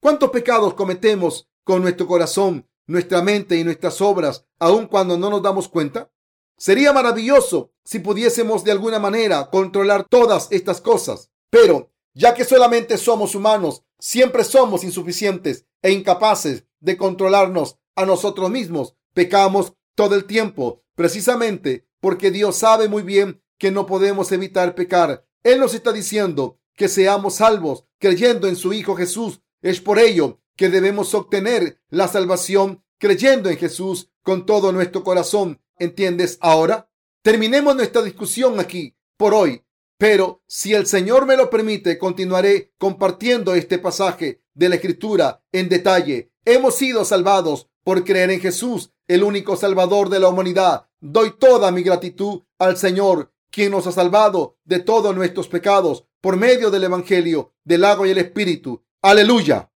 ¿Cuántos 0.00 0.30
pecados 0.30 0.72
cometemos 0.72 1.50
con 1.62 1.82
nuestro 1.82 2.06
corazón, 2.06 2.66
nuestra 2.86 3.20
mente 3.20 3.56
y 3.58 3.64
nuestras 3.64 4.00
obras, 4.00 4.46
aun 4.58 4.86
cuando 4.86 5.18
no 5.18 5.28
nos 5.28 5.42
damos 5.42 5.68
cuenta? 5.68 6.10
Sería 6.56 6.94
maravilloso 6.94 7.72
si 7.84 7.98
pudiésemos 7.98 8.64
de 8.64 8.72
alguna 8.72 8.98
manera 8.98 9.50
controlar 9.50 10.06
todas 10.08 10.48
estas 10.52 10.80
cosas, 10.80 11.30
pero 11.50 11.92
ya 12.14 12.34
que 12.34 12.46
solamente 12.46 12.96
somos 12.96 13.34
humanos, 13.34 13.82
siempre 13.98 14.42
somos 14.44 14.84
insuficientes 14.84 15.66
e 15.82 15.92
incapaces 15.92 16.64
de 16.80 16.96
controlarnos 16.96 17.76
a 17.94 18.06
nosotros 18.06 18.48
mismos. 18.48 18.94
Pecamos 19.12 19.74
todo 19.94 20.14
el 20.14 20.24
tiempo, 20.24 20.82
precisamente 20.94 21.86
porque 22.00 22.30
Dios 22.30 22.56
sabe 22.56 22.88
muy 22.88 23.02
bien 23.02 23.42
que 23.58 23.70
no 23.70 23.84
podemos 23.84 24.32
evitar 24.32 24.74
pecar. 24.74 25.26
Él 25.42 25.60
nos 25.60 25.74
está 25.74 25.92
diciendo 25.92 26.58
que 26.74 26.88
seamos 26.88 27.34
salvos 27.34 27.84
creyendo 27.98 28.48
en 28.48 28.56
su 28.56 28.72
Hijo 28.72 28.96
Jesús. 28.96 29.42
Es 29.62 29.80
por 29.80 29.98
ello 29.98 30.40
que 30.56 30.68
debemos 30.68 31.14
obtener 31.14 31.80
la 31.88 32.08
salvación 32.08 32.82
creyendo 32.98 33.48
en 33.50 33.56
Jesús 33.56 34.10
con 34.22 34.46
todo 34.46 34.72
nuestro 34.72 35.02
corazón. 35.02 35.60
¿Entiendes 35.78 36.38
ahora? 36.40 36.90
Terminemos 37.22 37.76
nuestra 37.76 38.02
discusión 38.02 38.60
aquí 38.60 38.94
por 39.16 39.34
hoy. 39.34 39.64
Pero 39.98 40.42
si 40.46 40.72
el 40.72 40.86
Señor 40.86 41.26
me 41.26 41.36
lo 41.36 41.50
permite, 41.50 41.98
continuaré 41.98 42.72
compartiendo 42.78 43.54
este 43.54 43.78
pasaje 43.78 44.42
de 44.54 44.68
la 44.70 44.76
Escritura 44.76 45.42
en 45.52 45.68
detalle. 45.68 46.32
Hemos 46.46 46.76
sido 46.76 47.04
salvados 47.04 47.68
por 47.84 48.02
creer 48.04 48.30
en 48.30 48.40
Jesús, 48.40 48.92
el 49.08 49.22
único 49.22 49.56
Salvador 49.56 50.08
de 50.08 50.20
la 50.20 50.28
humanidad. 50.28 50.86
doy 51.00 51.34
toda 51.38 51.70
mi 51.70 51.82
gratitud 51.82 52.42
al 52.58 52.76
Señor, 52.76 53.32
quien 53.50 53.72
nos 53.72 53.86
ha 53.86 53.92
salvado 53.92 54.56
de 54.64 54.78
todos 54.78 55.14
nuestros 55.14 55.48
pecados 55.48 56.06
por 56.20 56.36
medio 56.36 56.70
del 56.70 56.84
Evangelio 56.84 57.52
del 57.64 57.84
agua 57.84 58.06
y 58.08 58.12
el 58.12 58.18
Espíritu. 58.18 58.82
Aleluya. 59.02 59.69